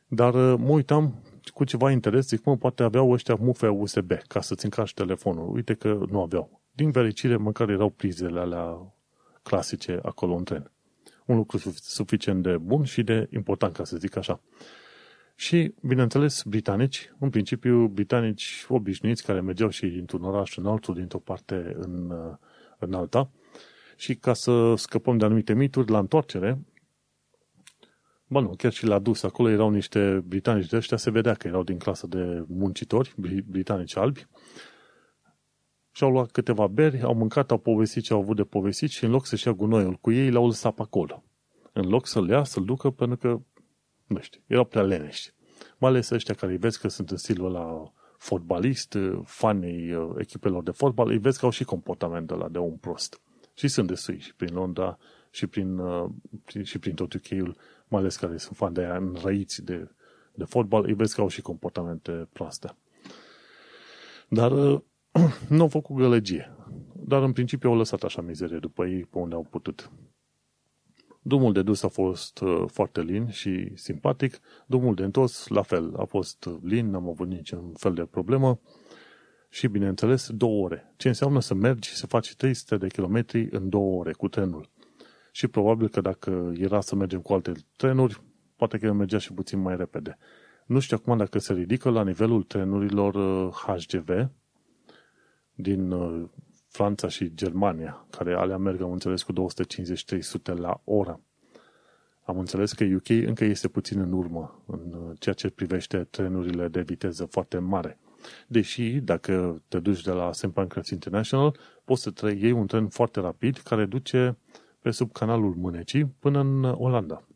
dar 0.07 0.33
mă 0.33 0.69
uitam 0.69 1.23
cu 1.49 1.63
ceva 1.63 1.91
interes, 1.91 2.27
zic, 2.27 2.43
mă, 2.43 2.57
poate 2.57 2.83
aveau 2.83 3.11
ăștia 3.11 3.35
mufe 3.39 3.67
USB 3.67 4.11
ca 4.27 4.41
să-ți 4.41 4.65
încarci 4.65 4.93
telefonul. 4.93 5.53
Uite 5.53 5.73
că 5.73 5.99
nu 6.09 6.21
aveau. 6.21 6.61
Din 6.71 6.91
fericire, 6.91 7.37
măcar 7.37 7.69
erau 7.69 7.89
prizele 7.89 8.39
alea 8.39 8.93
clasice 9.43 9.99
acolo 10.01 10.35
în 10.35 10.43
tren. 10.43 10.71
Un 11.25 11.35
lucru 11.35 11.57
suficient 11.75 12.43
de 12.43 12.57
bun 12.57 12.83
și 12.83 13.03
de 13.03 13.27
important, 13.31 13.73
ca 13.73 13.83
să 13.83 13.97
zic 13.97 14.15
așa. 14.15 14.41
Și, 15.35 15.73
bineînțeles, 15.81 16.43
britanici, 16.43 17.13
în 17.19 17.29
principiu, 17.29 17.87
britanici 17.87 18.65
obișnuiți 18.67 19.23
care 19.23 19.41
mergeau 19.41 19.69
și 19.69 19.87
dintr-un 19.87 20.23
oraș 20.23 20.57
în 20.57 20.65
altul, 20.65 20.93
dintr-o 20.93 21.19
parte 21.19 21.75
în, 21.79 22.13
în 22.79 22.93
alta, 22.93 23.29
și 23.95 24.15
ca 24.15 24.33
să 24.33 24.73
scăpăm 24.75 25.17
de 25.17 25.25
anumite 25.25 25.53
mituri, 25.53 25.91
la 25.91 25.99
întoarcere, 25.99 26.59
Bă, 28.33 28.41
nu, 28.41 28.55
chiar 28.55 28.71
și 28.71 28.85
la 28.85 28.99
dus, 28.99 29.23
acolo 29.23 29.49
erau 29.49 29.69
niște 29.69 30.23
britanici 30.27 30.69
de 30.69 30.75
ăștia, 30.75 30.97
se 30.97 31.11
vedea 31.11 31.33
că 31.33 31.47
erau 31.47 31.63
din 31.63 31.77
clasă 31.77 32.07
de 32.07 32.45
muncitori, 32.47 33.15
britanici 33.45 33.95
albi, 33.95 34.27
și 35.91 36.03
au 36.03 36.11
luat 36.11 36.31
câteva 36.31 36.67
beri, 36.67 37.01
au 37.01 37.13
mâncat, 37.13 37.51
au 37.51 37.57
povestit 37.57 38.03
ce 38.03 38.13
au 38.13 38.19
avut 38.19 38.35
de 38.35 38.43
povestit 38.43 38.89
și 38.89 39.03
în 39.03 39.11
loc 39.11 39.25
să-și 39.25 39.47
ia 39.47 39.53
gunoiul 39.53 39.93
cu 39.93 40.11
ei, 40.11 40.31
l-au 40.31 40.45
lăsat 40.45 40.73
pe 40.73 40.81
acolo. 40.81 41.23
În 41.73 41.89
loc 41.89 42.07
să-l 42.07 42.29
ia, 42.29 42.43
să-l 42.43 42.65
ducă, 42.65 42.89
pentru 42.89 43.17
că, 43.17 43.41
nu 44.07 44.19
știu, 44.19 44.41
erau 44.47 44.65
prea 44.65 44.83
lenești. 44.83 45.33
Mai 45.77 45.89
ales 45.89 46.09
ăștia 46.09 46.33
care 46.33 46.51
îi 46.51 46.57
vezi 46.57 46.79
că 46.79 46.87
sunt 46.87 47.11
în 47.11 47.17
stilul 47.17 47.55
ăla 47.55 47.93
fotbalist, 48.17 48.97
fanii 49.23 49.93
uh, 49.93 50.15
echipelor 50.17 50.63
de 50.63 50.71
fotbal, 50.71 51.09
îi 51.09 51.17
vezi 51.17 51.39
că 51.39 51.45
au 51.45 51.51
și 51.51 51.63
comportamentul 51.63 52.35
ăla 52.35 52.49
de 52.49 52.57
om 52.57 52.77
prost. 52.77 53.21
Și 53.53 53.67
sunt 53.67 53.87
destui 53.87 54.19
și 54.19 54.35
prin 54.35 54.53
Londra 54.53 54.97
și 55.29 55.47
prin, 55.47 55.77
uh, 55.77 56.09
și 56.63 56.79
prin 56.79 56.95
tot 56.95 57.13
uk 57.13 57.21
mai 57.93 58.01
ales 58.01 58.15
care 58.15 58.37
sunt 58.37 58.57
fani 58.57 58.73
de 58.73 58.81
aia 58.81 58.95
înrăiți 58.95 59.63
de, 59.63 59.89
de 60.33 60.43
fotbal, 60.43 60.83
îi 60.85 60.93
vezi 60.93 61.15
că 61.15 61.21
au 61.21 61.27
și 61.27 61.41
comportamente 61.41 62.27
proaste. 62.33 62.75
Dar 64.29 64.51
uh, 64.51 64.81
nu 65.55 65.61
au 65.61 65.67
făcut 65.67 65.95
gălăgie. 65.95 66.55
Dar 66.93 67.23
în 67.23 67.31
principiu 67.33 67.69
au 67.69 67.75
lăsat 67.75 68.03
așa 68.03 68.21
mizerie 68.21 68.57
după 68.57 68.85
ei 68.85 69.05
pe 69.05 69.17
unde 69.17 69.35
au 69.35 69.47
putut. 69.49 69.91
Drumul 71.21 71.53
de 71.53 71.61
dus 71.61 71.83
a 71.83 71.87
fost 71.87 72.39
uh, 72.39 72.63
foarte 72.67 73.01
lin 73.01 73.29
și 73.29 73.71
simpatic. 73.75 74.39
Drumul 74.65 74.95
de 74.95 75.03
întors, 75.03 75.47
la 75.47 75.61
fel, 75.61 75.93
a 75.97 76.03
fost 76.03 76.49
lin, 76.61 76.89
n-am 76.89 77.09
avut 77.09 77.27
niciun 77.27 77.73
fel 77.73 77.93
de 77.93 78.05
problemă. 78.05 78.59
Și, 79.49 79.67
bineînțeles, 79.67 80.29
două 80.29 80.63
ore. 80.63 80.93
Ce 80.97 81.07
înseamnă 81.07 81.39
să 81.39 81.53
mergi 81.53 81.89
și 81.89 81.95
să 81.95 82.07
faci 82.07 82.35
300 82.35 82.77
de 82.77 82.87
kilometri 82.87 83.47
în 83.51 83.69
două 83.69 83.99
ore 83.99 84.11
cu 84.11 84.27
trenul 84.27 84.71
și 85.35 85.47
probabil 85.47 85.89
că 85.89 86.01
dacă 86.01 86.51
era 86.55 86.81
să 86.81 86.95
mergem 86.95 87.21
cu 87.21 87.33
alte 87.33 87.51
trenuri, 87.75 88.21
poate 88.55 88.77
că 88.77 88.91
mergea 88.91 89.17
și 89.17 89.33
puțin 89.33 89.59
mai 89.59 89.75
repede. 89.75 90.17
Nu 90.65 90.79
știu 90.79 90.97
acum 90.99 91.17
dacă 91.17 91.39
se 91.39 91.53
ridică 91.53 91.89
la 91.89 92.03
nivelul 92.03 92.43
trenurilor 92.43 93.13
HGV 93.51 94.09
uh, 94.09 94.25
din 95.53 95.91
uh, 95.91 96.29
Franța 96.67 97.07
și 97.07 97.33
Germania, 97.33 98.05
care 98.09 98.33
alea 98.33 98.57
merg, 98.57 98.81
am 98.81 98.91
înțeles, 98.91 99.23
cu 99.23 99.33
250-300 99.33 99.37
la 100.55 100.81
oră. 100.83 101.21
Am 102.25 102.39
înțeles 102.39 102.73
că 102.73 102.83
UK 102.83 103.09
încă 103.09 103.43
este 103.43 103.67
puțin 103.67 103.99
în 103.99 104.11
urmă 104.11 104.63
în 104.65 104.93
uh, 104.93 105.15
ceea 105.19 105.35
ce 105.35 105.49
privește 105.49 105.97
trenurile 105.97 106.67
de 106.67 106.81
viteză 106.81 107.25
foarte 107.25 107.57
mare. 107.57 107.99
Deși, 108.47 108.99
dacă 108.99 109.61
te 109.67 109.79
duci 109.79 110.01
de 110.01 110.11
la 110.11 110.31
St. 110.31 110.47
Pancras 110.47 110.89
International, 110.89 111.57
poți 111.83 112.01
să 112.01 112.35
iei 112.37 112.51
un 112.51 112.67
tren 112.67 112.87
foarte 112.87 113.19
rapid 113.19 113.57
care 113.57 113.85
duce 113.85 114.37
pe 114.83 114.91
sub 114.91 115.11
canalul 115.11 115.53
Mânecii 115.55 116.05
până 116.05 116.39
în 116.39 116.63
Olanda. 116.63 117.27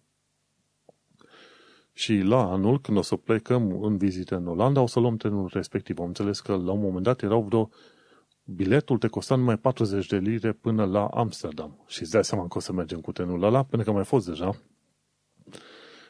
Și 1.93 2.17
la 2.17 2.51
anul, 2.51 2.81
când 2.81 2.97
o 2.97 3.01
să 3.01 3.15
plecăm 3.15 3.83
în 3.83 3.97
vizită 3.97 4.35
în 4.35 4.47
Olanda, 4.47 4.81
o 4.81 4.87
să 4.87 4.99
luăm 4.99 5.17
trenul 5.17 5.49
respectiv. 5.53 5.99
Am 5.99 6.05
înțeles 6.05 6.39
că 6.39 6.55
la 6.55 6.71
un 6.71 6.79
moment 6.79 7.03
dat 7.03 7.21
erau 7.21 7.41
vreo 7.41 7.69
biletul 8.43 8.97
te 8.97 9.07
costa 9.07 9.35
numai 9.35 9.57
40 9.57 10.07
de 10.07 10.17
lire 10.17 10.51
până 10.51 10.85
la 10.85 11.05
Amsterdam. 11.05 11.83
Și 11.87 12.01
îți 12.01 12.11
dai 12.11 12.23
seama 12.23 12.47
că 12.47 12.57
o 12.57 12.61
să 12.61 12.73
mergem 12.73 13.01
cu 13.01 13.11
trenul 13.11 13.43
ăla, 13.43 13.63
pentru 13.63 13.87
că 13.87 13.95
mai 13.95 14.05
fost 14.05 14.27
deja 14.27 14.61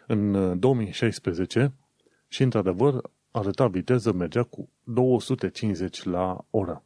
în 0.07 0.59
2016 0.59 1.73
și, 2.27 2.43
într-adevăr, 2.43 3.01
arăta 3.31 3.67
viteză, 3.67 4.11
mergea 4.11 4.43
cu 4.43 4.69
250 4.83 6.03
la 6.03 6.45
oră. 6.49 6.83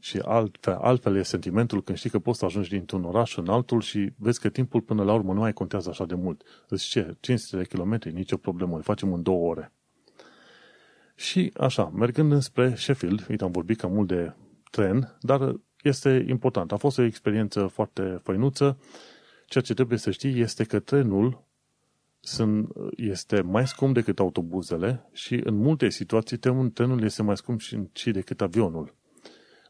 Și 0.00 0.18
altfel, 0.18 0.74
altfel 0.74 1.16
e 1.16 1.22
sentimentul 1.22 1.82
când 1.82 1.98
știi 1.98 2.10
că 2.10 2.18
poți 2.18 2.38
să 2.38 2.44
ajungi 2.44 2.70
dintr-un 2.70 3.04
oraș 3.04 3.36
în 3.36 3.48
altul 3.48 3.80
și 3.80 4.12
vezi 4.16 4.40
că 4.40 4.48
timpul 4.48 4.80
până 4.80 5.02
la 5.02 5.12
urmă 5.12 5.32
nu 5.32 5.40
mai 5.40 5.52
contează 5.52 5.88
așa 5.88 6.04
de 6.04 6.14
mult. 6.14 6.42
Îți 6.68 6.88
ce? 6.88 7.16
500 7.20 7.56
de 7.56 7.68
kilometri, 7.68 8.12
nicio 8.12 8.36
problemă, 8.36 8.76
îl 8.76 8.82
facem 8.82 9.12
în 9.12 9.22
două 9.22 9.48
ore. 9.48 9.72
Și 11.14 11.52
așa, 11.56 11.92
mergând 11.94 12.32
înspre 12.32 12.74
Sheffield, 12.74 13.26
uite, 13.28 13.44
am 13.44 13.50
vorbit 13.50 13.78
cam 13.78 13.92
mult 13.92 14.08
de 14.08 14.32
tren, 14.70 15.16
dar 15.20 15.54
este 15.82 16.24
important. 16.28 16.72
A 16.72 16.76
fost 16.76 16.98
o 16.98 17.02
experiență 17.02 17.66
foarte 17.66 18.20
făinuță. 18.22 18.78
Ceea 19.46 19.64
ce 19.64 19.74
trebuie 19.74 19.98
să 19.98 20.10
știi 20.10 20.40
este 20.40 20.64
că 20.64 20.78
trenul 20.78 21.44
sunt, 22.20 22.68
este 22.96 23.40
mai 23.40 23.66
scump 23.66 23.94
decât 23.94 24.18
autobuzele 24.18 25.08
și 25.12 25.40
în 25.44 25.54
multe 25.54 25.88
situații 25.88 26.36
trenul 26.74 27.02
este 27.02 27.22
mai 27.22 27.36
scump 27.36 27.60
și, 27.60 27.78
și 27.92 28.10
decât 28.10 28.40
avionul. 28.40 28.94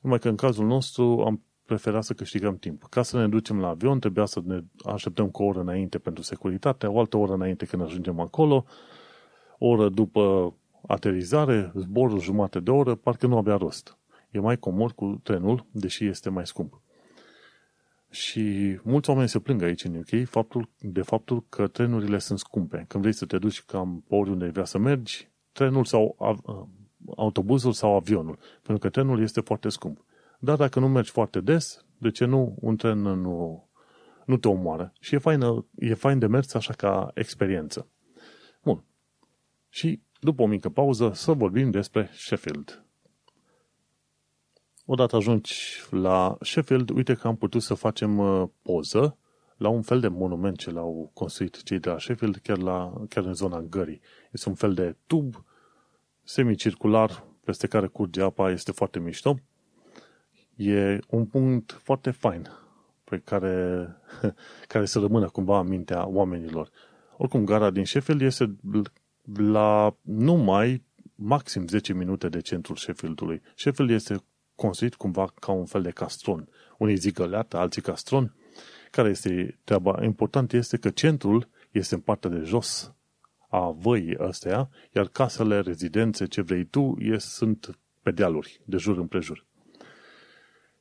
Numai 0.00 0.18
că 0.18 0.28
în 0.28 0.36
cazul 0.36 0.66
nostru 0.66 1.22
am 1.26 1.42
prefera 1.64 2.00
să 2.00 2.12
câștigăm 2.12 2.56
timp. 2.56 2.82
Ca 2.82 3.02
să 3.02 3.18
ne 3.18 3.28
ducem 3.28 3.60
la 3.60 3.68
avion, 3.68 3.98
trebuia 3.98 4.24
să 4.24 4.40
ne 4.44 4.60
așteptăm 4.84 5.28
cu 5.28 5.42
o 5.42 5.46
oră 5.46 5.60
înainte 5.60 5.98
pentru 5.98 6.22
securitate, 6.22 6.86
o 6.86 6.98
altă 6.98 7.16
oră 7.16 7.32
înainte 7.32 7.64
când 7.64 7.82
ajungem 7.82 8.20
acolo, 8.20 8.64
o 9.58 9.66
oră 9.66 9.88
după 9.88 10.54
aterizare, 10.86 11.72
zborul 11.74 12.20
jumate 12.20 12.60
de 12.60 12.70
oră, 12.70 12.94
parcă 12.94 13.26
nu 13.26 13.36
avea 13.36 13.56
rost. 13.56 13.98
E 14.30 14.38
mai 14.38 14.58
comod 14.58 14.90
cu 14.90 15.20
trenul, 15.22 15.66
deși 15.70 16.04
este 16.06 16.30
mai 16.30 16.46
scump. 16.46 16.80
Și 18.10 18.78
mulți 18.82 19.10
oameni 19.10 19.28
se 19.28 19.38
plâng 19.38 19.62
aici 19.62 19.84
în 19.84 19.94
UK 19.94 20.28
faptul, 20.28 20.68
de 20.78 21.02
faptul 21.02 21.44
că 21.48 21.66
trenurile 21.66 22.18
sunt 22.18 22.38
scumpe. 22.38 22.84
Când 22.88 23.02
vrei 23.02 23.14
să 23.14 23.26
te 23.26 23.38
duci 23.38 23.62
cam 23.62 24.04
pe 24.08 24.14
oriunde 24.14 24.46
vrea 24.46 24.64
să 24.64 24.78
mergi, 24.78 25.30
trenul 25.52 25.84
sau 25.84 26.16
autobuzul 27.16 27.72
sau 27.72 27.94
avionul. 27.94 28.38
Pentru 28.62 28.78
că 28.78 28.88
trenul 28.88 29.22
este 29.22 29.40
foarte 29.40 29.68
scump. 29.68 30.04
Dar 30.38 30.56
dacă 30.56 30.80
nu 30.80 30.88
mergi 30.88 31.10
foarte 31.10 31.40
des, 31.40 31.84
de 31.98 32.10
ce 32.10 32.24
nu? 32.24 32.56
Un 32.60 32.76
tren 32.76 32.98
nu, 32.98 33.68
nu 34.24 34.36
te 34.36 34.48
omoară. 34.48 34.92
Și 35.00 35.14
e 35.14 35.18
fain, 35.18 35.64
e 35.78 35.94
fain 35.94 36.18
de 36.18 36.26
mers 36.26 36.54
așa 36.54 36.72
ca 36.72 37.10
experiență. 37.14 37.88
Bun. 38.62 38.84
Și 39.68 40.02
după 40.20 40.42
o 40.42 40.46
mică 40.46 40.68
pauză 40.68 41.10
să 41.14 41.32
vorbim 41.32 41.70
despre 41.70 42.10
Sheffield. 42.12 42.84
Odată 44.86 45.16
ajungi 45.16 45.54
la 45.90 46.36
Sheffield, 46.40 46.90
uite 46.90 47.14
că 47.14 47.26
am 47.26 47.36
putut 47.36 47.62
să 47.62 47.74
facem 47.74 48.18
uh, 48.18 48.48
poză 48.62 49.18
la 49.56 49.68
un 49.68 49.82
fel 49.82 50.00
de 50.00 50.08
monument 50.08 50.56
ce 50.56 50.70
l-au 50.70 51.10
construit 51.14 51.62
cei 51.62 51.78
de 51.78 51.88
la 51.88 51.98
Sheffield, 51.98 52.36
chiar, 52.36 52.58
la, 52.58 52.92
chiar 53.08 53.24
în 53.24 53.34
zona 53.34 53.60
gării. 53.60 54.00
Este 54.32 54.48
un 54.48 54.54
fel 54.54 54.74
de 54.74 54.96
tub 55.06 55.44
semicircular 56.30 57.24
peste 57.44 57.66
care 57.66 57.86
curge 57.86 58.22
apa, 58.22 58.50
este 58.50 58.72
foarte 58.72 58.98
mișto. 58.98 59.38
E 60.56 60.98
un 61.08 61.26
punct 61.26 61.80
foarte 61.82 62.10
fain 62.10 62.48
pe 63.04 63.18
care, 63.18 63.86
care 64.72 64.84
să 64.84 64.98
rămână 64.98 65.28
cumva 65.28 65.60
în 65.60 65.68
mintea 65.68 66.06
oamenilor. 66.06 66.70
Oricum, 67.16 67.44
gara 67.44 67.70
din 67.70 67.84
Sheffield 67.84 68.20
este 68.20 68.56
la 69.34 69.96
numai 70.02 70.82
maxim 71.14 71.66
10 71.66 71.92
minute 71.92 72.28
de 72.28 72.40
centrul 72.40 72.76
Sheffieldului. 72.76 73.42
Sheffield 73.56 73.90
este 73.90 74.16
construit 74.54 74.94
cumva 74.94 75.32
ca 75.40 75.52
un 75.52 75.66
fel 75.66 75.82
de 75.82 75.90
castron. 75.90 76.48
Unii 76.78 76.96
zic 76.96 77.14
găleată, 77.14 77.56
alții 77.56 77.82
castron. 77.82 78.34
Care 78.90 79.08
este 79.08 79.58
treaba? 79.64 80.04
Important 80.04 80.52
este 80.52 80.76
că 80.76 80.90
centrul 80.90 81.48
este 81.70 81.94
în 81.94 82.00
partea 82.00 82.30
de 82.30 82.42
jos 82.44 82.94
a 83.50 83.70
văii 83.70 84.16
astea, 84.16 84.68
iar 84.94 85.06
casele, 85.06 85.60
rezidențe, 85.60 86.26
ce 86.26 86.40
vrei 86.40 86.64
tu, 86.64 86.96
ies, 86.98 87.24
sunt 87.24 87.78
pe 88.02 88.10
dealuri, 88.10 88.60
de 88.64 88.76
jur 88.76 88.98
împrejur. 88.98 89.46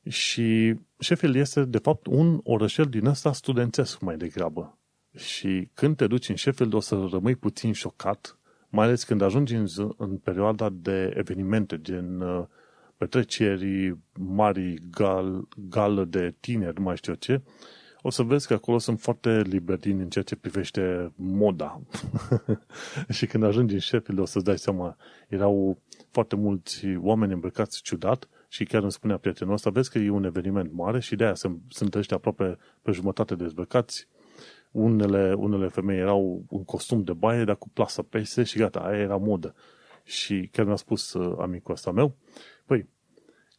Și 0.08 0.74
Sheffield 0.98 1.34
este, 1.34 1.64
de 1.64 1.78
fapt, 1.78 2.06
un 2.06 2.40
orășel 2.42 2.84
din 2.84 3.06
ăsta 3.06 3.32
studențesc 3.32 4.00
mai 4.00 4.16
degrabă. 4.16 4.78
Și 5.16 5.68
când 5.74 5.96
te 5.96 6.06
duci 6.06 6.28
în 6.28 6.36
Sheffield 6.36 6.72
o 6.72 6.80
să 6.80 7.06
rămâi 7.10 7.36
puțin 7.36 7.72
șocat, 7.72 8.38
mai 8.68 8.86
ales 8.86 9.04
când 9.04 9.20
ajungi 9.20 9.54
în, 9.54 9.66
în 9.96 10.16
perioada 10.16 10.68
de 10.72 11.12
evenimente, 11.16 11.80
gen 11.80 12.20
uh, 12.20 12.46
petreceri 12.96 13.96
mari, 14.12 14.74
gal, 14.90 15.48
gală 15.68 16.04
de 16.04 16.34
tineri, 16.40 16.76
nu 16.78 16.82
mai 16.82 16.96
știu 16.96 17.14
ce, 17.14 17.40
o 18.02 18.10
să 18.10 18.22
vezi 18.22 18.46
că 18.46 18.54
acolo 18.54 18.78
sunt 18.78 19.00
foarte 19.00 19.40
libertini 19.40 20.00
în 20.00 20.08
ceea 20.08 20.24
ce 20.24 20.36
privește 20.36 21.12
moda. 21.16 21.80
și 23.16 23.26
când 23.26 23.44
ajungi 23.44 23.74
în 23.74 23.80
Sheffield 23.80 24.20
o 24.20 24.24
să-ți 24.24 24.44
dai 24.44 24.58
seama, 24.58 24.96
erau 25.28 25.78
foarte 26.10 26.36
mulți 26.36 26.86
oameni 26.96 27.32
îmbrăcați 27.32 27.82
ciudat 27.82 28.28
și 28.48 28.64
chiar 28.64 28.82
îmi 28.82 28.92
spunea 28.92 29.16
prietenul 29.16 29.54
ăsta, 29.54 29.70
vezi 29.70 29.90
că 29.90 29.98
e 29.98 30.10
un 30.10 30.24
eveniment 30.24 30.72
mare 30.72 31.00
și 31.00 31.16
de 31.16 31.24
aia 31.24 31.34
sunt, 31.34 31.60
sunt 31.68 31.94
ăștia 31.94 32.16
aproape 32.16 32.58
pe 32.82 32.92
jumătate 32.92 33.34
dezbrăcați. 33.34 34.08
Unele, 34.70 35.32
unele 35.32 35.68
femei 35.68 35.98
erau 35.98 36.44
în 36.50 36.64
costum 36.64 37.02
de 37.02 37.12
baie, 37.12 37.44
dar 37.44 37.56
cu 37.56 37.68
plasă 37.68 38.02
peste 38.02 38.42
și 38.42 38.58
gata, 38.58 38.80
aia 38.80 38.98
era 38.98 39.16
modă. 39.16 39.54
Și 40.04 40.48
chiar 40.52 40.64
mi-a 40.64 40.76
spus 40.76 41.12
uh, 41.12 41.36
amicul 41.38 41.74
ăsta 41.74 41.90
meu, 41.90 42.16
păi, 42.64 42.88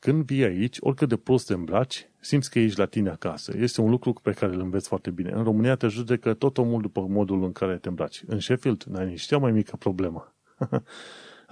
când 0.02 0.26
vii 0.26 0.43
aici, 0.43 0.78
oricât 0.80 1.10
de 1.10 1.18
prost 1.18 1.47
te 1.47 1.54
îmbraci, 1.54 2.10
simți 2.20 2.49
că 2.52 2.60
ești 2.60 2.80
la 2.80 2.86
tine 2.86 3.10
acasă. 3.10 3.54
Este 3.58 3.82
un 3.82 3.89
lucru 3.89 4.14
pe 4.14 4.32
care 4.32 4.54
îl 4.54 4.60
înveți 4.60 4.88
foarte 4.88 5.12
bine. 5.12 5.32
În 5.32 5.43
România 5.43 5.76
te 5.76 5.88
judecă 5.88 6.34
tot 6.34 6.58
omul 6.58 6.82
după 6.82 7.02
modul 7.02 7.43
în 7.43 7.52
care 7.52 7.78
te 7.78 7.88
îmbraci. 7.88 8.24
În 8.28 8.39
Sheffield 8.39 8.84
n-ai 8.84 9.06
nici 9.06 9.22
cea 9.22 9.38
mai 9.38 9.52
mică 9.52 9.76
problemă. 9.76 10.36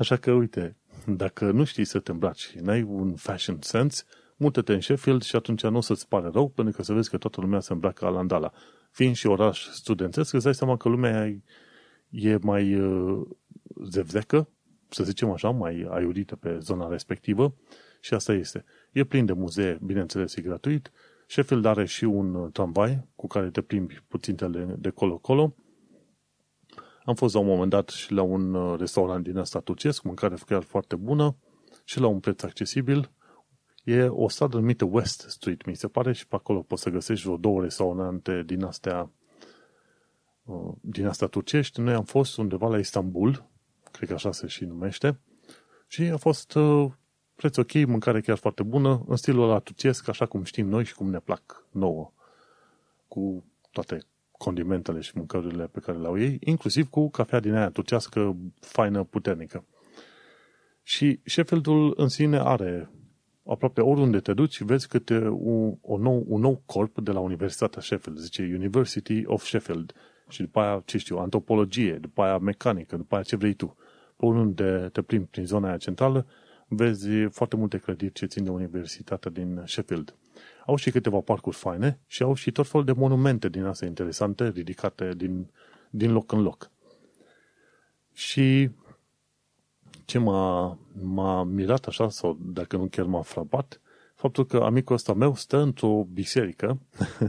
Așa 0.01 0.15
că, 0.15 0.31
uite, 0.31 0.77
dacă 1.05 1.51
nu 1.51 1.63
știi 1.63 1.85
să 1.85 1.99
te 1.99 2.11
îmbraci, 2.11 2.51
n-ai 2.61 2.81
un 2.81 3.15
fashion 3.15 3.57
sense, 3.61 4.03
mută-te 4.35 4.73
în 4.73 4.81
Sheffield 4.81 5.21
și 5.21 5.35
atunci 5.35 5.63
nu 5.63 5.77
o 5.77 5.81
să-ți 5.81 6.07
pare 6.07 6.29
rău, 6.33 6.49
pentru 6.49 6.75
că 6.75 6.83
să 6.83 6.93
vezi 6.93 7.09
că 7.09 7.17
toată 7.17 7.41
lumea 7.41 7.59
se 7.59 7.73
îmbracă 7.73 8.05
alandala. 8.05 8.51
Fiind 8.91 9.15
și 9.15 9.27
oraș 9.27 9.67
studențesc, 9.71 10.33
îți 10.33 10.43
dai 10.43 10.55
seama 10.55 10.77
că 10.77 10.89
lumea 10.89 11.41
e 12.09 12.37
mai 12.41 12.75
uh, 12.75 13.27
zevzecă, 13.89 14.49
să 14.89 15.03
zicem 15.03 15.31
așa, 15.31 15.49
mai 15.49 15.87
aiurită 15.89 16.35
pe 16.35 16.57
zona 16.59 16.89
respectivă 16.89 17.55
și 17.99 18.13
asta 18.13 18.33
este. 18.33 18.65
E 18.91 19.03
plin 19.03 19.25
de 19.25 19.33
muzee, 19.33 19.79
bineînțeles, 19.83 20.35
e 20.35 20.41
gratuit. 20.41 20.91
Sheffield 21.27 21.65
are 21.65 21.85
și 21.85 22.03
un 22.03 22.33
uh, 22.33 22.51
tramvai 22.51 23.07
cu 23.15 23.27
care 23.27 23.49
te 23.49 23.61
plimbi 23.61 24.03
puțin 24.07 24.35
de 24.77 24.89
colo-colo. 24.89 25.55
Am 27.05 27.15
fost 27.15 27.33
la 27.33 27.39
un 27.39 27.45
moment 27.45 27.69
dat 27.69 27.89
și 27.89 28.11
la 28.11 28.21
un 28.21 28.53
uh, 28.53 28.79
restaurant 28.79 29.23
din 29.23 29.37
asta 29.37 29.59
turcesc, 29.59 30.03
mâncare 30.03 30.35
chiar 30.45 30.63
foarte 30.63 30.95
bună 30.95 31.35
și 31.83 31.99
la 31.99 32.07
un 32.07 32.19
preț 32.19 32.43
accesibil. 32.43 33.11
E 33.83 34.03
o 34.03 34.29
stradă 34.29 34.57
numită 34.57 34.85
West 34.85 35.25
Street, 35.29 35.65
mi 35.65 35.75
se 35.75 35.87
pare, 35.87 36.13
și 36.13 36.27
pe 36.27 36.35
acolo 36.35 36.61
poți 36.61 36.81
să 36.81 36.89
găsești 36.89 37.25
vreo 37.25 37.37
două 37.37 37.61
restaurante 37.61 38.43
din 38.45 38.63
astea 38.63 39.11
uh, 40.43 40.73
din 40.81 41.07
astea 41.07 41.27
turcești. 41.27 41.81
Noi 41.81 41.93
am 41.93 42.03
fost 42.03 42.37
undeva 42.37 42.67
la 42.67 42.79
Istanbul, 42.79 43.49
cred 43.91 44.07
că 44.07 44.13
așa 44.13 44.31
se 44.31 44.47
și 44.47 44.65
numește, 44.65 45.19
și 45.87 46.01
a 46.01 46.17
fost 46.17 46.57
preț 47.39 47.57
ok, 47.57 47.85
mâncare 47.85 48.21
chiar 48.21 48.37
foarte 48.37 48.63
bună, 48.63 49.03
în 49.07 49.15
stilul 49.15 49.43
ăla 49.43 49.59
turcesc, 49.59 50.07
așa 50.07 50.25
cum 50.25 50.43
știm 50.43 50.67
noi 50.67 50.83
și 50.83 50.95
cum 50.95 51.09
ne 51.09 51.19
plac 51.19 51.65
nouă, 51.71 52.11
cu 53.07 53.43
toate 53.71 53.99
condimentele 54.31 54.99
și 54.99 55.11
mâncărurile 55.15 55.67
pe 55.67 55.79
care 55.79 55.97
le-au 55.97 56.19
ei, 56.19 56.37
inclusiv 56.43 56.89
cu 56.89 57.09
cafea 57.09 57.39
din 57.39 57.53
aia 57.53 57.69
turcească, 57.69 58.35
faină, 58.59 59.03
puternică. 59.03 59.65
Și 60.83 61.19
Sheffieldul 61.25 61.93
în 61.97 62.07
sine 62.07 62.39
are 62.39 62.91
aproape 63.45 63.81
oriunde 63.81 64.19
te 64.19 64.33
duci, 64.33 64.61
vezi 64.61 64.87
câte 64.87 65.27
un, 65.27 65.77
o 65.81 65.97
nou, 65.97 66.23
un 66.27 66.41
nou 66.41 66.61
corp 66.65 66.99
de 66.99 67.11
la 67.11 67.19
Universitatea 67.19 67.81
Sheffield, 67.81 68.17
zice 68.17 68.51
University 68.55 69.23
of 69.25 69.43
Sheffield, 69.45 69.93
și 70.29 70.41
după 70.41 70.59
aia, 70.59 70.81
ce 70.85 70.97
știu, 70.97 71.17
antropologie, 71.17 71.97
după 72.01 72.21
aia 72.21 72.37
mecanică, 72.37 72.95
după 72.95 73.15
aia 73.15 73.23
ce 73.23 73.35
vrei 73.35 73.53
tu. 73.53 73.75
Pe 74.15 74.25
oriunde 74.25 74.89
te 74.91 75.01
plimbi 75.01 75.27
prin 75.27 75.45
zona 75.45 75.67
aia 75.67 75.77
centrală, 75.77 76.25
vezi 76.69 77.09
foarte 77.31 77.55
multe 77.55 77.77
clădiri 77.77 78.11
ce 78.11 78.25
țin 78.25 78.43
de 78.43 78.49
Universitatea 78.49 79.31
din 79.31 79.63
Sheffield. 79.65 80.15
Au 80.65 80.75
și 80.75 80.91
câteva 80.91 81.19
parcuri 81.19 81.55
faine 81.55 81.99
și 82.07 82.23
au 82.23 82.33
și 82.33 82.51
tot 82.51 82.67
fel 82.67 82.83
de 82.83 82.91
monumente 82.91 83.49
din 83.49 83.63
astea 83.63 83.87
interesante, 83.87 84.49
ridicate 84.49 85.13
din, 85.15 85.49
din 85.89 86.11
loc 86.11 86.31
în 86.31 86.41
loc. 86.41 86.71
Și 88.13 88.69
ce 90.05 90.17
m-a, 90.17 90.77
m-a 91.01 91.43
mirat 91.43 91.85
așa, 91.85 92.09
sau 92.09 92.37
dacă 92.41 92.77
nu 92.77 92.87
chiar 92.87 93.05
m-a 93.05 93.21
frapat, 93.21 93.81
faptul 94.15 94.45
că 94.45 94.57
amicul 94.57 94.95
ăsta 94.95 95.13
meu 95.13 95.35
stă 95.35 95.57
într-o 95.57 96.07
biserică, 96.13 96.79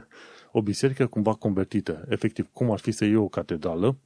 o 0.53 0.62
biserică 0.62 1.07
cumva 1.07 1.34
convertită, 1.34 2.05
efectiv 2.09 2.49
cum 2.53 2.70
ar 2.70 2.78
fi 2.78 2.91
să 2.91 3.05
iei 3.05 3.16
o 3.16 3.28
catedrală, 3.28 3.97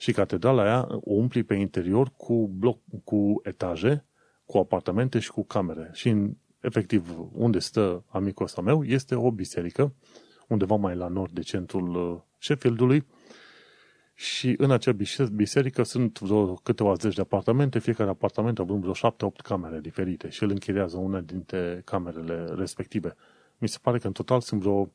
și 0.00 0.12
catedrala 0.12 0.62
aia 0.62 0.86
o 0.90 1.12
umpli 1.12 1.42
pe 1.42 1.54
interior 1.54 2.12
cu, 2.16 2.48
bloc, 2.48 2.78
cu 3.04 3.40
etaje 3.42 4.04
cu 4.50 4.58
apartamente 4.58 5.18
și 5.18 5.30
cu 5.30 5.44
camere. 5.44 5.90
Și, 5.92 6.08
în, 6.08 6.36
efectiv, 6.60 7.28
unde 7.32 7.58
stă 7.58 8.04
amicul 8.08 8.44
ăsta 8.44 8.60
meu 8.60 8.84
este 8.84 9.14
o 9.14 9.30
biserică, 9.30 9.94
undeva 10.48 10.74
mai 10.74 10.96
la 10.96 11.08
nord 11.08 11.32
de 11.32 11.40
centrul 11.40 11.94
uh, 11.94 12.20
Sheffieldului, 12.38 13.06
și 14.14 14.54
în 14.58 14.70
acea 14.70 14.96
biserică 15.32 15.82
sunt 15.82 16.18
vreo 16.18 16.54
câteva 16.54 16.94
zeci 16.94 17.14
de 17.14 17.20
apartamente, 17.20 17.78
fiecare 17.78 18.10
apartament 18.10 18.58
având 18.58 18.80
vreo 18.80 18.92
șapte-opt 18.92 19.40
camere 19.40 19.80
diferite 19.80 20.28
și 20.28 20.44
el 20.44 20.50
închiriază 20.50 20.96
una 20.96 21.20
dintre 21.20 21.82
camerele 21.84 22.44
respective. 22.56 23.16
Mi 23.58 23.68
se 23.68 23.78
pare 23.82 23.98
că 23.98 24.06
în 24.06 24.12
total 24.12 24.40
sunt 24.40 24.60
vreo 24.60 24.92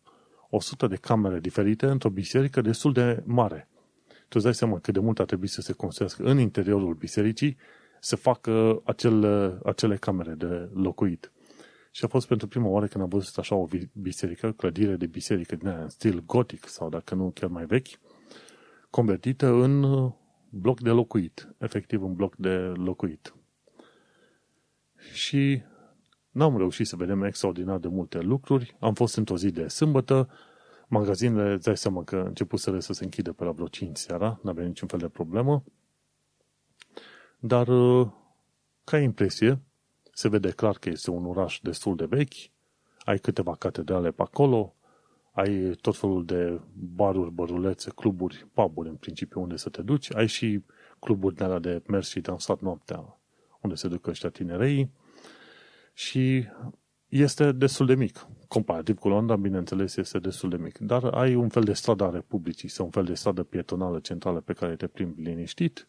100 0.49 0.87
de 0.87 0.95
camere 0.95 1.39
diferite 1.39 1.85
într-o 1.85 2.09
biserică 2.09 2.61
destul 2.61 2.93
de 2.93 3.23
mare. 3.23 3.67
Tu 4.07 4.31
îți 4.33 4.43
dai 4.43 4.53
seama 4.53 4.79
cât 4.79 4.93
de 4.93 4.99
mult 4.99 5.19
ar 5.19 5.25
trebui 5.25 5.47
să 5.47 5.61
se 5.61 5.73
construiască 5.73 6.23
în 6.23 6.39
interiorul 6.39 6.93
bisericii 6.93 7.57
să 8.05 8.15
facă 8.15 8.81
acele, 8.83 9.59
acele 9.63 9.97
camere 9.97 10.33
de 10.33 10.69
locuit. 10.73 11.31
Și 11.91 12.05
a 12.05 12.07
fost 12.07 12.27
pentru 12.27 12.47
prima 12.47 12.67
oară 12.67 12.87
când 12.87 13.03
am 13.03 13.09
văzut 13.09 13.37
așa 13.37 13.55
o 13.55 13.67
biserică, 13.93 14.51
clădire 14.51 14.95
de 14.95 15.05
biserică 15.05 15.55
din 15.55 15.67
aia, 15.67 15.81
în 15.81 15.89
stil 15.89 16.23
gotic 16.25 16.67
sau 16.67 16.89
dacă 16.89 17.15
nu 17.15 17.31
chiar 17.31 17.49
mai 17.49 17.65
vechi, 17.65 17.87
convertită 18.89 19.47
în 19.47 19.83
uh, 19.83 20.11
bloc 20.49 20.81
de 20.81 20.89
locuit, 20.89 21.55
efectiv 21.57 22.03
un 22.03 22.13
bloc 22.13 22.35
de 22.35 22.55
locuit. 22.75 23.35
Și 25.13 25.63
N-am 26.35 26.57
reușit 26.57 26.87
să 26.87 26.95
vedem 26.95 27.23
extraordinar 27.23 27.77
de 27.77 27.87
multe 27.87 28.19
lucruri. 28.19 28.75
Am 28.79 28.93
fost 28.93 29.17
într-o 29.17 29.37
zi 29.37 29.51
de 29.51 29.67
sâmbătă, 29.67 30.29
magazinele, 30.87 31.53
îți 31.53 31.63
dai 31.63 31.77
seama 31.77 32.03
că 32.03 32.23
început 32.27 32.59
să 32.59 32.77
se 32.79 33.03
închide 33.03 33.31
pe 33.31 33.43
la 33.43 33.51
vreo 33.51 33.67
5 33.67 33.97
seara, 33.97 34.39
n-avea 34.43 34.65
niciun 34.65 34.87
fel 34.87 34.99
de 34.99 35.07
problemă. 35.07 35.63
Dar, 37.47 37.67
uh, 37.67 38.07
ca 38.83 38.97
impresie, 38.97 39.59
se 40.13 40.29
vede 40.29 40.49
clar 40.49 40.77
că 40.77 40.89
este 40.89 41.11
un 41.11 41.25
oraș 41.25 41.59
destul 41.63 41.95
de 41.95 42.05
vechi, 42.05 42.33
ai 42.99 43.17
câteva 43.17 43.55
catedrale 43.55 44.11
pe 44.11 44.21
acolo, 44.21 44.75
ai 45.31 45.71
tot 45.81 45.97
felul 45.97 46.25
de 46.25 46.61
baruri, 46.73 47.31
bărulețe, 47.31 47.91
cluburi, 47.95 48.47
puburi 48.53 48.89
în 48.89 48.95
principiu 48.95 49.41
unde 49.41 49.55
să 49.55 49.69
te 49.69 49.81
duci, 49.81 50.15
ai 50.15 50.27
și 50.27 50.63
cluburi 50.99 51.35
de 51.35 51.43
alea 51.43 51.59
de 51.59 51.81
mers 51.87 52.09
și 52.09 52.19
dansat 52.19 52.59
noaptea, 52.59 53.19
unde 53.61 53.75
se 53.75 53.87
duc 53.87 54.07
ăștia 54.07 54.29
tinerei 54.29 54.91
și 55.93 56.45
este 57.07 57.51
destul 57.51 57.85
de 57.85 57.95
mic. 57.95 58.27
Comparativ 58.47 58.97
cu 58.97 59.07
Londra, 59.07 59.35
bineînțeles, 59.35 59.95
este 59.95 60.19
destul 60.19 60.49
de 60.49 60.57
mic. 60.57 60.77
Dar 60.77 61.03
ai 61.03 61.35
un 61.35 61.49
fel 61.49 61.63
de 61.63 61.73
stradă 61.73 62.03
a 62.03 62.09
Republicii 62.09 62.69
sau 62.69 62.85
un 62.85 62.91
fel 62.91 63.03
de 63.03 63.13
stradă 63.13 63.43
pietonală 63.43 63.99
centrală 63.99 64.39
pe 64.39 64.53
care 64.53 64.75
te 64.75 64.87
plimbi 64.87 65.21
liniștit, 65.21 65.87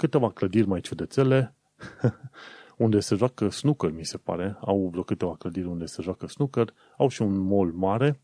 câteva 0.00 0.30
clădiri 0.30 0.66
mai 0.66 0.80
ciudățele, 0.80 1.54
unde 2.84 3.00
se 3.00 3.14
joacă 3.14 3.48
snooker, 3.48 3.90
mi 3.90 4.04
se 4.04 4.16
pare. 4.16 4.56
Au 4.60 4.88
vreo 4.90 5.02
câteva 5.02 5.36
clădiri 5.36 5.66
unde 5.66 5.86
se 5.86 6.02
joacă 6.02 6.26
snooker. 6.26 6.74
Au 6.96 7.08
și 7.08 7.22
un 7.22 7.38
mall 7.38 7.72
mare 7.72 8.20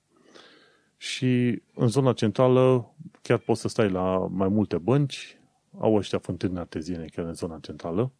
și 0.96 1.62
în 1.74 1.88
zona 1.88 2.12
centrală 2.12 2.94
chiar 3.22 3.38
poți 3.38 3.60
să 3.60 3.68
stai 3.68 3.90
la 3.90 4.26
mai 4.30 4.48
multe 4.48 4.78
bănci. 4.78 5.40
Au 5.78 5.94
ăștia 5.94 6.18
fântâni 6.18 6.58
arteziene 6.58 7.04
chiar 7.04 7.24
în 7.24 7.34
zona 7.34 7.58
centrală. 7.62 8.12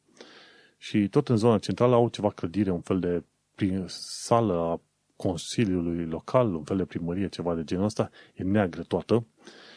Și 0.79 1.09
tot 1.09 1.29
în 1.29 1.37
zona 1.37 1.59
centrală 1.59 1.95
au 1.95 2.09
ceva 2.09 2.31
clădire, 2.31 2.71
un 2.71 2.81
fel 2.81 3.01
de 3.01 3.25
prin 3.55 3.85
sală 3.89 4.55
a 4.55 4.81
Consiliului 5.17 6.07
Local, 6.07 6.55
un 6.55 6.65
fel 6.65 6.77
de 6.77 6.85
primărie, 6.85 7.29
ceva 7.29 7.55
de 7.55 7.65
genul 7.65 7.85
ăsta. 7.85 8.11
E 8.35 8.43
neagră 8.43 8.83
toată 8.83 9.27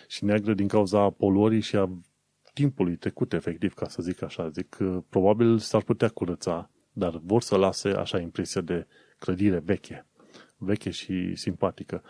și 0.08 0.24
neagră 0.24 0.54
din 0.54 0.68
cauza 0.68 1.10
poluării 1.10 1.62
și 1.62 1.76
a 1.76 1.90
timpului 2.60 2.96
trecut, 2.96 3.34
efectiv, 3.34 3.74
ca 3.74 3.88
să 3.88 4.02
zic 4.02 4.22
așa. 4.22 4.50
Zic, 4.50 4.78
probabil 5.10 5.58
s-ar 5.58 5.82
putea 5.82 6.10
curăța, 6.10 6.70
dar 6.92 7.20
vor 7.24 7.42
să 7.42 7.56
lase 7.56 7.90
așa 7.90 8.20
impresia 8.20 8.62
de 8.62 8.88
clădire 9.18 9.60
veche, 9.60 10.06
veche 10.58 10.90
și 10.90 11.36
simpatică. 11.36 12.04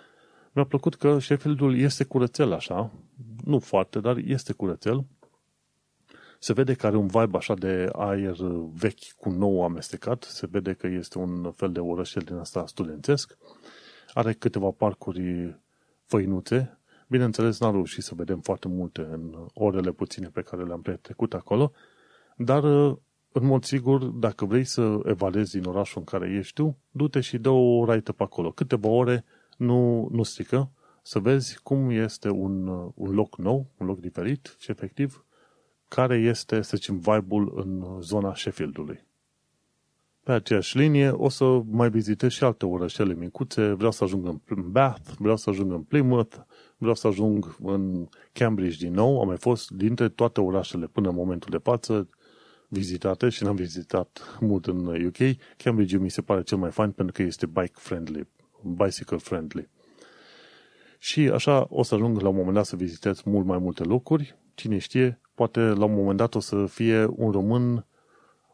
Mi-a 0.52 0.64
plăcut 0.64 0.96
că 0.96 1.20
Sheffieldul 1.20 1.78
este 1.78 2.04
curățel 2.04 2.54
așa, 2.54 2.92
nu 3.44 3.60
foarte, 3.60 4.00
dar 4.00 4.18
este 4.18 4.54
curățel. 4.54 5.06
Se 6.40 6.54
vede 6.54 6.74
că 6.74 6.88
are 6.88 6.98
un 6.98 7.08
vibe 7.08 7.38
așa 7.38 7.54
de 7.54 7.90
aer 7.92 8.36
vechi 8.74 9.12
cu 9.18 9.30
nou 9.30 9.64
amestecat, 9.64 10.24
se 10.24 10.48
vede 10.52 10.74
că 10.74 10.88
este 10.88 11.18
un 11.18 11.52
fel 11.52 11.72
de 11.72 11.80
orășel 11.80 12.22
din 12.22 12.36
asta 12.36 12.66
studențesc. 12.66 13.38
Are 14.14 14.34
câteva 14.34 14.72
parcuri 14.72 15.56
făinuțe, 16.06 16.79
Bineînțeles, 17.10 17.60
n-am 17.60 17.72
reușit 17.72 18.04
să 18.04 18.16
vedem 18.16 18.40
foarte 18.40 18.68
multe 18.68 19.02
în 19.02 19.48
orele 19.54 19.92
puține 19.92 20.28
pe 20.28 20.42
care 20.42 20.64
le-am 20.64 20.82
petrecut 20.82 21.34
acolo, 21.34 21.72
dar, 22.38 22.64
în 23.32 23.46
mod 23.46 23.64
sigur, 23.64 24.04
dacă 24.04 24.46
vrei 24.46 24.64
să 24.64 25.00
evalezi 25.04 25.58
din 25.58 25.70
orașul 25.70 26.00
în 26.00 26.04
care 26.04 26.30
ești 26.30 26.54
tu, 26.54 26.78
du-te 26.92 27.20
și 27.20 27.38
dă 27.38 27.50
o 27.50 27.86
raită 27.86 28.12
pe 28.12 28.24
acolo. 28.24 28.52
Câteva 28.52 28.88
ore 28.88 29.26
nu, 29.58 30.08
nu 30.12 30.24
strică, 30.24 30.72
să 31.02 31.20
vezi 31.20 31.60
cum 31.64 31.90
este 31.90 32.30
un, 32.30 32.68
un 32.96 33.14
loc 33.14 33.38
nou, 33.38 33.68
un 33.78 33.86
loc 33.86 34.00
diferit 34.00 34.56
și, 34.60 34.72
efectiv, 34.72 35.26
care 35.88 36.18
este, 36.18 36.62
să 36.62 36.78
zicem, 36.78 36.98
vibe-ul 36.98 37.54
în 37.56 38.02
zona 38.02 38.36
Sheffieldului. 38.36 39.08
Pe 40.24 40.32
aceeași 40.32 40.78
linie 40.78 41.10
o 41.10 41.30
să 41.30 41.62
mai 41.66 41.90
vizitez 41.90 42.32
și 42.32 42.44
alte 42.44 42.66
orășele 42.66 43.14
micuțe, 43.14 43.74
vreau 43.74 43.92
să 43.92 44.04
ajung 44.04 44.40
în 44.48 44.72
Bath, 44.72 45.12
vreau 45.18 45.38
să 45.38 45.50
ajung 45.50 45.72
în 45.72 45.82
Plymouth, 45.82 46.36
vreau 46.80 46.96
să 46.96 47.08
ajung 47.08 47.56
în 47.64 48.08
Cambridge 48.32 48.86
din 48.86 48.94
nou, 48.94 49.20
am 49.20 49.28
mai 49.28 49.38
fost 49.38 49.70
dintre 49.70 50.10
toate 50.10 50.42
orașele 50.42 50.88
până 50.88 51.10
în 51.10 51.16
momentul 51.16 51.50
de 51.52 51.58
față 51.58 52.10
vizitate 52.68 53.30
și 53.30 53.44
n-am 53.44 53.56
vizitat 53.56 54.38
mult 54.40 54.66
în 54.66 55.06
UK. 55.06 55.18
Cambridge 55.58 55.98
mi 55.98 56.10
se 56.10 56.22
pare 56.22 56.44
cel 56.44 56.58
mai 56.58 56.72
fain 56.72 56.92
pentru 56.92 57.14
că 57.14 57.22
este 57.22 57.46
bike 57.46 57.74
friendly, 57.74 58.28
bicycle 58.62 59.18
friendly. 59.18 59.70
Și 60.98 61.20
așa 61.20 61.68
o 61.70 61.84
să 61.84 61.96
ajung 61.96 62.22
la 62.22 62.30
un 62.30 62.36
moment 62.36 62.56
dat 62.56 62.66
să 62.66 62.76
vizitez 62.76 63.22
mult 63.22 63.46
mai 63.46 63.58
multe 63.58 63.84
locuri. 63.84 64.38
Cine 64.54 64.78
știe, 64.78 65.22
poate 65.36 65.60
la 65.60 65.86
un 65.86 65.94
moment 65.94 66.18
dat 66.18 66.36
o 66.36 66.40
să 66.40 66.66
fie 66.66 67.06
un 67.06 67.32
român 67.32 67.84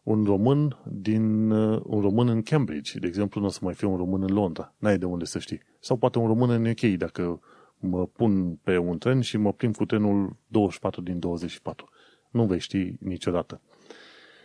un 0.04 0.24
român 0.24 0.78
din 0.86 1.50
un 1.84 2.02
român 2.02 2.28
în 2.28 2.42
Cambridge, 2.42 3.00
de 3.00 3.08
exemplu, 3.08 3.42
nu 3.42 3.48
o 3.48 3.50
să 3.50 3.60
mai 3.62 3.74
fie 3.74 3.88
un 3.88 3.98
român 3.98 4.22
în 4.22 4.34
Londra. 4.34 4.74
N-ai 4.78 4.98
de 4.98 5.06
unde 5.06 5.26
să 5.26 5.40
știi. 5.40 5.62
Sau 5.80 5.98
poate 5.98 6.20
un 6.20 6.28
român 6.28 6.50
în 6.50 6.66
UK, 6.66 6.98
dacă 6.98 7.40
mă 7.80 8.08
pun 8.08 8.56
pe 8.56 8.78
un 8.78 8.98
tren 8.98 9.22
și 9.22 9.38
mă 9.38 9.54
plimb 9.54 9.76
cu 9.76 9.86
trenul 9.86 10.36
24 10.48 11.02
din 11.02 11.20
24. 11.20 11.90
Nu 12.32 12.46
vei 12.46 12.60
ști 12.60 12.94
niciodată. 13.00 13.62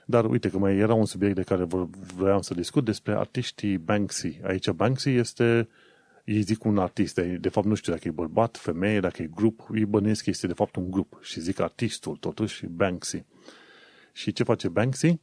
Dar 0.06 0.24
uite 0.24 0.50
că 0.50 0.58
mai 0.58 0.76
era 0.76 0.94
un 0.94 1.04
subiect 1.04 1.34
de 1.34 1.42
care 1.42 1.66
vreau 2.16 2.42
să 2.42 2.54
discut 2.54 2.84
despre 2.84 3.14
artiștii 3.14 3.78
Banksy. 3.78 4.40
Aici 4.42 4.70
Banksy 4.70 5.10
este, 5.10 5.68
ei 6.24 6.40
zic 6.40 6.64
un 6.64 6.78
artist, 6.78 7.20
de 7.20 7.48
fapt 7.48 7.66
nu 7.66 7.74
știu 7.74 7.92
dacă 7.92 8.08
e 8.08 8.10
bărbat, 8.10 8.56
femeie, 8.56 9.00
dacă 9.00 9.22
e 9.22 9.30
grup, 9.34 9.66
îi 9.68 9.84
bănesc 9.84 10.24
că 10.24 10.30
este 10.30 10.46
de 10.46 10.52
fapt 10.52 10.76
un 10.76 10.90
grup 10.90 11.18
și 11.22 11.40
zic 11.40 11.60
artistul 11.60 12.16
totuși, 12.16 12.66
Banksy. 12.66 13.24
Și 14.12 14.32
ce 14.32 14.42
face 14.42 14.68
Banksy? 14.68 15.18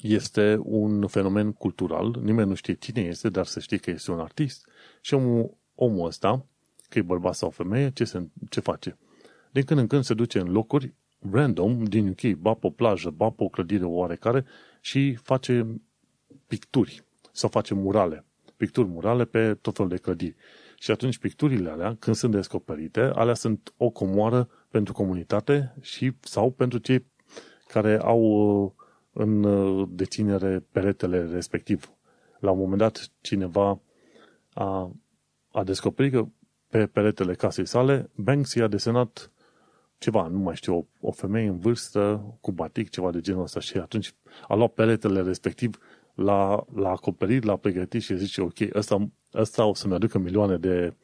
Este 0.00 0.58
un 0.62 1.06
fenomen 1.06 1.52
cultural, 1.52 2.20
nimeni 2.22 2.48
nu 2.48 2.54
știe 2.54 2.74
cine 2.74 3.00
este, 3.00 3.28
dar 3.28 3.46
să 3.46 3.60
știe 3.60 3.76
că 3.76 3.90
este 3.90 4.10
un 4.10 4.20
artist 4.20 4.68
și 5.00 5.14
omul, 5.14 5.56
omul 5.74 6.06
ăsta 6.06 6.46
că 6.90 6.98
e 6.98 7.02
bărbat 7.02 7.34
sau 7.34 7.50
femeie, 7.50 7.90
ce, 7.90 8.04
se, 8.04 8.28
ce 8.48 8.60
face? 8.60 8.98
Din 9.50 9.62
când 9.62 9.80
în 9.80 9.86
când 9.86 10.04
se 10.04 10.14
duce 10.14 10.38
în 10.38 10.52
locuri 10.52 10.94
random 11.30 11.84
din 11.84 12.08
UK, 12.08 12.36
ba 12.36 12.54
pe 12.54 12.66
o 12.66 12.70
plajă, 12.70 13.10
ba 13.10 13.30
pe 13.30 13.42
o 13.44 13.48
clădire 13.48 13.84
oarecare 13.84 14.44
și 14.80 15.14
face 15.14 15.80
picturi 16.46 17.04
sau 17.32 17.48
face 17.48 17.74
murale. 17.74 18.24
Picturi 18.56 18.88
murale 18.88 19.24
pe 19.24 19.54
tot 19.54 19.74
felul 19.74 19.90
de 19.90 19.96
clădiri. 19.96 20.36
Și 20.78 20.90
atunci 20.90 21.18
picturile 21.18 21.70
alea, 21.70 21.96
când 21.98 22.16
sunt 22.16 22.32
descoperite, 22.32 23.00
alea 23.00 23.34
sunt 23.34 23.72
o 23.76 23.90
comoară 23.90 24.48
pentru 24.70 24.92
comunitate 24.92 25.74
și 25.80 26.12
sau 26.20 26.50
pentru 26.50 26.78
cei 26.78 27.06
care 27.66 27.98
au 27.98 28.20
uh, 28.20 28.70
în 29.12 29.44
uh, 29.44 29.88
deținere 29.90 30.64
peretele 30.72 31.24
respectiv. 31.24 31.92
La 32.38 32.50
un 32.50 32.58
moment 32.58 32.78
dat, 32.78 33.10
cineva 33.20 33.80
a, 34.52 34.92
a 35.52 35.64
descoperit 35.64 36.12
că 36.12 36.26
pe 36.70 36.86
peretele 36.86 37.34
casei 37.34 37.66
sale, 37.66 38.10
Banksy 38.14 38.60
a 38.60 38.66
desenat 38.66 39.30
ceva, 39.98 40.26
nu 40.26 40.38
mai 40.38 40.54
știu, 40.56 40.76
o, 40.76 40.84
o 41.00 41.10
femeie 41.10 41.48
în 41.48 41.58
vârstă 41.58 42.24
cu 42.40 42.52
batic, 42.52 42.90
ceva 42.90 43.10
de 43.10 43.20
genul 43.20 43.42
ăsta 43.42 43.60
și 43.60 43.76
atunci 43.76 44.14
a 44.48 44.54
luat 44.54 44.72
peretele 44.72 45.22
respectiv, 45.22 45.78
l-a, 46.14 46.64
l-a 46.74 46.90
acoperit, 46.90 47.44
l-a 47.44 47.56
pregătit 47.56 48.02
și 48.02 48.16
zice, 48.16 48.40
ok, 48.40 48.56
ăsta, 48.74 49.10
ăsta 49.34 49.64
o 49.64 49.74
să-mi 49.74 49.94
aducă 49.94 50.18
milioane 50.18 50.56
de, 50.56 50.94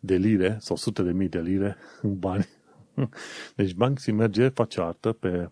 de 0.00 0.16
lire 0.16 0.56
sau 0.60 0.76
sute 0.76 1.02
de 1.02 1.12
mii 1.12 1.28
de 1.28 1.40
lire 1.40 1.76
în 2.02 2.18
bani. 2.18 2.48
Deci 3.56 3.74
Banksy 3.74 4.10
merge, 4.10 4.48
face 4.48 4.80
artă 4.80 5.12
pe, 5.12 5.50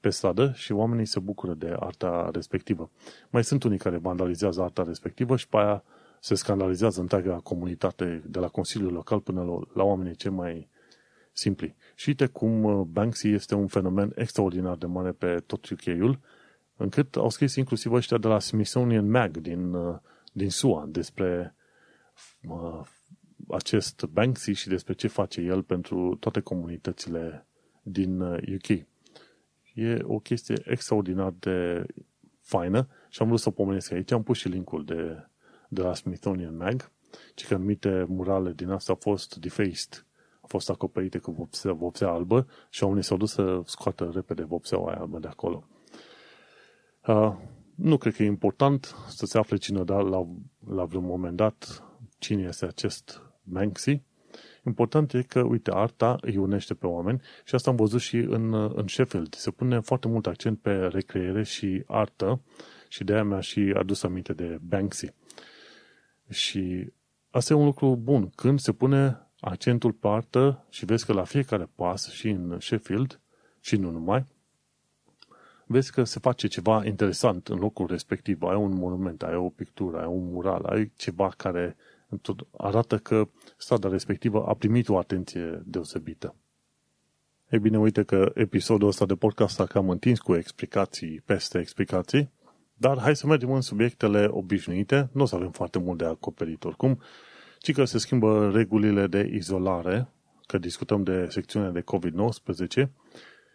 pe 0.00 0.10
stradă 0.10 0.52
și 0.54 0.72
oamenii 0.72 1.06
se 1.06 1.20
bucură 1.20 1.54
de 1.54 1.76
arta 1.78 2.30
respectivă. 2.32 2.90
Mai 3.30 3.44
sunt 3.44 3.62
unii 3.62 3.78
care 3.78 3.96
vandalizează 3.96 4.62
arta 4.62 4.82
respectivă 4.82 5.36
și 5.36 5.48
pe 5.48 5.56
aia 5.56 5.84
se 6.24 6.34
scandalizează 6.34 7.00
întreaga 7.00 7.40
comunitate 7.40 8.22
de 8.26 8.38
la 8.38 8.48
Consiliul 8.48 8.92
Local 8.92 9.20
până 9.20 9.42
la, 9.42 9.60
la 9.74 9.82
oamenii 9.82 10.14
cei 10.14 10.30
mai 10.30 10.68
simpli. 11.32 11.76
Și 11.94 12.08
uite 12.08 12.26
cum 12.26 12.62
uh, 12.62 12.86
Banksy 12.86 13.28
este 13.28 13.54
un 13.54 13.66
fenomen 13.66 14.12
extraordinar 14.14 14.76
de 14.76 14.86
mare 14.86 15.12
pe 15.12 15.42
tot 15.46 15.68
UK-ul, 15.68 16.20
încât 16.76 17.16
au 17.16 17.28
scris 17.28 17.54
inclusiv 17.54 17.92
ăștia 17.92 18.18
de 18.18 18.28
la 18.28 18.38
Smithsonian 18.38 19.10
Mag 19.10 19.36
din, 19.36 19.72
uh, 19.72 19.98
din 20.32 20.50
SUA 20.50 20.86
despre 20.88 21.54
uh, 22.48 22.80
acest 23.48 24.04
Banksy 24.04 24.52
și 24.52 24.68
despre 24.68 24.92
ce 24.92 25.08
face 25.08 25.40
el 25.40 25.62
pentru 25.62 26.16
toate 26.20 26.40
comunitățile 26.40 27.46
din 27.82 28.20
UK. 28.20 28.68
Uh, 28.68 28.82
e 29.74 29.98
o 30.02 30.18
chestie 30.18 30.62
extraordinar 30.64 31.34
de 31.38 31.86
faină 32.40 32.88
și 33.08 33.22
am 33.22 33.28
vrut 33.28 33.40
să 33.40 33.48
o 33.48 33.52
pomenesc 33.52 33.92
aici. 33.92 34.12
Am 34.12 34.22
pus 34.22 34.38
și 34.38 34.48
linkul 34.48 34.84
de 34.84 35.28
de 35.74 35.82
la 35.82 35.94
Smithsonian 35.94 36.56
Mag, 36.56 36.90
ci 37.34 37.46
că 37.46 37.54
anumite 37.54 38.04
murale 38.08 38.52
din 38.52 38.70
asta 38.70 38.92
au 38.92 38.98
fost 39.00 39.36
defaced, 39.36 40.06
au 40.40 40.48
fost 40.48 40.70
acoperite 40.70 41.18
cu 41.18 41.30
vopsea, 41.30 41.72
vopsea 41.72 42.08
albă 42.08 42.46
și 42.70 42.82
oamenii 42.82 43.04
s-au 43.04 43.16
dus 43.16 43.32
să 43.32 43.60
scoată 43.64 44.10
repede 44.14 44.44
vopseaua 44.44 44.90
aia 44.90 45.00
albă 45.00 45.18
de 45.18 45.28
acolo. 45.28 45.64
Uh, 47.06 47.34
nu 47.74 47.96
cred 47.96 48.14
că 48.14 48.22
e 48.22 48.26
important 48.26 48.94
să 49.08 49.26
se 49.26 49.38
afle 49.38 49.56
cine 49.56 49.84
da 49.84 49.96
la, 50.00 50.26
la 50.68 50.84
vreun 50.84 51.04
moment 51.04 51.36
dat 51.36 51.84
cine 52.18 52.42
este 52.42 52.66
acest 52.66 53.22
Banksy. 53.42 54.02
Important 54.66 55.12
e 55.12 55.22
că, 55.22 55.40
uite, 55.40 55.70
arta 55.70 56.16
îi 56.20 56.36
unește 56.36 56.74
pe 56.74 56.86
oameni 56.86 57.20
și 57.44 57.54
asta 57.54 57.70
am 57.70 57.76
văzut 57.76 58.00
și 58.00 58.16
în, 58.16 58.54
în 58.54 58.86
Sheffield. 58.86 59.34
Se 59.34 59.50
pune 59.50 59.80
foarte 59.80 60.08
mult 60.08 60.26
accent 60.26 60.58
pe 60.58 60.72
recreere 60.72 61.42
și 61.42 61.82
artă 61.86 62.40
Și 62.88 63.04
de 63.04 63.12
aia 63.12 63.24
mi-a 63.24 63.40
și 63.40 63.74
adus 63.76 64.02
aminte 64.02 64.32
de 64.32 64.58
Banksy. 64.68 65.12
Și 66.30 66.92
asta 67.30 67.52
e 67.52 67.56
un 67.56 67.64
lucru 67.64 67.96
bun. 67.96 68.30
Când 68.34 68.58
se 68.58 68.72
pune 68.72 69.18
accentul 69.40 69.92
pe 69.92 70.08
artă 70.08 70.64
și 70.68 70.84
vezi 70.84 71.04
că 71.06 71.12
la 71.12 71.24
fiecare 71.24 71.68
pas 71.74 72.10
și 72.10 72.28
în 72.28 72.60
Sheffield 72.60 73.20
și 73.60 73.76
nu 73.76 73.90
numai, 73.90 74.24
vezi 75.66 75.92
că 75.92 76.04
se 76.04 76.18
face 76.18 76.46
ceva 76.46 76.84
interesant 76.84 77.48
în 77.48 77.58
locul 77.58 77.86
respectiv. 77.86 78.42
Ai 78.42 78.56
un 78.56 78.74
monument, 78.74 79.22
ai 79.22 79.34
o 79.34 79.48
pictură, 79.48 80.00
ai 80.00 80.06
un 80.06 80.32
mural, 80.32 80.64
ai 80.64 80.92
ceva 80.96 81.28
care 81.36 81.76
arată 82.50 82.98
că 82.98 83.28
strada 83.56 83.88
respectivă 83.88 84.46
a 84.46 84.54
primit 84.54 84.88
o 84.88 84.98
atenție 84.98 85.62
deosebită. 85.64 86.34
Ei 87.50 87.58
bine, 87.58 87.78
uite 87.78 88.02
că 88.02 88.30
episodul 88.34 88.88
ăsta 88.88 89.06
de 89.06 89.14
podcast 89.14 89.60
a 89.60 89.66
cam 89.66 89.90
întins 89.90 90.20
cu 90.20 90.34
explicații 90.34 91.20
peste 91.24 91.58
explicații, 91.58 92.30
dar 92.74 92.98
hai 92.98 93.16
să 93.16 93.26
mergem 93.26 93.52
în 93.52 93.60
subiectele 93.60 94.26
obișnuite, 94.30 95.08
nu 95.12 95.22
o 95.22 95.26
să 95.26 95.34
avem 95.34 95.50
foarte 95.50 95.78
mult 95.78 95.98
de 95.98 96.04
acoperit 96.04 96.64
oricum, 96.64 97.00
ci 97.58 97.72
că 97.72 97.84
se 97.84 97.98
schimbă 97.98 98.50
regulile 98.54 99.06
de 99.06 99.30
izolare, 99.32 100.08
că 100.46 100.58
discutăm 100.58 101.02
de 101.02 101.26
secțiunea 101.30 101.70
de 101.70 101.84
COVID-19, 101.92 102.88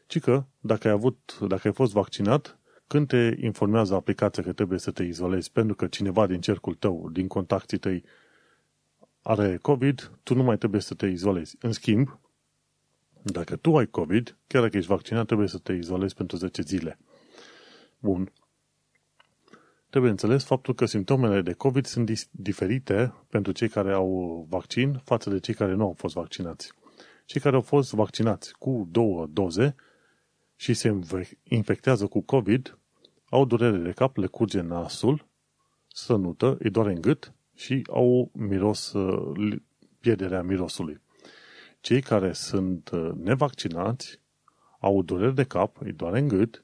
ci 0.07 0.19
că 0.19 0.43
dacă 0.59 0.87
ai, 0.87 0.93
avut, 0.93 1.37
dacă 1.47 1.67
ai 1.67 1.73
fost 1.73 1.93
vaccinat, 1.93 2.59
când 2.87 3.07
te 3.07 3.35
informează 3.39 3.93
aplicația 3.93 4.43
că 4.43 4.53
trebuie 4.53 4.79
să 4.79 4.91
te 4.91 5.03
izolezi 5.03 5.51
pentru 5.51 5.75
că 5.75 5.87
cineva 5.87 6.27
din 6.27 6.41
cercul 6.41 6.73
tău, 6.75 7.09
din 7.11 7.27
contactii 7.27 7.77
tăi, 7.77 8.03
are 9.21 9.57
COVID, 9.57 10.11
tu 10.23 10.35
nu 10.35 10.43
mai 10.43 10.57
trebuie 10.57 10.81
să 10.81 10.93
te 10.93 11.05
izolezi. 11.05 11.55
În 11.59 11.71
schimb, 11.71 12.19
dacă 13.21 13.55
tu 13.55 13.77
ai 13.77 13.87
COVID, 13.87 14.37
chiar 14.47 14.61
dacă 14.61 14.77
ești 14.77 14.89
vaccinat, 14.89 15.25
trebuie 15.25 15.47
să 15.47 15.57
te 15.57 15.73
izolezi 15.73 16.15
pentru 16.15 16.37
10 16.37 16.61
zile. 16.61 16.99
Bun. 17.99 18.31
Trebuie 19.89 20.11
înțeles 20.11 20.43
faptul 20.43 20.73
că 20.73 20.85
simptomele 20.85 21.41
de 21.41 21.53
COVID 21.53 21.85
sunt 21.85 22.27
diferite 22.31 23.13
pentru 23.29 23.51
cei 23.51 23.69
care 23.69 23.93
au 23.93 24.45
vaccin 24.49 25.01
față 25.03 25.29
de 25.29 25.39
cei 25.39 25.53
care 25.53 25.73
nu 25.73 25.83
au 25.83 25.93
fost 25.97 26.13
vaccinați. 26.13 26.71
Cei 27.25 27.41
care 27.41 27.55
au 27.55 27.61
fost 27.61 27.93
vaccinați 27.93 28.53
cu 28.53 28.87
două 28.91 29.25
doze 29.25 29.75
și 30.55 30.73
se 30.73 30.99
infectează 31.43 32.07
cu 32.07 32.21
COVID 32.21 32.77
au 33.29 33.45
durere 33.45 33.77
de 33.77 33.91
cap, 33.91 34.17
le 34.17 34.27
curge 34.27 34.61
nasul, 34.61 35.27
sănută, 35.87 36.57
îi 36.59 36.69
doare 36.69 36.91
în 36.91 37.01
gât 37.01 37.33
și 37.55 37.87
au 37.91 38.31
miros, 38.33 38.93
uh, 38.93 39.57
pierderea 39.99 40.41
mirosului. 40.41 41.01
Cei 41.79 42.01
care 42.01 42.33
sunt 42.33 42.89
uh, 42.89 43.11
nevaccinați 43.15 44.19
au 44.79 45.01
dureri 45.01 45.35
de 45.35 45.43
cap, 45.43 45.81
îi 45.81 45.91
doare 45.93 46.19
în 46.19 46.27
gât, 46.27 46.63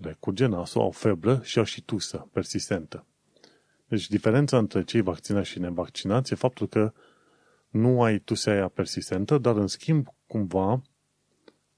le 0.00 0.16
curge 0.20 0.46
nasul, 0.46 0.80
au 0.80 0.90
febră 0.90 1.40
și 1.42 1.58
au 1.58 1.64
și 1.64 1.82
tusă 1.82 2.28
persistentă. 2.32 3.06
Deci 3.86 4.08
diferența 4.08 4.58
între 4.58 4.84
cei 4.84 5.00
vaccinați 5.00 5.48
și 5.48 5.58
nevaccinați 5.58 6.32
e 6.32 6.36
faptul 6.36 6.68
că 6.68 6.92
nu 7.68 8.02
ai 8.02 8.18
tusea 8.18 8.52
aia 8.52 8.68
persistentă, 8.68 9.38
dar 9.38 9.56
în 9.56 9.66
schimb, 9.66 10.06
cumva, 10.26 10.82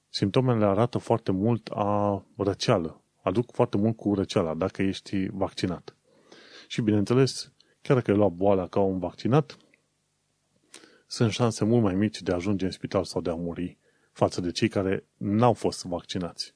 simptomele 0.09 0.65
arată 0.65 0.97
foarte 0.97 1.31
mult 1.31 1.67
a 1.67 2.25
răceală. 2.37 3.03
Aduc 3.21 3.51
foarte 3.51 3.77
mult 3.77 3.95
cu 3.95 4.13
răceala 4.13 4.53
dacă 4.53 4.81
ești 4.81 5.27
vaccinat. 5.31 5.95
Și 6.67 6.81
bineînțeles, 6.81 7.51
chiar 7.81 7.97
dacă 7.97 8.11
ai 8.11 8.17
luat 8.17 8.31
boala 8.31 8.67
ca 8.67 8.79
un 8.79 8.99
vaccinat, 8.99 9.57
sunt 11.07 11.31
șanse 11.31 11.65
mult 11.65 11.83
mai 11.83 11.95
mici 11.95 12.21
de 12.21 12.31
a 12.31 12.35
ajunge 12.35 12.65
în 12.65 12.71
spital 12.71 13.03
sau 13.03 13.21
de 13.21 13.29
a 13.29 13.35
muri 13.35 13.77
față 14.11 14.41
de 14.41 14.51
cei 14.51 14.67
care 14.67 15.07
n-au 15.17 15.53
fost 15.53 15.85
vaccinați. 15.85 16.55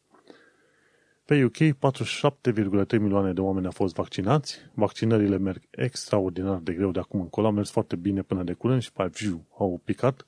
Pe 1.28 1.44
UK, 1.44 1.58
47,3 1.58 3.00
milioane 3.00 3.34
de 3.34 3.42
oameni 3.42 3.66
au 3.66 3.72
fost 3.72 3.96
vaccinați. 3.96 4.58
Vaccinările 4.74 5.38
merg 5.38 5.62
extraordinar 5.70 6.58
de 6.58 6.74
greu 6.74 6.92
de 6.92 7.00
acum 7.00 7.22
încolo. 7.22 7.48
Au 7.48 7.54
mers 7.54 7.70
foarte 7.70 7.96
bine 7.96 8.22
până 8.22 8.44
de 8.44 8.54
curând 8.54 8.82
și 8.82 8.92
pe 8.92 9.10
viu 9.14 9.48
au 9.58 9.82
picat. 9.84 10.28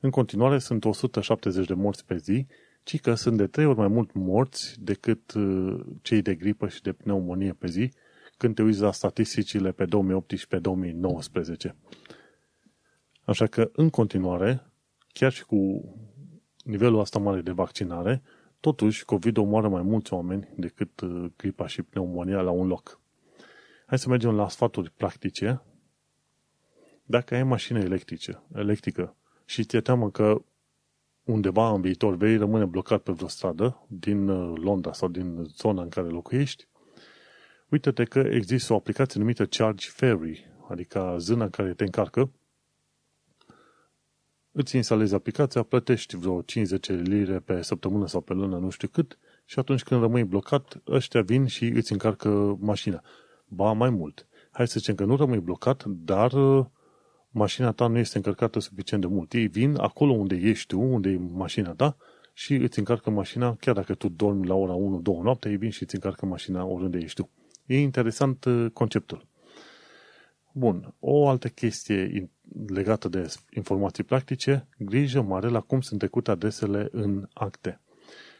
În 0.00 0.10
continuare 0.10 0.58
sunt 0.58 0.84
170 0.84 1.66
de 1.66 1.74
morți 1.74 2.04
pe 2.04 2.16
zi, 2.16 2.46
ci 2.82 3.00
că 3.00 3.14
sunt 3.14 3.36
de 3.36 3.46
trei 3.46 3.66
ori 3.66 3.78
mai 3.78 3.88
mult 3.88 4.12
morți 4.12 4.76
decât 4.80 5.32
uh, 5.32 5.80
cei 6.02 6.22
de 6.22 6.34
gripă 6.34 6.68
și 6.68 6.82
de 6.82 6.92
pneumonie 6.92 7.52
pe 7.52 7.66
zi, 7.66 7.92
când 8.36 8.54
te 8.54 8.62
uiți 8.62 8.80
la 8.80 8.92
statisticile 8.92 9.72
pe 9.72 9.84
2018-2019. 9.84 9.88
Așa 13.24 13.46
că, 13.46 13.70
în 13.72 13.90
continuare, 13.90 14.62
chiar 15.12 15.32
și 15.32 15.44
cu 15.44 15.84
nivelul 16.64 17.00
asta 17.00 17.18
mare 17.18 17.40
de 17.40 17.52
vaccinare, 17.52 18.22
totuși 18.60 19.04
COVID 19.04 19.36
omoară 19.36 19.68
mai 19.68 19.82
mulți 19.82 20.12
oameni 20.12 20.48
decât 20.56 21.00
uh, 21.00 21.30
gripa 21.36 21.66
și 21.66 21.82
pneumonia 21.82 22.40
la 22.40 22.50
un 22.50 22.66
loc. 22.66 23.00
Hai 23.86 23.98
să 23.98 24.08
mergem 24.08 24.34
la 24.34 24.48
sfaturi 24.48 24.90
practice. 24.90 25.62
Dacă 27.04 27.34
ai 27.34 27.42
mașină 27.42 27.78
electrice, 27.78 28.42
electrică 28.54 29.16
și 29.44 29.64
ți-e 29.64 29.80
teamă 29.80 30.10
că 30.10 30.42
undeva 31.24 31.70
în 31.70 31.80
viitor 31.80 32.16
vei 32.16 32.36
rămâne 32.36 32.64
blocat 32.64 33.02
pe 33.02 33.12
vreo 33.12 33.28
stradă 33.28 33.86
din 33.88 34.28
uh, 34.28 34.58
Londra 34.62 34.92
sau 34.92 35.08
din 35.08 35.44
zona 35.44 35.82
în 35.82 35.88
care 35.88 36.06
locuiești, 36.06 36.68
uite-te 37.68 38.04
că 38.04 38.18
există 38.18 38.72
o 38.72 38.76
aplicație 38.76 39.20
numită 39.20 39.46
Charge 39.46 39.88
Ferry, 39.90 40.46
adică 40.68 41.16
zâna 41.18 41.48
care 41.48 41.74
te 41.74 41.84
încarcă 41.84 42.30
îți 44.56 44.76
instalezi 44.76 45.14
aplicația, 45.14 45.62
plătești 45.62 46.16
vreo 46.16 46.42
50 46.42 46.88
lire 46.88 47.38
pe 47.38 47.62
săptămână 47.62 48.06
sau 48.06 48.20
pe 48.20 48.32
lună, 48.32 48.58
nu 48.58 48.70
știu 48.70 48.88
cât, 48.88 49.18
și 49.44 49.58
atunci 49.58 49.82
când 49.82 50.00
rămâi 50.00 50.24
blocat, 50.24 50.82
ăștia 50.86 51.22
vin 51.22 51.46
și 51.46 51.64
îți 51.64 51.92
încarcă 51.92 52.56
mașina. 52.60 53.02
Ba, 53.48 53.72
mai 53.72 53.90
mult. 53.90 54.26
Hai 54.50 54.68
să 54.68 54.78
zicem 54.78 54.94
că 54.94 55.04
nu 55.04 55.16
rămâi 55.16 55.40
blocat, 55.40 55.84
dar 55.84 56.32
uh, 56.32 56.66
mașina 57.30 57.72
ta 57.72 57.86
nu 57.86 57.98
este 57.98 58.16
încărcată 58.16 58.58
suficient 58.58 59.02
de 59.02 59.08
mult. 59.08 59.32
Ei 59.32 59.46
vin 59.46 59.74
acolo 59.76 60.12
unde 60.12 60.34
ești 60.34 60.66
tu, 60.66 60.80
unde 60.80 61.08
e 61.08 61.18
mașina 61.18 61.74
ta, 61.74 61.96
și 62.32 62.54
îți 62.54 62.78
încarcă 62.78 63.10
mașina, 63.10 63.56
chiar 63.60 63.74
dacă 63.74 63.94
tu 63.94 64.08
dormi 64.08 64.46
la 64.46 64.54
ora 64.54 64.74
1-2 64.74 65.22
noapte, 65.22 65.48
ei 65.48 65.56
vin 65.56 65.70
și 65.70 65.82
îți 65.82 65.94
încarcă 65.94 66.26
mașina 66.26 66.64
oriunde 66.64 66.98
ești 66.98 67.22
tu. 67.22 67.30
E 67.66 67.80
interesant 67.80 68.44
uh, 68.44 68.70
conceptul. 68.72 69.26
Bun, 70.52 70.94
o 70.98 71.28
altă 71.28 71.48
chestie 71.48 72.30
legată 72.66 73.08
de 73.08 73.34
informații 73.50 74.04
practice, 74.04 74.68
grijă 74.78 75.22
mare 75.22 75.48
la 75.48 75.60
cum 75.60 75.80
sunt 75.80 75.98
trecute 75.98 76.30
adresele 76.30 76.88
în 76.92 77.28
acte. 77.32 77.80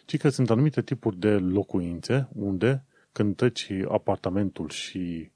Ci 0.04 0.16
că 0.16 0.28
sunt 0.28 0.50
anumite 0.50 0.82
tipuri 0.82 1.16
de 1.16 1.30
locuințe 1.30 2.28
unde, 2.32 2.84
când 3.12 3.36
treci 3.36 3.70
apartamentul 3.88 4.68
și, 4.68 5.30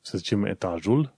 să 0.00 0.16
zicem, 0.16 0.44
etajul, 0.44 1.16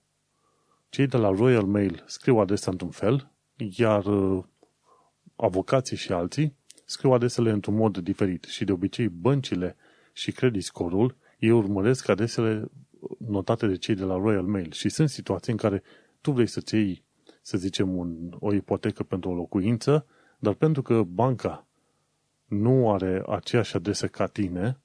cei 0.89 1.07
de 1.07 1.17
la 1.17 1.29
Royal 1.29 1.65
Mail 1.65 2.05
scriu 2.07 2.37
adresa 2.37 2.71
într-un 2.71 2.91
fel, 2.91 3.31
iar 3.57 4.05
uh, 4.05 4.45
avocații 5.37 5.97
și 5.97 6.13
alții 6.13 6.57
scriu 6.85 7.13
adresele 7.13 7.51
într-un 7.51 7.75
mod 7.75 7.99
diferit 7.99 8.45
și 8.45 8.65
de 8.65 8.73
obicei 8.73 9.09
băncile 9.09 9.77
și 10.13 10.33
credit 10.33 10.63
score-ul 10.63 11.17
ei 11.39 11.51
urmăresc 11.51 12.09
adresele 12.09 12.71
notate 13.19 13.67
de 13.67 13.77
cei 13.77 13.95
de 13.95 14.05
la 14.05 14.17
Royal 14.17 14.45
Mail 14.45 14.73
și 14.73 14.89
sunt 14.89 15.09
situații 15.09 15.53
în 15.53 15.59
care 15.59 15.83
tu 16.27 16.33
vrei 16.33 16.47
să-ți 16.47 16.75
iei, 16.75 17.05
să 17.43 17.59
zicem, 17.59 17.97
un, 17.97 18.37
o 18.39 18.53
ipotecă 18.55 19.03
pentru 19.03 19.31
o 19.31 19.35
locuință, 19.35 20.07
dar 20.39 20.55
pentru 20.55 20.83
că 20.83 21.03
banca 21.03 21.67
nu 22.45 22.93
are 22.93 23.23
aceeași 23.27 23.77
adresă 23.77 24.07
ca 24.09 24.27
tine, 24.27 24.79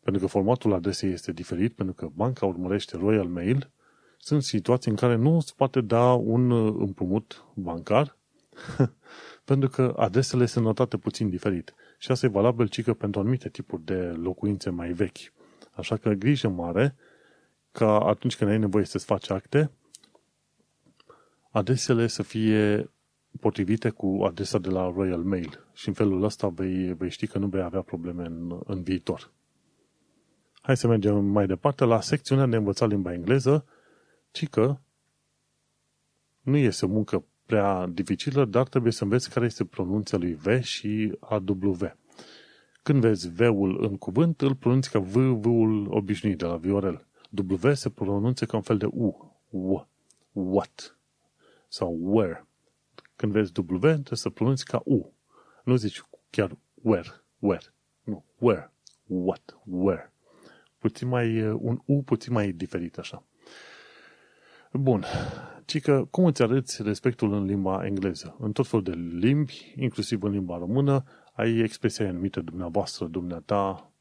pentru 0.00 0.22
că 0.22 0.28
formatul 0.28 0.72
adresei 0.72 1.12
este 1.12 1.32
diferit, 1.32 1.74
pentru 1.74 1.94
că 1.94 2.08
banca 2.14 2.46
urmărește 2.46 2.96
Royal 2.96 3.26
Mail, 3.26 3.70
sunt 4.18 4.42
situații 4.42 4.90
în 4.90 4.96
care 4.96 5.14
nu 5.16 5.40
se 5.40 5.52
poate 5.56 5.80
da 5.80 6.12
un 6.12 6.50
împrumut 6.80 7.44
bancar, 7.54 8.16
pentru 9.50 9.68
că 9.68 9.94
adresele 9.96 10.46
sunt 10.46 10.64
notate 10.64 10.96
puțin 10.96 11.28
diferit. 11.28 11.74
Și 11.98 12.10
asta 12.10 12.26
e 12.26 12.28
valabil 12.28 12.68
cică 12.68 12.94
pentru 12.94 13.20
anumite 13.20 13.48
tipuri 13.48 13.84
de 13.84 14.00
locuințe 14.00 14.70
mai 14.70 14.92
vechi. 14.92 15.32
Așa 15.72 15.96
că 15.96 16.10
grijă 16.10 16.48
mare 16.48 16.96
ca 17.72 17.98
atunci 18.00 18.36
când 18.36 18.50
ai 18.50 18.58
nevoie 18.58 18.84
să-ți 18.84 19.04
faci 19.04 19.30
acte, 19.30 19.70
adresele 21.50 22.06
să 22.06 22.22
fie 22.22 22.90
potrivite 23.40 23.90
cu 23.90 24.22
adresa 24.24 24.58
de 24.58 24.68
la 24.68 24.90
Royal 24.90 25.22
Mail 25.22 25.64
și 25.72 25.88
în 25.88 25.94
felul 25.94 26.22
ăsta 26.22 26.48
vei, 26.48 26.94
vei 26.94 27.10
ști 27.10 27.26
că 27.26 27.38
nu 27.38 27.46
vei 27.46 27.62
avea 27.62 27.82
probleme 27.82 28.24
în, 28.26 28.60
în 28.64 28.82
viitor. 28.82 29.32
Hai 30.62 30.76
să 30.76 30.86
mergem 30.86 31.24
mai 31.24 31.46
departe 31.46 31.84
la 31.84 32.00
secțiunea 32.00 32.46
de 32.46 32.56
învățat 32.56 32.88
limba 32.88 33.12
engleză, 33.12 33.64
ci 34.30 34.48
că 34.48 34.78
nu 36.40 36.56
este 36.56 36.84
o 36.84 36.88
muncă 36.88 37.24
prea 37.46 37.86
dificilă, 37.86 38.44
dar 38.44 38.68
trebuie 38.68 38.92
să 38.92 39.04
înveți 39.04 39.30
care 39.30 39.44
este 39.44 39.64
pronunția 39.64 40.18
lui 40.18 40.34
V 40.34 40.60
și 40.60 41.16
AW. 41.20 41.76
Când 42.82 43.00
vezi 43.00 43.30
V-ul 43.30 43.84
în 43.84 43.96
cuvânt, 43.96 44.40
îl 44.40 44.54
pronunți 44.54 44.90
ca 44.90 44.98
V, 44.98 45.14
V-ul 45.16 45.86
obișnuit 45.90 46.38
de 46.38 46.44
la 46.44 46.56
Viorel. 46.56 47.06
W 47.48 47.72
se 47.72 47.90
pronunță 47.90 48.44
ca 48.44 48.56
un 48.56 48.62
fel 48.62 48.78
de 48.78 48.86
U. 48.86 49.38
W. 49.50 49.88
What. 50.32 50.99
Sau 51.72 51.98
where. 52.00 52.46
Când 53.16 53.32
vezi 53.32 53.52
W, 53.60 53.78
trebuie 53.78 54.04
să 54.12 54.30
pronunți 54.30 54.64
ca 54.64 54.82
U. 54.84 55.12
Nu 55.64 55.76
zici 55.76 56.02
chiar 56.30 56.56
where. 56.74 57.08
Where. 57.38 57.74
Nu. 58.02 58.24
Where. 58.38 58.72
What. 59.06 59.58
Where. 59.64 60.12
puțin 60.78 61.08
mai, 61.08 61.50
un 61.50 61.78
U 61.84 62.02
puțin 62.02 62.32
mai 62.32 62.52
diferit 62.52 62.98
așa. 62.98 63.24
Bun. 64.72 65.04
Cică, 65.64 66.08
cum 66.10 66.24
îți 66.24 66.42
arăți 66.42 66.82
respectul 66.82 67.32
în 67.32 67.44
limba 67.44 67.86
engleză? 67.86 68.36
În 68.38 68.52
tot 68.52 68.66
felul 68.66 68.84
de 68.84 68.94
limbi, 69.26 69.74
inclusiv 69.76 70.22
în 70.22 70.30
limba 70.30 70.58
română, 70.58 71.04
ai 71.32 71.58
expresia 71.58 72.08
anumită 72.08 72.40
dumneavoastră, 72.40 73.06
dumneata, 73.06 73.92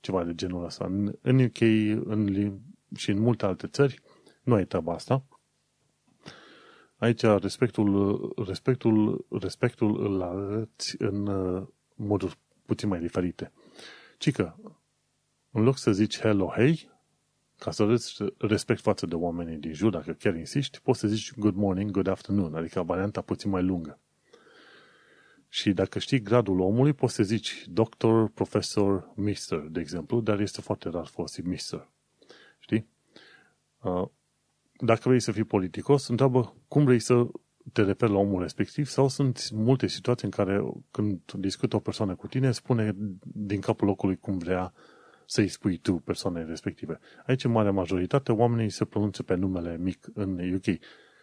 ceva 0.00 0.24
de 0.24 0.34
genul 0.34 0.64
ăsta. 0.64 0.84
În, 0.84 1.12
în 1.22 1.44
UK 1.44 1.60
în 2.04 2.24
limbi, 2.24 2.60
și 2.96 3.10
în 3.10 3.18
multe 3.18 3.44
alte 3.44 3.66
țări 3.66 4.00
nu 4.42 4.54
ai 4.54 4.64
treaba 4.64 4.92
asta. 4.92 5.24
Aici 6.98 7.22
respectul, 7.22 8.32
respectul, 8.46 9.26
respectul 9.40 10.04
îl 10.04 10.22
arăți 10.22 10.94
în 10.98 11.26
uh, 11.26 11.66
moduri 11.94 12.38
puțin 12.66 12.88
mai 12.88 13.00
diferite. 13.00 13.52
Cică, 14.18 14.60
în 15.50 15.62
loc 15.62 15.78
să 15.78 15.92
zici 15.92 16.18
hello, 16.18 16.46
hey, 16.54 16.90
ca 17.58 17.70
să 17.70 17.82
arăți 17.82 18.24
respect 18.38 18.80
față 18.80 19.06
de 19.06 19.14
oamenii 19.14 19.56
din 19.56 19.72
jur, 19.72 19.90
dacă 19.90 20.12
chiar 20.12 20.34
insisti, 20.34 20.80
poți 20.80 20.98
să 20.98 21.06
zici 21.06 21.34
good 21.36 21.54
morning, 21.54 21.90
good 21.90 22.06
afternoon, 22.06 22.54
adică 22.54 22.82
varianta 22.82 23.20
puțin 23.20 23.50
mai 23.50 23.62
lungă. 23.62 23.98
Și 25.48 25.72
dacă 25.72 25.98
știi 25.98 26.22
gradul 26.22 26.60
omului, 26.60 26.92
poți 26.92 27.14
să 27.14 27.22
zici 27.22 27.64
doctor, 27.68 28.28
profesor, 28.28 29.12
mister, 29.14 29.58
de 29.58 29.80
exemplu, 29.80 30.20
dar 30.20 30.40
este 30.40 30.60
foarte 30.60 30.88
rar 30.88 31.06
folosit 31.06 31.44
mister. 31.44 31.88
Știi? 32.58 32.88
Uh, 34.78 34.86
dacă 34.86 35.00
vrei 35.04 35.20
să 35.20 35.32
fii 35.32 35.44
politicos, 35.44 36.08
întreabă 36.08 36.56
cum 36.68 36.84
vrei 36.84 36.98
să 36.98 37.26
te 37.72 37.82
referi 37.82 38.12
la 38.12 38.18
omul 38.18 38.40
respectiv 38.40 38.86
sau 38.86 39.08
sunt 39.08 39.50
multe 39.50 39.86
situații 39.86 40.24
în 40.24 40.30
care 40.30 40.64
când 40.90 41.20
discută 41.32 41.76
o 41.76 41.78
persoană 41.78 42.14
cu 42.14 42.26
tine, 42.26 42.52
spune 42.52 42.94
din 43.22 43.60
capul 43.60 43.86
locului 43.86 44.16
cum 44.16 44.38
vrea 44.38 44.72
să-i 45.26 45.48
spui 45.48 45.76
tu 45.76 45.94
persoanei 45.94 46.44
respective. 46.46 46.98
Aici, 47.26 47.44
în 47.44 47.50
marea 47.50 47.72
majoritate, 47.72 48.32
oamenii 48.32 48.70
se 48.70 48.84
pronunță 48.84 49.22
pe 49.22 49.34
numele 49.34 49.76
mic 49.78 50.06
în 50.14 50.54
UK. 50.54 50.78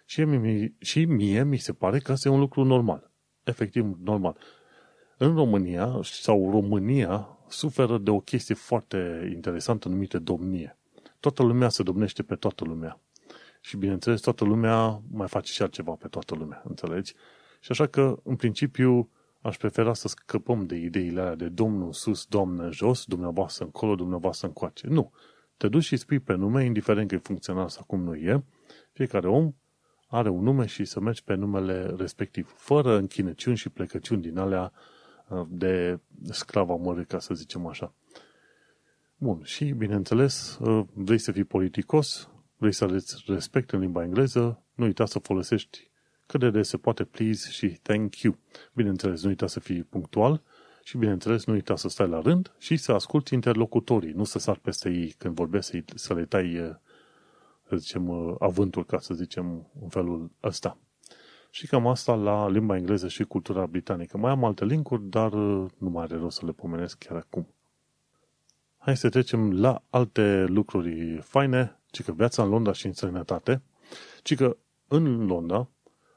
Și 0.06 0.24
mie, 0.24 0.76
și 0.80 1.06
mie 1.06 1.44
mi 1.44 1.58
se 1.58 1.74
pare 1.74 2.00
că 2.00 2.12
asta 2.12 2.30
e 2.30 2.32
un 2.32 2.40
lucru 2.40 2.64
normal. 2.64 3.12
Efectiv 3.44 3.98
normal. 4.04 4.38
În 5.18 5.36
România, 5.36 6.00
sau 6.04 6.52
România, 6.52 7.38
suferă 7.48 7.98
de 7.98 8.10
o 8.10 8.20
chestie 8.20 8.56
foarte 8.56 9.30
interesantă 9.34 9.90
numită 9.90 10.20
domnie. 10.20 10.78
Toată 11.20 11.44
lumea 11.44 11.70
se 11.70 11.84
domnește 11.84 12.24
pe 12.24 12.36
toată 12.36 12.64
lumea. 12.66 13.00
Și 13.66 13.78
bineînțeles, 13.78 14.22
toată 14.22 14.44
lumea 14.44 15.02
mai 15.12 15.28
face 15.28 15.52
și 15.52 15.62
altceva 15.62 15.92
pe 15.92 16.08
toată 16.08 16.36
lumea, 16.36 16.62
înțelegi? 16.68 17.14
Și 17.60 17.72
așa 17.72 17.88
că, 17.88 18.20
în 18.24 18.36
principiu, 18.36 19.10
aș 19.42 19.58
prefera 19.58 19.94
să 19.94 20.08
scăpăm 20.08 20.66
de 20.66 20.76
ideile 20.76 21.22
alea 21.22 21.36
de 21.36 21.48
domnul 21.48 21.94
sus, 21.94 22.26
doamnă 22.26 22.72
jos, 22.72 23.06
dumneavoastră 23.06 23.64
încolo, 23.64 23.96
dumneavoastră 23.96 24.48
încoace. 24.48 24.88
Nu. 24.88 25.12
Te 25.58 25.68
duci 25.68 25.84
și 25.84 25.98
spui 25.98 26.20
pe 26.20 26.34
nume, 26.34 26.64
indiferent 26.64 27.08
că 27.08 27.16
e 27.16 27.18
funcțional 27.18 27.70
sau 27.70 27.84
cum 27.84 28.04
nu 28.04 28.16
e. 28.16 28.44
Fiecare 28.92 29.28
om 29.28 29.54
are 30.08 30.30
un 30.30 30.44
nume 30.44 30.66
și 30.66 30.86
să 30.86 31.00
mergi 31.00 31.24
pe 31.24 31.34
numele 31.34 31.94
respectiv, 31.98 32.54
fără 32.58 32.98
închinăciuni 32.98 33.58
și 33.58 33.70
plecăciuni 33.70 34.22
din 34.22 34.38
alea 34.38 34.72
uh, 35.28 35.46
de 35.50 36.00
sclava 36.30 36.76
mără, 36.76 37.04
ca 37.04 37.20
să 37.20 37.34
zicem 37.34 37.66
așa. 37.68 37.94
Bun, 39.18 39.42
și 39.44 39.66
bineînțeles, 39.66 40.58
uh, 40.62 40.86
vrei 40.94 41.18
să 41.18 41.32
fii 41.32 41.44
politicos, 41.44 42.30
vrei 42.58 42.72
să 42.72 42.84
arăți 42.84 43.24
respect 43.28 43.72
în 43.72 43.80
limba 43.80 44.04
engleză, 44.04 44.64
nu 44.74 44.86
uita 44.86 45.06
să 45.06 45.20
folosești 45.20 45.90
cât 46.26 46.40
de 46.40 46.50
des 46.50 46.68
se 46.68 46.78
poate 46.78 47.04
please 47.04 47.52
și 47.52 47.68
thank 47.68 48.16
you. 48.16 48.38
Bineînțeles, 48.74 49.24
nu 49.24 49.30
uita 49.30 49.48
să 49.48 49.60
fii 49.60 49.84
punctual 49.84 50.42
și, 50.84 50.98
bineînțeles, 50.98 51.46
nu 51.46 51.54
uita 51.54 51.76
să 51.76 51.90
stai 51.90 52.08
la 52.08 52.20
rând 52.20 52.56
și 52.58 52.78
să 52.78 52.92
asculti 52.92 53.34
interlocutorii, 53.34 54.12
nu 54.12 54.24
să 54.24 54.40
sar 54.40 54.58
peste 54.58 54.90
ei 54.90 55.16
când 55.18 55.36
vorbesc, 55.36 55.70
să, 55.70 55.84
să 55.96 56.14
le 56.14 56.26
tai, 56.26 56.78
să 57.68 57.76
zicem, 57.76 58.36
avântul, 58.40 58.86
ca 58.86 59.00
să 59.00 59.14
zicem, 59.14 59.68
în 59.82 59.90
felul 59.90 60.32
ăsta. 60.44 60.78
Și 61.50 61.68
cam 61.68 61.88
asta 61.88 62.16
la 62.16 62.50
limba 62.50 62.76
engleză 62.76 63.08
și 63.08 63.24
cultura 63.24 63.66
britanică. 63.66 64.18
Mai 64.18 64.32
am 64.32 64.44
alte 64.44 64.66
linkuri, 64.66 65.04
dar 65.04 65.34
nu 65.34 65.90
mai 65.90 66.04
are 66.04 66.18
rost 66.18 66.38
să 66.38 66.46
le 66.46 66.52
pomenesc 66.52 66.98
chiar 66.98 67.18
acum. 67.18 67.48
Hai 68.78 68.98
să 68.98 69.10
trecem 69.10 69.60
la 69.60 69.84
alte 69.90 70.46
lucruri 70.48 71.18
faine, 71.22 71.80
ci 71.96 72.04
că 72.04 72.12
viața 72.12 72.44
în 72.44 72.50
Londra 72.50 72.74
și 72.74 72.86
în 72.86 72.94
străinătate, 72.94 73.62
ci 74.24 74.36
că 74.36 74.58
în 74.88 75.26
Londra 75.26 75.70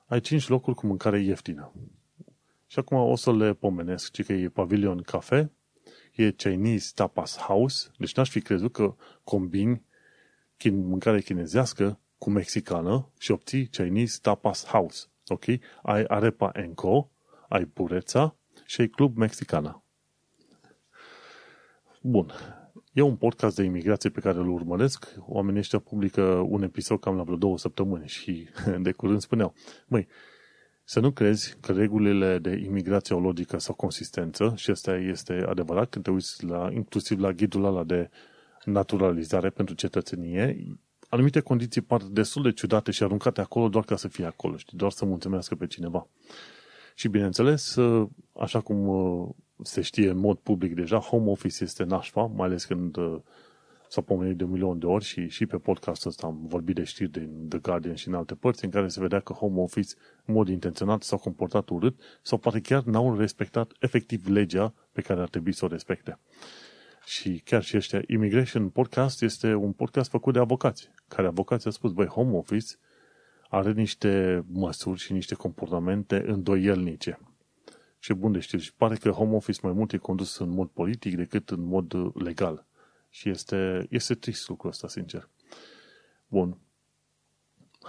ai 0.07 0.21
5 0.21 0.49
locuri 0.49 0.77
cu 0.77 0.87
mâncare 0.87 1.21
ieftină. 1.21 1.73
Și 2.67 2.79
acum 2.79 2.97
o 2.97 3.17
să 3.17 3.33
le 3.33 3.55
pomenesc, 3.55 4.11
ci 4.11 4.25
că 4.25 4.33
e 4.33 4.49
Pavilion 4.49 5.03
Cafe, 5.03 5.53
e 6.15 6.31
Chinese 6.31 6.93
Tapas 6.95 7.37
House, 7.37 7.91
deci 7.99 8.15
n-aș 8.15 8.31
fi 8.31 8.41
crezut 8.41 8.73
că 8.73 8.95
combini 9.25 9.85
mâncare 10.71 11.21
chinezească 11.21 12.01
cu 12.19 12.31
mexicană 12.31 13.09
și 13.19 13.31
obții 13.31 13.67
Chinese 13.67 14.19
Tapas 14.23 14.67
House. 14.67 15.07
Ok? 15.27 15.45
Ai 15.83 16.05
Arepa 16.09 16.51
Enco, 16.55 17.11
ai 17.49 17.65
Pureța 17.65 18.37
și 18.65 18.81
ai 18.81 18.89
Club 18.89 19.17
Mexicana. 19.17 19.83
Bun. 22.01 22.33
E 22.93 23.03
un 23.03 23.17
podcast 23.17 23.57
de 23.57 23.63
imigrație 23.63 24.11
pe 24.11 24.21
care 24.21 24.39
îl 24.39 24.49
urmăresc. 24.49 25.15
Oamenii 25.27 25.61
ăștia 25.61 25.79
publică 25.79 26.23
un 26.49 26.63
episod 26.63 27.01
cam 27.01 27.17
la 27.17 27.23
vreo 27.23 27.37
două 27.37 27.59
săptămâni 27.59 28.09
și 28.09 28.49
de 28.87 28.93
curând 28.93 29.21
spuneau, 29.21 29.55
măi, 29.87 30.07
să 30.85 31.01
nu 31.01 31.11
crezi 31.11 31.57
că 31.61 31.73
regulile 31.73 32.39
de 32.39 32.63
imigrație 32.65 33.15
au 33.15 33.21
logică 33.21 33.59
sau 33.59 33.75
consistență 33.75 34.53
și 34.57 34.71
asta 34.71 34.97
este 34.97 35.45
adevărat 35.49 35.91
când 35.91 36.05
te 36.05 36.11
uiți 36.11 36.45
la, 36.45 36.69
inclusiv 36.73 37.21
la 37.21 37.33
ghidul 37.33 37.65
ăla 37.65 37.85
de 37.85 38.11
naturalizare 38.65 39.51
pentru 39.51 39.75
cetățenie, 39.75 40.77
anumite 41.09 41.41
condiții 41.41 41.81
par 41.81 42.03
destul 42.03 42.43
de 42.43 42.53
ciudate 42.53 42.91
și 42.91 43.03
aruncate 43.03 43.41
acolo 43.41 43.69
doar 43.69 43.85
ca 43.85 43.97
să 43.97 44.09
fie 44.09 44.25
acolo, 44.25 44.57
știi, 44.57 44.79
doar 44.79 44.91
să 44.91 45.05
mulțumească 45.05 45.55
pe 45.55 45.67
cineva. 45.67 46.09
Și 46.95 47.09
bineînțeles, 47.09 47.77
așa 48.33 48.61
cum 48.61 48.87
se 49.63 49.81
știe 49.81 50.11
în 50.11 50.19
mod 50.19 50.39
public 50.39 50.75
deja, 50.75 50.99
home 50.99 51.31
office 51.31 51.65
este 51.65 51.85
nașpa, 51.85 52.23
mai 52.23 52.47
ales 52.47 52.65
când 52.65 52.97
uh, 52.97 53.21
s-a 53.89 54.01
pomenit 54.01 54.37
de 54.37 54.45
un 54.45 54.51
milion 54.51 54.79
de 54.79 54.87
ori 54.87 55.05
și, 55.05 55.29
și 55.29 55.47
pe 55.47 55.57
podcastul 55.57 56.11
ăsta 56.11 56.27
am 56.27 56.47
vorbit 56.47 56.75
de 56.75 56.85
știri 56.85 57.11
din 57.11 57.49
The 57.49 57.59
Guardian 57.59 57.95
și 57.95 58.09
în 58.09 58.15
alte 58.15 58.35
părți 58.35 58.65
în 58.65 58.71
care 58.71 58.89
se 58.89 59.01
vedea 59.01 59.21
că 59.21 59.33
home 59.33 59.61
office 59.61 59.95
în 60.25 60.35
mod 60.35 60.49
intenționat 60.49 61.03
s-au 61.03 61.19
comportat 61.19 61.69
urât 61.69 62.01
sau 62.23 62.39
poate 62.39 62.61
chiar 62.61 62.83
n-au 62.83 63.17
respectat 63.17 63.73
efectiv 63.81 64.27
legea 64.27 64.75
pe 64.93 65.01
care 65.01 65.21
ar 65.21 65.29
trebui 65.29 65.53
să 65.53 65.65
o 65.65 65.69
respecte. 65.69 66.19
Și 67.05 67.41
chiar 67.45 67.63
și 67.63 67.77
ăștia, 67.77 68.03
Immigration 68.07 68.69
Podcast 68.69 69.23
este 69.23 69.55
un 69.55 69.73
podcast 69.73 70.11
făcut 70.11 70.33
de 70.33 70.39
avocați, 70.39 70.91
care 71.09 71.27
avocații 71.27 71.67
au 71.67 71.73
spus, 71.73 71.93
băi, 71.93 72.07
home 72.07 72.37
office 72.37 72.75
are 73.49 73.73
niște 73.73 74.45
măsuri 74.53 74.99
și 74.99 75.13
niște 75.13 75.35
comportamente 75.35 76.25
îndoielnice 76.27 77.19
și 78.09 78.15
bun 78.15 78.33
de 78.33 78.39
știri. 78.39 78.63
Și 78.63 78.75
pare 78.75 78.95
că 78.95 79.11
home 79.11 79.35
office 79.35 79.61
mai 79.63 79.73
mult 79.73 79.93
e 79.93 79.97
condus 79.97 80.39
în 80.39 80.49
mod 80.49 80.69
politic 80.69 81.17
decât 81.17 81.51
în 81.51 81.65
mod 81.65 81.93
uh, 81.93 82.15
legal. 82.15 82.67
Și 83.11 83.29
este, 83.29 83.87
este 83.91 84.15
trist 84.15 84.49
lucrul 84.49 84.71
ăsta, 84.71 84.89
sincer. 84.89 85.29
Bun. 86.27 86.59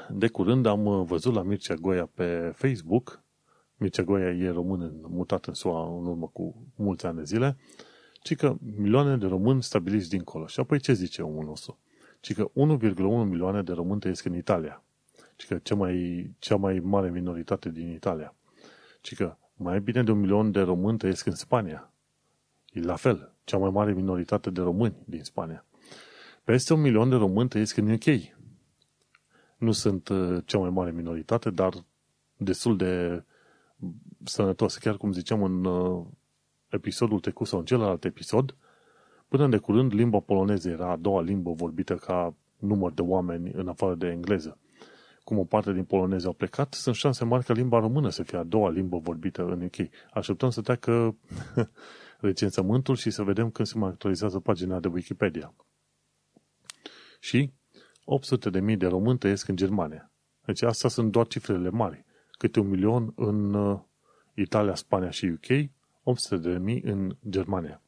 De 0.09 0.27
curând 0.27 0.65
am 0.65 0.85
uh, 0.85 1.05
văzut 1.05 1.33
la 1.33 1.41
Mircea 1.41 1.73
Goia 1.73 2.05
pe 2.05 2.51
Facebook, 2.55 3.23
Mircea 3.77 4.03
Goia 4.03 4.29
e 4.29 4.49
român 4.49 4.99
mutat 5.01 5.45
în 5.45 5.53
SUA 5.53 5.97
în 5.97 6.05
urmă 6.05 6.27
cu 6.27 6.67
mulți 6.75 7.05
ani 7.05 7.17
de 7.17 7.23
zile, 7.23 7.57
ci 8.21 8.35
că 8.35 8.55
milioane 8.75 9.17
de 9.17 9.25
români 9.25 9.63
stabiliți 9.63 10.09
dincolo. 10.09 10.47
Și 10.47 10.59
apoi 10.59 10.79
ce 10.79 10.93
zice 10.93 11.21
omul 11.21 11.45
nostru? 11.45 11.79
Ci 12.19 12.33
că 12.33 12.49
1,1 12.49 12.95
milioane 13.25 13.61
de 13.61 13.71
români 13.71 13.99
trăiesc 13.99 14.25
în 14.25 14.35
Italia. 14.35 14.83
Ci 15.35 15.45
că 15.45 15.57
cea 15.57 15.75
mai, 15.75 16.29
cea 16.39 16.55
mai 16.55 16.79
mare 16.79 17.09
minoritate 17.09 17.69
din 17.69 17.89
Italia. 17.89 18.35
Ci 19.01 19.15
că 19.15 19.37
mai 19.61 19.79
bine 19.79 20.03
de 20.03 20.11
un 20.11 20.19
milion 20.19 20.51
de 20.51 20.61
români 20.61 20.97
trăiesc 20.97 21.25
în 21.25 21.35
Spania. 21.35 21.91
E 22.71 22.81
la 22.81 22.95
fel, 22.95 23.33
cea 23.43 23.57
mai 23.57 23.69
mare 23.69 23.93
minoritate 23.93 24.49
de 24.49 24.61
români 24.61 24.95
din 25.05 25.23
Spania. 25.23 25.65
Peste 26.43 26.73
un 26.73 26.81
milion 26.81 27.09
de 27.09 27.15
români 27.15 27.49
trăiesc 27.49 27.77
în 27.77 27.91
UK. 27.91 28.05
Nu 29.57 29.71
sunt 29.71 30.07
uh, 30.07 30.37
cea 30.45 30.57
mai 30.57 30.69
mare 30.69 30.91
minoritate, 30.91 31.49
dar 31.49 31.73
destul 32.37 32.77
de 32.77 33.23
sănătos. 34.23 34.77
Chiar 34.77 34.97
cum 34.97 35.11
ziceam 35.11 35.43
în 35.43 35.65
uh, 35.65 36.05
episodul 36.69 37.19
trecut 37.19 37.47
sau 37.47 37.59
în 37.59 37.65
celălalt 37.65 38.05
episod, 38.05 38.55
până 39.27 39.47
de 39.47 39.57
curând 39.57 39.93
limba 39.93 40.19
poloneză 40.19 40.69
era 40.69 40.91
a 40.91 40.95
doua 40.95 41.21
limbă 41.21 41.51
vorbită 41.51 41.95
ca 41.95 42.35
număr 42.57 42.91
de 42.91 43.01
oameni 43.01 43.51
în 43.53 43.67
afară 43.67 43.95
de 43.95 44.07
engleză 44.07 44.57
cum 45.29 45.37
o 45.37 45.43
parte 45.43 45.73
din 45.73 45.83
polonezi 45.83 46.25
au 46.25 46.33
plecat, 46.33 46.73
sunt 46.73 46.95
șanse 46.95 47.25
mari 47.25 47.43
ca 47.45 47.53
limba 47.53 47.79
română 47.79 48.09
să 48.09 48.23
fie 48.23 48.37
a 48.37 48.43
doua 48.43 48.69
limbă 48.69 48.97
vorbită 48.97 49.43
în 49.43 49.61
UK. 49.61 49.89
Așteptăm 50.13 50.49
să 50.49 50.61
treacă 50.61 51.17
recensământul 52.29 52.95
și 52.95 53.09
să 53.09 53.23
vedem 53.23 53.49
când 53.49 53.67
se 53.67 53.77
mai 53.77 53.89
actualizează 53.89 54.39
pagina 54.39 54.79
de 54.79 54.87
Wikipedia. 54.87 55.53
Și 57.19 57.51
800.000 58.71 58.77
de 58.77 58.87
români 58.87 59.17
trăiesc 59.17 59.47
în 59.47 59.55
Germania. 59.55 60.11
Deci 60.45 60.61
astea 60.61 60.89
sunt 60.89 61.11
doar 61.11 61.27
cifrele 61.27 61.69
mari. 61.69 62.05
Câte 62.31 62.59
un 62.59 62.67
milion 62.67 63.13
în 63.15 63.53
uh, 63.53 63.79
Italia, 64.33 64.75
Spania 64.75 65.09
și 65.09 65.25
UK, 65.25 65.45
800.000 65.45 66.81
în 66.81 67.15
Germania. 67.29 67.81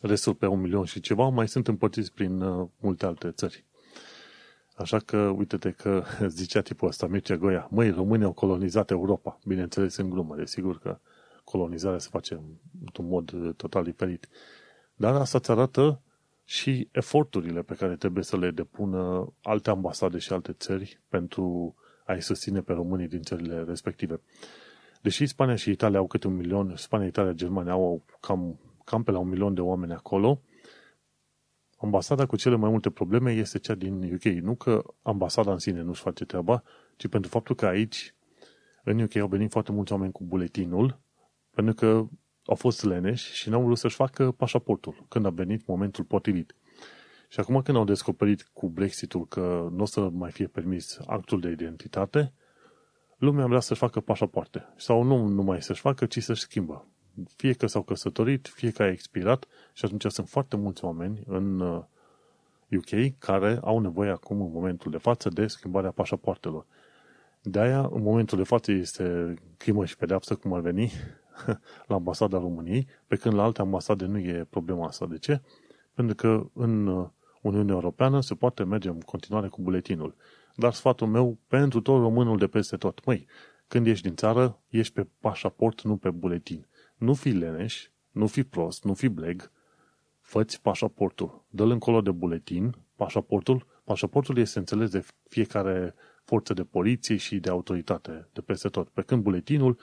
restul 0.00 0.34
pe 0.34 0.46
un 0.46 0.60
milion 0.60 0.84
și 0.84 1.00
ceva 1.00 1.28
mai 1.28 1.48
sunt 1.48 1.68
împărțiți 1.68 2.12
prin 2.12 2.40
uh, 2.40 2.68
multe 2.80 3.06
alte 3.06 3.30
țări. 3.30 3.66
Așa 4.78 4.98
că, 4.98 5.18
uite-te 5.18 5.70
că 5.70 6.02
zicea 6.26 6.60
tipul 6.60 6.88
ăsta, 6.88 7.06
Mircea 7.06 7.36
Goia, 7.36 7.68
măi, 7.70 7.90
românii 7.90 8.24
au 8.24 8.32
colonizat 8.32 8.90
Europa. 8.90 9.38
Bineînțeles, 9.44 9.96
în 9.96 10.10
glumă, 10.10 10.36
desigur 10.36 10.78
că 10.78 10.98
colonizarea 11.44 11.98
se 11.98 12.08
face 12.10 12.40
într-un 12.80 13.08
mod 13.08 13.32
uh, 13.32 13.54
total 13.56 13.84
diferit. 13.84 14.28
Dar 14.94 15.14
asta 15.14 15.38
îți 15.38 15.50
arată 15.50 16.00
și 16.44 16.88
eforturile 16.92 17.62
pe 17.62 17.74
care 17.74 17.96
trebuie 17.96 18.24
să 18.24 18.36
le 18.36 18.50
depună 18.50 19.32
alte 19.42 19.70
ambasade 19.70 20.18
și 20.18 20.32
alte 20.32 20.52
țări 20.52 21.00
pentru 21.08 21.74
a-i 22.06 22.22
susține 22.22 22.60
pe 22.60 22.72
românii 22.72 23.08
din 23.08 23.22
țările 23.22 23.62
respective. 23.62 24.20
Deși 25.02 25.26
Spania 25.26 25.54
și 25.54 25.70
Italia 25.70 25.98
au 25.98 26.06
câte 26.06 26.26
un 26.26 26.36
milion, 26.36 26.76
Spania, 26.76 27.06
Italia, 27.06 27.32
Germania 27.32 27.72
au 27.72 28.02
cam, 28.20 28.58
cam 28.84 29.02
pe 29.02 29.10
la 29.10 29.18
un 29.18 29.28
milion 29.28 29.54
de 29.54 29.60
oameni 29.60 29.92
acolo, 29.92 30.40
ambasada 31.80 32.26
cu 32.26 32.36
cele 32.36 32.56
mai 32.56 32.70
multe 32.70 32.90
probleme 32.90 33.32
este 33.32 33.58
cea 33.58 33.74
din 33.74 34.14
UK. 34.14 34.24
Nu 34.24 34.54
că 34.54 34.84
ambasada 35.02 35.52
în 35.52 35.58
sine 35.58 35.82
nu-și 35.82 36.02
face 36.02 36.24
treaba, 36.24 36.62
ci 36.96 37.06
pentru 37.06 37.30
faptul 37.30 37.54
că 37.54 37.66
aici, 37.66 38.14
în 38.84 39.00
UK, 39.00 39.16
au 39.16 39.28
venit 39.28 39.50
foarte 39.50 39.72
mulți 39.72 39.92
oameni 39.92 40.12
cu 40.12 40.24
buletinul, 40.24 41.00
pentru 41.54 41.74
că 41.74 42.06
au 42.44 42.54
fost 42.54 42.84
leneși 42.84 43.34
și 43.34 43.48
n-au 43.48 43.62
vrut 43.62 43.78
să-și 43.78 43.94
facă 43.94 44.32
pașaportul 44.32 45.06
când 45.08 45.26
a 45.26 45.30
venit 45.30 45.66
momentul 45.66 46.04
potrivit. 46.04 46.54
Și 47.28 47.40
acum 47.40 47.62
când 47.62 47.76
au 47.76 47.84
descoperit 47.84 48.48
cu 48.52 48.68
Brexitul 48.68 49.26
că 49.26 49.68
nu 49.72 49.82
o 49.82 49.84
să 49.84 50.00
mai 50.00 50.30
fie 50.30 50.46
permis 50.46 50.98
actul 51.06 51.40
de 51.40 51.50
identitate, 51.50 52.32
lumea 53.16 53.46
vrea 53.46 53.60
să-și 53.60 53.80
facă 53.80 54.00
pașapoarte. 54.00 54.72
Sau 54.76 55.02
nu 55.02 55.26
numai 55.26 55.62
să-și 55.62 55.80
facă, 55.80 56.06
ci 56.06 56.22
să-și 56.22 56.40
schimbă. 56.40 56.86
Fie 57.36 57.52
că 57.52 57.66
s-au 57.66 57.82
căsătorit, 57.82 58.46
fie 58.46 58.70
că 58.70 58.82
a 58.82 58.88
expirat 58.88 59.46
și 59.72 59.84
atunci 59.84 60.04
sunt 60.08 60.28
foarte 60.28 60.56
mulți 60.56 60.84
oameni 60.84 61.22
în 61.26 61.60
UK 62.70 62.90
uh, 62.92 63.06
care 63.18 63.60
au 63.62 63.78
nevoie 63.78 64.10
acum, 64.10 64.40
în 64.40 64.50
momentul 64.52 64.90
de 64.90 64.98
față, 64.98 65.28
de 65.28 65.46
schimbarea 65.46 65.90
pașapoartelor. 65.90 66.66
De 67.42 67.58
aia, 67.60 67.88
în 67.92 68.02
momentul 68.02 68.38
de 68.38 68.44
față, 68.44 68.72
este 68.72 69.34
crimă 69.56 69.84
și 69.84 69.96
pedeapsă, 69.96 70.34
cum 70.34 70.52
ar 70.52 70.60
veni, 70.60 70.92
la 71.88 71.94
ambasada 71.94 72.38
României, 72.38 72.86
pe 73.06 73.16
când 73.16 73.34
la 73.34 73.42
alte 73.42 73.60
ambasade 73.60 74.04
nu 74.04 74.18
e 74.18 74.46
problema 74.50 74.86
asta. 74.86 75.06
De 75.06 75.18
ce? 75.18 75.40
Pentru 75.94 76.14
că 76.14 76.46
în 76.52 76.86
uh, 76.86 77.08
Uniunea 77.42 77.74
Europeană 77.74 78.20
se 78.20 78.34
poate 78.34 78.64
merge 78.64 78.88
în 78.88 79.00
continuare 79.00 79.48
cu 79.48 79.62
buletinul. 79.62 80.14
Dar 80.54 80.72
sfatul 80.72 81.06
meu 81.06 81.38
pentru 81.46 81.80
tot 81.80 82.00
românul 82.00 82.38
de 82.38 82.46
peste 82.46 82.76
tot, 82.76 83.04
măi, 83.04 83.26
când 83.68 83.86
ești 83.86 84.06
din 84.06 84.16
țară, 84.16 84.58
ești 84.68 84.92
pe 84.92 85.06
pașaport, 85.20 85.82
nu 85.82 85.96
pe 85.96 86.10
buletin. 86.10 86.67
Nu 86.98 87.14
fi 87.14 87.28
leneș, 87.28 87.88
nu 88.10 88.26
fi 88.26 88.42
prost, 88.42 88.84
nu 88.84 88.94
fi 88.94 89.08
bleg, 89.08 89.50
făți 90.20 90.60
pașaportul. 90.60 91.44
Dă-l 91.50 91.70
încolo 91.70 92.00
de 92.00 92.10
buletin, 92.10 92.74
pașaportul. 92.96 93.66
Pașaportul 93.84 94.38
este 94.38 94.58
înțeles 94.58 94.90
de 94.90 95.04
fiecare 95.28 95.94
forță 96.24 96.54
de 96.54 96.64
poliție 96.64 97.16
și 97.16 97.38
de 97.38 97.50
autoritate 97.50 98.28
de 98.32 98.40
peste 98.40 98.68
tot. 98.68 98.88
Pe 98.88 99.02
când 99.02 99.22
buletinul, 99.22 99.78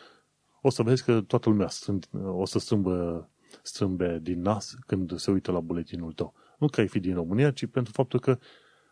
o 0.61 0.69
să 0.69 0.83
vezi 0.83 1.03
că 1.03 1.21
toată 1.21 1.49
lumea 1.49 1.67
strând, 1.67 2.07
o 2.11 2.45
să 2.45 2.59
strâmbă, 2.59 3.29
strâmbe 3.61 4.19
din 4.21 4.41
nas 4.41 4.75
când 4.87 5.17
se 5.17 5.31
uită 5.31 5.51
la 5.51 5.59
buletinul 5.59 6.11
tău. 6.13 6.33
Nu 6.57 6.67
că 6.67 6.79
ai 6.79 6.87
fi 6.87 6.99
din 6.99 7.13
România, 7.13 7.51
ci 7.51 7.65
pentru 7.65 7.91
faptul 7.93 8.19
că 8.19 8.37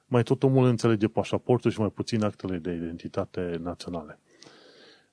mai 0.06 0.24
tot 0.24 0.44
omul 0.44 0.66
înțelege 0.66 1.08
pașaportul 1.08 1.72
și 1.72 1.80
mai 1.80 1.90
puțin 1.90 2.24
actele 2.24 2.58
de 2.58 2.72
identitate 2.72 3.60
naționale. 3.62 4.20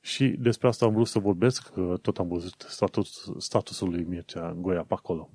Și 0.01 0.29
despre 0.29 0.69
asta 0.69 0.85
am 0.85 0.93
vrut 0.93 1.07
să 1.07 1.19
vorbesc, 1.19 1.73
că 1.73 1.99
tot 2.03 2.19
am 2.19 2.29
văzut 2.29 2.65
status, 2.69 3.31
statusul 3.39 3.91
lui 3.91 4.05
Mircea 4.05 4.57
Goia 4.59 4.83
pe 4.83 4.95
acolo. 4.95 5.31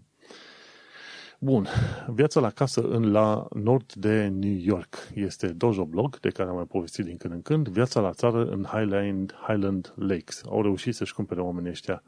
Bun, 1.40 1.68
viața 2.08 2.40
la 2.40 2.50
casă 2.50 2.82
în 2.82 3.12
la 3.12 3.48
nord 3.54 3.94
de 3.94 4.28
New 4.28 4.58
York 4.58 4.96
este 5.14 5.48
Dojo 5.48 5.86
Blog, 5.86 6.20
de 6.20 6.30
care 6.30 6.50
am 6.50 6.56
mai 6.56 6.66
povestit 6.66 7.06
din 7.06 7.18
când 7.18 7.34
în 7.34 7.42
când, 7.42 7.68
viața 7.68 8.00
la 8.00 8.14
țară 8.14 8.46
în 8.46 8.64
Highland, 8.64 9.34
Highland 9.48 9.94
Lakes. 9.96 10.42
Au 10.46 10.62
reușit 10.62 10.96
să-și 10.96 11.14
cumpere 11.14 11.42
oamenii 11.42 11.70
ăștia 11.70 12.04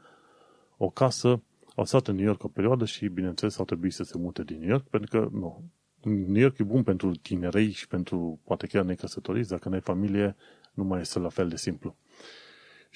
o 0.76 0.90
casă, 0.90 1.42
au 1.74 1.84
stat 1.84 2.06
în 2.08 2.14
New 2.14 2.24
York 2.24 2.44
o 2.44 2.48
perioadă 2.48 2.84
și, 2.84 3.08
bineînțeles, 3.08 3.58
au 3.58 3.64
trebuit 3.64 3.92
să 3.92 4.02
se 4.02 4.18
mute 4.18 4.44
din 4.44 4.58
New 4.58 4.68
York, 4.68 4.88
pentru 4.88 5.18
că, 5.18 5.28
nu, 5.32 5.62
New 6.02 6.42
York 6.42 6.58
e 6.58 6.62
bun 6.62 6.82
pentru 6.82 7.10
tinerei 7.10 7.70
și 7.70 7.86
pentru, 7.86 8.40
poate 8.44 8.66
chiar 8.66 8.84
necăsătoriți, 8.84 9.48
dacă 9.48 9.68
n-ai 9.68 9.80
familie, 9.80 10.36
nu 10.72 10.84
mai 10.84 11.00
este 11.00 11.18
la 11.18 11.28
fel 11.28 11.48
de 11.48 11.56
simplu. 11.56 11.96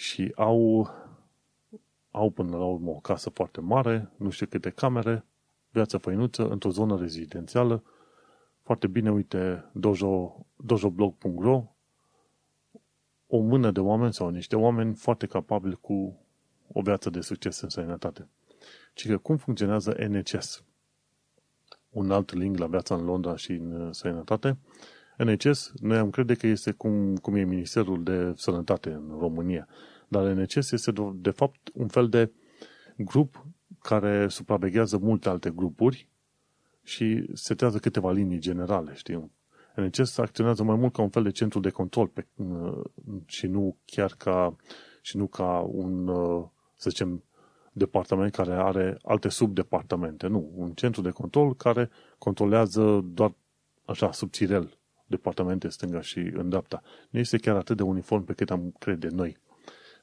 Și 0.03 0.33
au, 0.35 0.91
au 2.11 2.31
până 2.31 2.57
la 2.57 2.65
urmă 2.65 2.91
o 2.91 3.01
casă 3.01 3.31
foarte 3.31 3.61
mare, 3.61 4.11
nu 4.17 4.31
știu 4.31 4.47
câte 4.47 4.71
camere, 4.71 5.25
viața 5.71 5.99
făinuță, 5.99 6.49
într-o 6.49 6.71
zonă 6.71 6.99
rezidențială, 6.99 7.83
foarte 8.63 8.87
bine, 8.87 9.11
uite, 9.11 9.71
dojo, 9.73 10.47
dojoblog.ro, 10.57 11.65
o 13.27 13.39
mână 13.39 13.71
de 13.71 13.81
oameni 13.81 14.13
sau 14.13 14.29
niște 14.29 14.57
oameni 14.57 14.95
foarte 14.95 15.27
capabili 15.27 15.79
cu 15.81 16.21
o 16.73 16.81
viață 16.81 17.11
de 17.11 17.21
succes 17.21 17.61
în 17.61 17.69
sănătate. 17.69 18.29
Ci 18.95 19.07
că 19.07 19.19
cum 19.19 19.37
funcționează 19.37 19.97
NHS? 20.09 20.65
Un 21.91 22.11
alt 22.11 22.33
link 22.33 22.59
la 22.59 22.67
viața 22.67 22.95
în 22.95 23.05
Londra 23.05 23.37
și 23.37 23.53
în 23.53 23.81
uh, 23.81 23.89
sănătate. 23.95 24.59
NHS, 25.19 25.73
noi 25.81 25.99
am 25.99 26.11
crede 26.11 26.35
că 26.35 26.47
este 26.47 26.71
cum, 26.71 27.17
cum 27.17 27.35
e 27.35 27.45
Ministerul 27.45 28.03
de 28.03 28.33
Sănătate 28.37 28.91
în 28.91 29.17
România. 29.19 29.69
Dar 30.13 30.25
NHS 30.25 30.71
este 30.71 30.93
de 31.15 31.31
fapt 31.31 31.71
un 31.75 31.89
fel 31.89 32.09
de 32.09 32.33
grup 32.97 33.47
care 33.83 34.29
supraveghează 34.29 34.99
multe 34.99 35.29
alte 35.29 35.51
grupuri 35.51 36.09
și 36.83 37.31
setează 37.33 37.79
câteva 37.79 38.11
linii 38.13 38.39
generale, 38.39 38.95
știi? 38.95 39.31
NHS 39.77 40.19
acționează 40.19 40.63
mai 40.63 40.77
mult 40.77 40.93
ca 40.93 41.03
un 41.03 41.09
fel 41.09 41.23
de 41.23 41.31
centru 41.31 41.61
de 41.61 41.71
control 41.71 42.07
pe, 42.07 42.27
uh, 42.37 42.83
și 43.27 43.47
nu 43.47 43.77
chiar 43.85 44.15
ca 44.19 44.57
și 45.01 45.17
nu 45.17 45.27
ca 45.27 45.59
un, 45.59 46.09
uh, 46.09 46.45
să 46.77 46.91
zicem, 46.91 47.25
departament 47.73 48.33
care 48.33 48.53
are 48.53 48.99
alte 49.03 49.29
subdepartamente. 49.29 50.27
Nu, 50.27 50.51
un 50.55 50.73
centru 50.73 51.03
de 51.03 51.11
control 51.11 51.55
care 51.55 51.91
controlează 52.19 53.01
doar 53.05 53.35
așa, 53.85 54.13
subțirel, 54.13 54.79
departamente 55.07 55.69
stânga 55.69 56.01
și 56.01 56.19
în 56.19 56.49
dreapta. 56.49 56.83
Nu 57.11 57.19
este 57.19 57.37
chiar 57.39 57.57
atât 57.57 57.77
de 57.77 57.83
uniform 57.83 58.25
pe 58.25 58.33
cât 58.33 58.51
am 58.51 58.75
crede 58.79 59.09
noi. 59.09 59.41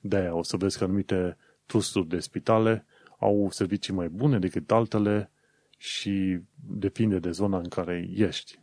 De-aia 0.02 0.36
o 0.36 0.44
să 0.44 0.58
vezi 0.58 0.78
că 0.78 0.84
anumite 0.84 1.38
trusturi 1.66 2.08
de 2.08 2.20
spitale 2.20 2.86
au 3.20 3.50
servicii 3.52 3.94
mai 3.94 4.10
bune 4.10 4.40
decât 4.40 4.72
altele 4.72 5.32
și 5.78 6.40
depinde 6.56 7.20
de 7.20 7.32
zona 7.32 7.58
în 7.58 7.68
care 7.68 8.10
ești. 8.16 8.60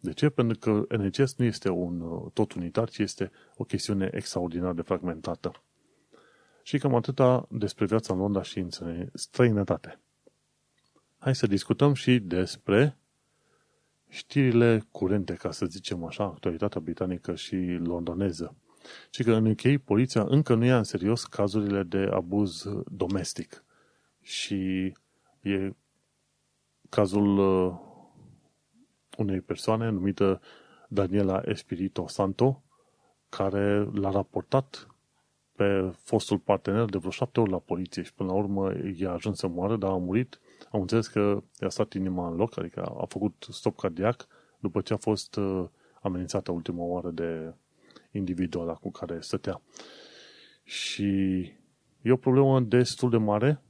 De 0.00 0.12
ce? 0.12 0.28
Pentru 0.28 0.58
că 0.58 0.96
NHS 0.96 1.34
nu 1.36 1.44
este 1.44 1.68
un 1.68 2.00
tot 2.32 2.52
unitar, 2.52 2.88
ci 2.88 2.98
este 2.98 3.30
o 3.56 3.64
chestiune 3.64 4.10
extraordinar 4.12 4.72
de 4.72 4.82
fragmentată. 4.82 5.52
Și 6.62 6.78
cam 6.78 6.94
atâta 6.94 7.46
despre 7.50 7.86
viața 7.86 8.12
în 8.12 8.18
Londra 8.18 8.42
și 8.42 8.58
în 8.58 8.68
străinătate. 9.14 9.98
Hai 11.18 11.34
să 11.34 11.46
discutăm 11.46 11.94
și 11.94 12.18
despre 12.18 12.96
știrile 14.08 14.84
curente, 14.90 15.34
ca 15.34 15.50
să 15.50 15.66
zicem 15.66 16.04
așa, 16.04 16.24
actualitatea 16.24 16.80
britanică 16.80 17.34
și 17.34 17.56
londoneză. 17.82 18.54
Și 19.10 19.22
că 19.22 19.32
în 19.32 19.46
UK 19.46 19.82
poliția 19.84 20.24
încă 20.28 20.54
nu 20.54 20.64
ia 20.64 20.76
în 20.76 20.84
serios 20.84 21.24
cazurile 21.24 21.82
de 21.82 22.08
abuz 22.12 22.66
domestic. 22.86 23.64
Și 24.22 24.92
e 25.40 25.72
cazul 26.88 27.38
uh, 27.38 27.78
unei 29.16 29.40
persoane 29.40 29.88
numită 29.88 30.40
Daniela 30.88 31.40
Espirito 31.44 32.06
Santo, 32.06 32.62
care 33.28 33.88
l-a 33.92 34.10
raportat 34.10 34.86
pe 35.56 35.92
fostul 36.02 36.38
partener 36.38 36.84
de 36.84 36.98
vreo 36.98 37.10
șapte 37.10 37.40
ori 37.40 37.50
la 37.50 37.58
poliție 37.58 38.02
și 38.02 38.14
până 38.14 38.28
la 38.28 38.38
urmă 38.38 38.72
i-a 38.94 39.12
ajuns 39.12 39.38
să 39.38 39.46
moară, 39.46 39.76
dar 39.76 39.90
a 39.90 39.96
murit. 39.96 40.40
Am 40.70 40.80
înțeles 40.80 41.06
că 41.06 41.42
i-a 41.60 41.68
stat 41.68 41.92
inima 41.92 42.28
în 42.28 42.36
loc, 42.36 42.58
adică 42.58 42.82
a 42.82 43.04
făcut 43.08 43.46
stop 43.50 43.76
cardiac 43.76 44.26
după 44.58 44.80
ce 44.80 44.92
a 44.92 44.96
fost 44.96 45.36
uh, 45.36 45.64
amenințată 46.02 46.52
ultima 46.52 46.82
oară 46.82 47.10
de 47.10 47.54
individul 48.10 48.60
ăla 48.60 48.74
cu 48.74 48.90
care 48.90 49.20
stătea. 49.20 49.62
Și 50.62 51.04
e 52.02 52.12
o 52.12 52.16
problemă 52.16 52.60
destul 52.60 53.10
de 53.10 53.16
mare, 53.16 53.62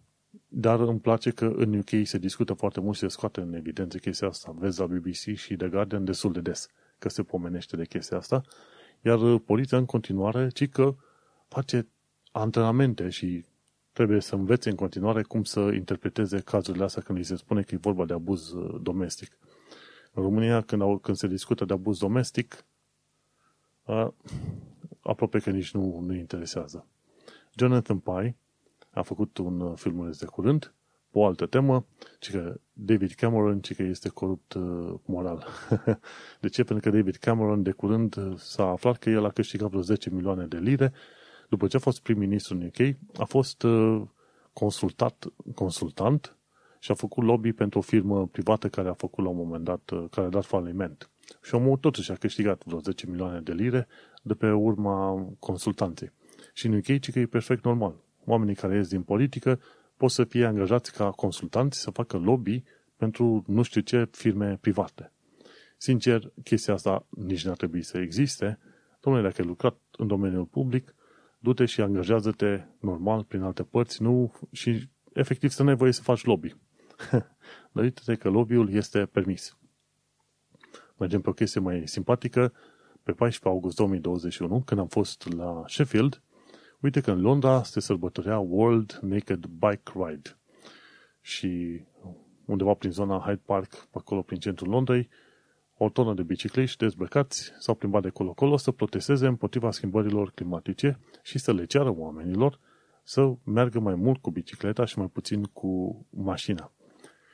dar 0.48 0.80
îmi 0.80 1.00
place 1.00 1.30
că 1.30 1.52
în 1.56 1.78
UK 1.78 1.90
se 2.02 2.18
discută 2.18 2.52
foarte 2.52 2.80
mult 2.80 2.94
și 2.94 3.00
se 3.00 3.08
scoate 3.08 3.40
în 3.40 3.54
evidență 3.54 3.98
chestia 3.98 4.28
asta. 4.28 4.54
Vezi 4.58 4.80
la 4.80 4.86
BBC 4.86 5.34
și 5.34 5.56
The 5.56 5.68
Guardian 5.68 6.04
destul 6.04 6.32
de 6.32 6.40
des 6.40 6.68
că 6.98 7.08
se 7.08 7.22
pomenește 7.22 7.76
de 7.76 7.84
chestia 7.84 8.16
asta. 8.16 8.42
Iar 9.00 9.38
poliția 9.38 9.78
în 9.78 9.84
continuare, 9.84 10.48
ci 10.48 10.68
că 10.68 10.94
face 11.48 11.88
antrenamente 12.32 13.08
și 13.08 13.44
trebuie 13.92 14.20
să 14.20 14.34
învețe 14.34 14.70
în 14.70 14.76
continuare 14.76 15.22
cum 15.22 15.44
să 15.44 15.60
interpreteze 15.60 16.40
cazurile 16.40 16.84
astea 16.84 17.02
când 17.02 17.18
îi 17.18 17.24
se 17.24 17.36
spune 17.36 17.62
că 17.62 17.74
e 17.74 17.78
vorba 17.78 18.04
de 18.04 18.12
abuz 18.12 18.52
uh, 18.52 18.80
domestic. 18.82 19.38
În 20.12 20.22
România, 20.22 20.60
când, 20.60 20.82
au, 20.82 20.98
când 20.98 21.16
se 21.16 21.26
discută 21.26 21.64
de 21.64 21.72
abuz 21.72 21.98
domestic, 21.98 22.54
a, 22.54 22.69
aproape 25.02 25.38
că 25.38 25.50
nici 25.50 25.74
nu, 25.74 26.00
nu 26.00 26.14
interesează. 26.14 26.86
Jonathan 27.54 27.98
Pye 27.98 28.36
a 28.90 29.02
făcut 29.02 29.38
un 29.38 29.60
uh, 29.60 29.72
filmuleț 29.76 30.16
de 30.18 30.26
curând 30.26 30.74
pe 31.10 31.18
o 31.18 31.26
altă 31.26 31.46
temă, 31.46 31.86
ci 32.18 32.30
că 32.30 32.60
David 32.72 33.10
Cameron, 33.10 33.60
ci 33.60 33.74
că 33.74 33.82
este 33.82 34.08
corupt 34.08 34.52
uh, 34.52 34.94
moral. 35.04 35.46
de 36.40 36.48
ce? 36.48 36.64
Pentru 36.64 36.90
că 36.90 36.96
David 36.96 37.16
Cameron 37.16 37.62
de 37.62 37.70
curând 37.70 38.16
uh, 38.16 38.36
s-a 38.36 38.64
aflat 38.64 38.98
că 38.98 39.10
el 39.10 39.24
a 39.24 39.30
câștigat 39.30 39.68
vreo 39.68 39.80
10 39.80 40.10
milioane 40.10 40.46
de 40.46 40.58
lire 40.58 40.92
după 41.48 41.66
ce 41.66 41.76
a 41.76 41.80
fost 41.80 42.02
prim-ministru 42.02 42.54
în 42.54 42.62
UK, 42.66 42.96
a 43.18 43.24
fost 43.24 43.62
uh, 43.62 44.02
consultat, 44.52 45.26
consultant 45.54 46.36
și 46.78 46.90
a 46.90 46.94
făcut 46.94 47.24
lobby 47.24 47.52
pentru 47.52 47.78
o 47.78 47.82
firmă 47.82 48.26
privată 48.26 48.68
care 48.68 48.88
a 48.88 48.92
făcut 48.92 49.24
la 49.24 49.30
un 49.30 49.36
moment 49.36 49.64
dat, 49.64 49.92
care 50.10 50.26
a 50.26 50.30
dat 50.30 50.44
faliment. 50.44 51.10
Și 51.42 51.54
omul 51.54 51.76
totuși 51.76 52.10
a 52.10 52.14
câștigat 52.14 52.62
vreo 52.64 52.80
10 52.80 53.06
milioane 53.06 53.40
de 53.40 53.52
lire 53.52 53.86
de 54.22 54.34
pe 54.34 54.50
urma 54.50 55.26
consultanței. 55.38 56.12
Și 56.52 56.66
în 56.66 56.74
UK, 56.74 57.00
că 57.12 57.18
e 57.18 57.26
perfect 57.26 57.64
normal. 57.64 57.94
Oamenii 58.24 58.54
care 58.54 58.76
ies 58.76 58.88
din 58.88 59.02
politică 59.02 59.60
pot 59.96 60.10
să 60.10 60.24
fie 60.24 60.44
angajați 60.44 60.92
ca 60.92 61.10
consultanți 61.10 61.80
să 61.80 61.90
facă 61.90 62.16
lobby 62.16 62.62
pentru 62.96 63.44
nu 63.46 63.62
știu 63.62 63.80
ce 63.80 64.08
firme 64.10 64.58
private. 64.60 65.12
Sincer, 65.76 66.32
chestia 66.44 66.74
asta 66.74 67.06
nici 67.08 67.44
n-ar 67.44 67.56
trebui 67.56 67.82
să 67.82 67.98
existe. 67.98 68.58
Domnule, 69.00 69.28
dacă 69.28 69.42
ai 69.42 69.48
lucrat 69.48 69.78
în 69.96 70.06
domeniul 70.06 70.44
public, 70.44 70.94
du-te 71.38 71.64
și 71.64 71.80
angajează-te 71.80 72.64
normal 72.80 73.24
prin 73.24 73.42
alte 73.42 73.62
părți, 73.62 74.02
nu 74.02 74.32
și 74.52 74.88
efectiv 75.12 75.50
să 75.50 75.62
nu 75.62 75.68
ai 75.68 75.76
voie 75.76 75.92
să 75.92 76.02
faci 76.02 76.24
lobby. 76.24 76.54
Dar 77.72 77.84
uite 77.84 78.14
că 78.14 78.28
lobby-ul 78.28 78.72
este 78.72 79.06
permis. 79.06 79.58
Mergem 81.00 81.20
pe 81.20 81.30
o 81.30 81.32
chestie 81.32 81.60
mai 81.60 81.82
simpatică. 81.86 82.52
Pe 83.02 83.12
14 83.12 83.48
august 83.48 83.76
2021, 83.76 84.62
când 84.62 84.80
am 84.80 84.86
fost 84.86 85.32
la 85.32 85.62
Sheffield, 85.66 86.22
uite 86.80 87.00
că 87.00 87.10
în 87.10 87.20
Londra 87.20 87.62
se 87.62 87.80
sărbătorea 87.80 88.38
World 88.38 88.98
Naked 89.02 89.46
Bike 89.46 89.92
Ride. 89.94 90.38
Și 91.20 91.80
undeva 92.44 92.74
prin 92.74 92.90
zona 92.90 93.18
Hyde 93.18 93.42
Park, 93.44 93.88
acolo 93.92 94.22
prin 94.22 94.38
centrul 94.38 94.68
Londrei, 94.68 95.08
o 95.76 95.88
tonă 95.88 96.14
de 96.14 96.22
bicicliști 96.22 96.76
dezbrăcați 96.76 97.52
s-au 97.58 97.74
plimbat 97.74 98.02
de 98.02 98.08
colo-colo 98.08 98.56
să 98.56 98.70
protesteze 98.70 99.26
împotriva 99.26 99.70
schimbărilor 99.70 100.30
climatice 100.30 100.98
și 101.22 101.38
să 101.38 101.52
le 101.52 101.64
ceară 101.64 101.94
oamenilor 101.96 102.58
să 103.02 103.34
meargă 103.44 103.80
mai 103.80 103.94
mult 103.94 104.20
cu 104.20 104.30
bicicleta 104.30 104.84
și 104.84 104.98
mai 104.98 105.08
puțin 105.08 105.42
cu 105.42 106.04
mașina. 106.10 106.72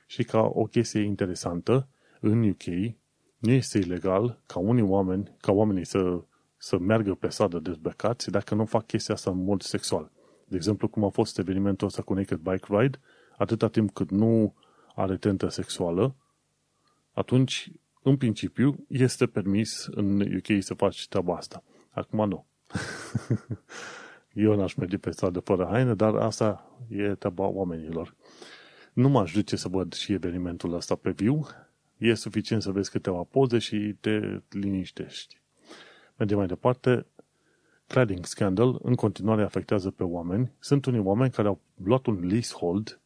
Și 0.07 0.23
ca 0.23 0.41
o 0.41 0.65
chestie 0.65 1.01
interesantă, 1.01 1.89
în 2.21 2.49
UK 2.49 2.95
nu 3.47 3.53
este 3.53 3.79
ilegal 3.79 4.43
ca 4.47 4.59
unii 4.59 4.83
oameni, 4.83 5.37
ca 5.41 5.53
oamenii 5.53 5.85
să, 5.85 6.21
să 6.57 6.79
meargă 6.79 7.15
pe 7.15 7.29
sadă 7.29 7.59
dezbrăcați 7.59 8.31
dacă 8.31 8.55
nu 8.55 8.65
fac 8.65 8.87
chestia 8.87 9.15
asta 9.15 9.31
în 9.31 9.45
mod 9.45 9.63
sexual. 9.63 10.11
De 10.49 10.57
exemplu, 10.57 10.89
cum 10.89 11.05
a 11.05 11.09
fost 11.09 11.39
evenimentul 11.39 11.87
ăsta 11.87 12.03
cu 12.03 12.15
Naked 12.15 12.39
Bike 12.39 12.67
Ride, 12.69 12.99
atâta 13.37 13.69
timp 13.69 13.91
cât 13.91 14.11
nu 14.11 14.55
are 14.95 15.17
tentă 15.17 15.49
sexuală, 15.49 16.17
atunci, 17.13 17.71
în 18.03 18.17
principiu, 18.17 18.85
este 18.89 19.27
permis 19.27 19.87
în 19.91 20.21
UK 20.21 20.63
să 20.63 20.75
faci 20.75 21.09
treaba 21.09 21.37
asta. 21.37 21.63
Acum 21.91 22.29
nu. 22.29 22.47
Eu 24.47 24.57
n-aș 24.57 24.75
merge 24.75 24.97
pe 24.97 25.11
stradă 25.11 25.41
fără 25.41 25.69
haine, 25.71 25.95
dar 25.95 26.15
asta 26.15 26.77
e 26.89 27.15
treaba 27.15 27.47
oamenilor. 27.47 28.15
Nu 28.93 29.09
m-aș 29.09 29.33
duce 29.33 29.57
să 29.57 29.69
văd 29.69 29.93
și 29.93 30.13
evenimentul 30.13 30.75
ăsta 30.75 30.95
pe 30.95 31.11
viu. 31.11 31.47
E 31.99 32.15
suficient 32.15 32.63
să 32.63 32.71
vezi 32.71 32.91
câteva 32.91 33.23
poze 33.23 33.59
și 33.59 33.97
te 34.01 34.41
liniștești. 34.51 35.41
Mergem 36.17 36.39
mai 36.39 36.47
departe. 36.47 37.07
Cladding 37.87 38.25
scandal 38.25 38.79
în 38.83 38.95
continuare 38.95 39.43
afectează 39.43 39.91
pe 39.91 40.03
oameni. 40.03 40.53
Sunt 40.59 40.85
unii 40.85 41.01
oameni 41.01 41.31
care 41.31 41.49
au 41.49 41.61
luat 41.85 42.07
un 42.07 42.27
leasehold 42.27 43.01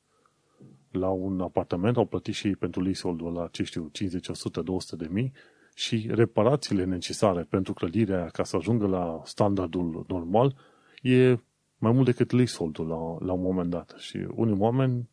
la 0.90 1.08
un 1.08 1.40
apartament, 1.40 1.96
au 1.96 2.04
plătit 2.04 2.34
și 2.34 2.48
pentru 2.50 2.82
leasehold-ul 2.82 3.32
la, 3.32 3.48
ce 3.52 3.62
știu, 3.62 3.88
50, 3.92 4.28
100, 4.28 4.62
200 4.62 4.96
de 4.96 5.08
mii 5.10 5.32
și 5.74 6.08
reparațiile 6.10 6.84
necesare 6.84 7.42
pentru 7.42 7.72
clădirea 7.72 8.26
ca 8.26 8.44
să 8.44 8.56
ajungă 8.56 8.86
la 8.86 9.20
standardul 9.24 10.04
normal 10.08 10.56
e 11.02 11.36
mai 11.78 11.92
mult 11.92 12.04
decât 12.04 12.30
leasehold-ul 12.30 12.86
la, 12.86 13.26
la 13.26 13.32
un 13.32 13.42
moment 13.42 13.70
dat. 13.70 13.94
Și 13.98 14.26
unii 14.34 14.58
oameni 14.58 15.08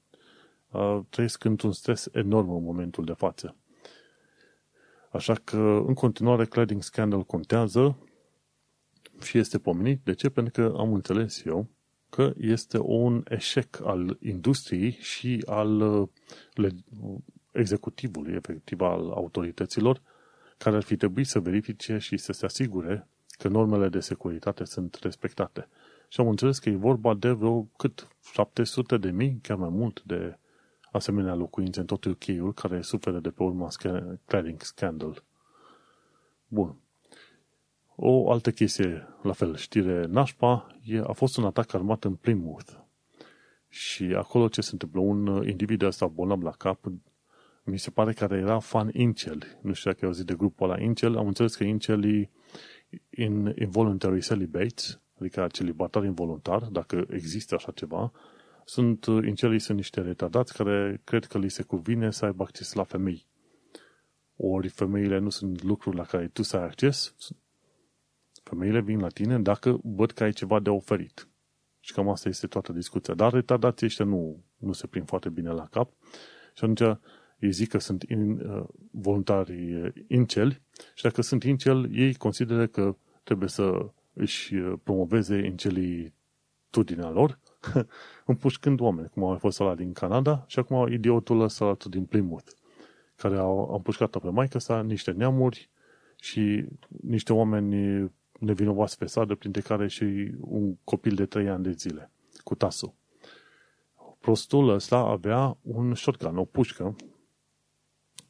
uh, 0.72 1.00
trăiesc 1.10 1.44
într-un 1.44 1.72
stres 1.72 2.10
enorm 2.12 2.56
în 2.56 2.64
momentul 2.64 3.06
de 3.06 3.14
față. 3.14 3.56
Așa 5.18 5.34
că, 5.34 5.84
în 5.88 5.94
continuare, 5.94 6.46
Cladding 6.46 6.84
Scandal 6.84 7.24
contează 7.24 7.98
și 9.22 9.38
este 9.38 9.60
pomenit. 9.60 10.00
De 10.04 10.14
ce? 10.14 10.30
Pentru 10.30 10.62
că 10.62 10.78
am 10.78 10.94
înțeles 10.94 11.46
eu 11.46 11.68
că 12.10 12.34
este 12.38 12.78
un 12.82 13.24
eșec 13.30 13.80
al 13.84 14.18
industriei 14.22 14.92
și 14.92 15.44
al 15.46 15.80
uh, 15.80 16.72
executivului, 17.52 18.34
efectiv, 18.34 18.82
al 18.82 19.10
autorităților, 19.10 20.02
care 20.58 20.76
ar 20.76 20.84
fi 20.84 20.96
trebuit 20.96 21.28
să 21.28 21.40
verifice 21.40 21.98
și 21.98 22.18
să 22.18 22.32
se 22.32 22.46
asigure 22.46 23.08
că 23.38 23.48
normele 23.48 23.90
de 23.90 24.00
securitate 24.00 24.64
sunt 24.64 25.00
respectate. 25.02 25.68
Și 26.08 26.20
am 26.20 26.28
înțeles 26.28 26.60
că 26.60 26.70
e 26.70 26.76
vorba 26.76 27.14
de 27.14 27.30
vreo 27.30 27.68
cât 27.78 28.08
700 28.34 28.98
de 28.98 29.12
mii, 29.12 29.40
chiar 29.42 29.58
mai 29.58 29.70
mult 29.70 30.04
de 30.04 30.38
asemenea 30.98 31.36
locuințe 31.36 31.80
în 31.80 31.86
tot 31.86 32.04
UK-ul 32.04 32.54
care 32.54 32.82
suferă 32.82 33.20
de 33.20 33.30
pe 33.30 33.44
urma 33.44 33.68
cladding 34.26 34.62
scandal. 34.62 35.24
Bun. 36.48 36.76
O 37.96 38.32
altă 38.32 38.52
chestie, 38.52 39.08
la 39.24 39.34
fel, 39.34 39.56
știre 39.56 40.06
nașpa, 40.06 40.80
e, 40.84 41.00
a 41.00 41.12
fost 41.12 41.38
un 41.38 41.46
atac 41.46 41.74
armat 41.74 42.04
în 42.04 42.16
Plymouth. 42.16 42.72
Și 43.70 44.04
acolo 44.04 44.48
ce 44.48 44.62
se 44.62 44.70
întâmplă? 44.72 45.00
Un 45.00 45.48
individ 45.48 45.82
ăsta 45.82 46.08
bolnav 46.08 46.42
la 46.42 46.52
cap, 46.52 46.86
mi 47.64 47.80
se 47.80 47.90
pare 47.90 48.14
că 48.14 48.28
era 48.32 48.60
fan 48.60 48.90
Incel. 48.94 49.58
Nu 49.62 49.74
știu 49.74 49.92
dacă 49.92 50.06
ai 50.06 50.12
auzit 50.12 50.26
de 50.26 50.34
grupul 50.34 50.70
ăla 50.70 50.82
Incel. 50.82 51.18
Am 51.18 51.28
înțeles 51.28 51.56
că 51.56 51.64
Incel 51.64 52.04
e 52.06 52.30
in 53.10 53.54
involuntary 53.60 54.22
celibates, 54.22 55.00
adică 55.20 55.48
celibatar 55.52 56.04
involuntar, 56.04 56.64
dacă 56.64 57.06
există 57.10 57.56
așa 57.56 57.72
ceva, 57.72 58.12
sunt, 58.70 59.06
incelii 59.06 59.60
sunt 59.60 59.78
niște 59.78 60.02
retardați 60.02 60.54
care 60.54 61.02
cred 61.04 61.26
că 61.26 61.38
li 61.38 61.50
se 61.50 61.64
cuvine 61.64 62.12
să 62.12 62.26
aibă 62.26 62.44
acces 62.44 62.74
la 62.74 62.84
femei. 62.84 63.26
Ori 64.36 64.68
femeile 64.68 65.18
nu 65.18 65.30
sunt 65.30 65.64
lucruri 65.64 65.96
la 65.96 66.04
care 66.04 66.28
tu 66.28 66.42
să 66.42 66.58
ai 66.58 66.64
acces, 66.64 67.16
femeile 68.44 68.82
vin 68.82 69.00
la 69.00 69.08
tine 69.08 69.40
dacă 69.40 69.80
văd 69.84 70.12
că 70.12 70.24
ai 70.24 70.32
ceva 70.32 70.60
de 70.60 70.70
oferit. 70.70 71.28
Și 71.80 71.94
cam 71.94 72.10
asta 72.10 72.30
este 72.30 72.48
toată 72.48 72.74
discuția. 72.74 73.14
Dar 73.14 73.34
retardații 73.34 73.86
ăștia 73.86 74.06
nu, 74.06 74.44
nu 74.58 74.72
se 74.72 74.88
prind 74.88 75.08
foarte 75.08 75.30
bine 75.30 75.50
la 75.50 75.68
cap. 75.68 75.92
Și 76.54 76.64
atunci 76.64 76.98
ei 77.40 77.52
zic 77.52 77.70
că 77.70 77.78
sunt 77.78 78.04
in, 78.04 78.40
uh, 78.40 78.64
voluntari 78.92 79.94
inceli 80.08 80.62
și 80.96 81.04
dacă 81.04 81.22
sunt 81.22 81.44
incel, 81.44 81.96
ei 81.96 82.16
consideră 82.16 82.68
că 82.68 82.96
trebuie 83.24 83.50
să 83.50 83.92
își 84.14 84.56
promoveze 84.56 85.38
incelitudinea 85.38 87.10
lor 87.10 87.40
împușcând 88.26 88.80
oameni, 88.80 89.10
cum 89.10 89.24
a 89.24 89.38
fost 89.38 89.60
ăla 89.60 89.76
din 89.76 89.94
Canada 89.94 90.44
și 90.48 90.60
acum 90.60 90.92
idiotul 90.92 91.42
ăsta 91.42 91.78
din 91.90 92.06
Plymouth, 92.06 92.52
care 93.16 93.38
au, 93.38 93.60
au 93.60 93.76
împușcat 93.76 94.18
pe 94.18 94.30
maică 94.30 94.60
sa 94.60 94.82
niște 94.82 95.12
neamuri 95.12 95.70
și 96.20 96.66
niște 97.02 97.34
oameni 97.34 98.12
nevinovați 98.40 98.98
pe 98.98 99.06
stradă, 99.06 99.36
printre 99.36 99.62
care 99.62 99.88
și 99.88 100.32
un 100.40 100.76
copil 100.84 101.16
de 101.16 101.26
3 101.26 101.50
ani 101.50 101.64
de 101.64 101.72
zile, 101.72 102.12
cu 102.44 102.56
tasul. 102.56 102.94
Prostul 104.20 104.70
ăsta 104.70 104.98
avea 104.98 105.58
un 105.62 105.96
shotgun, 105.96 106.38
o 106.38 106.46
pușcă, 106.46 106.96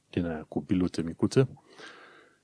din 0.10 0.26
aia 0.26 0.46
cu 0.48 0.62
biluțe 0.62 1.02
micuțe, 1.02 1.48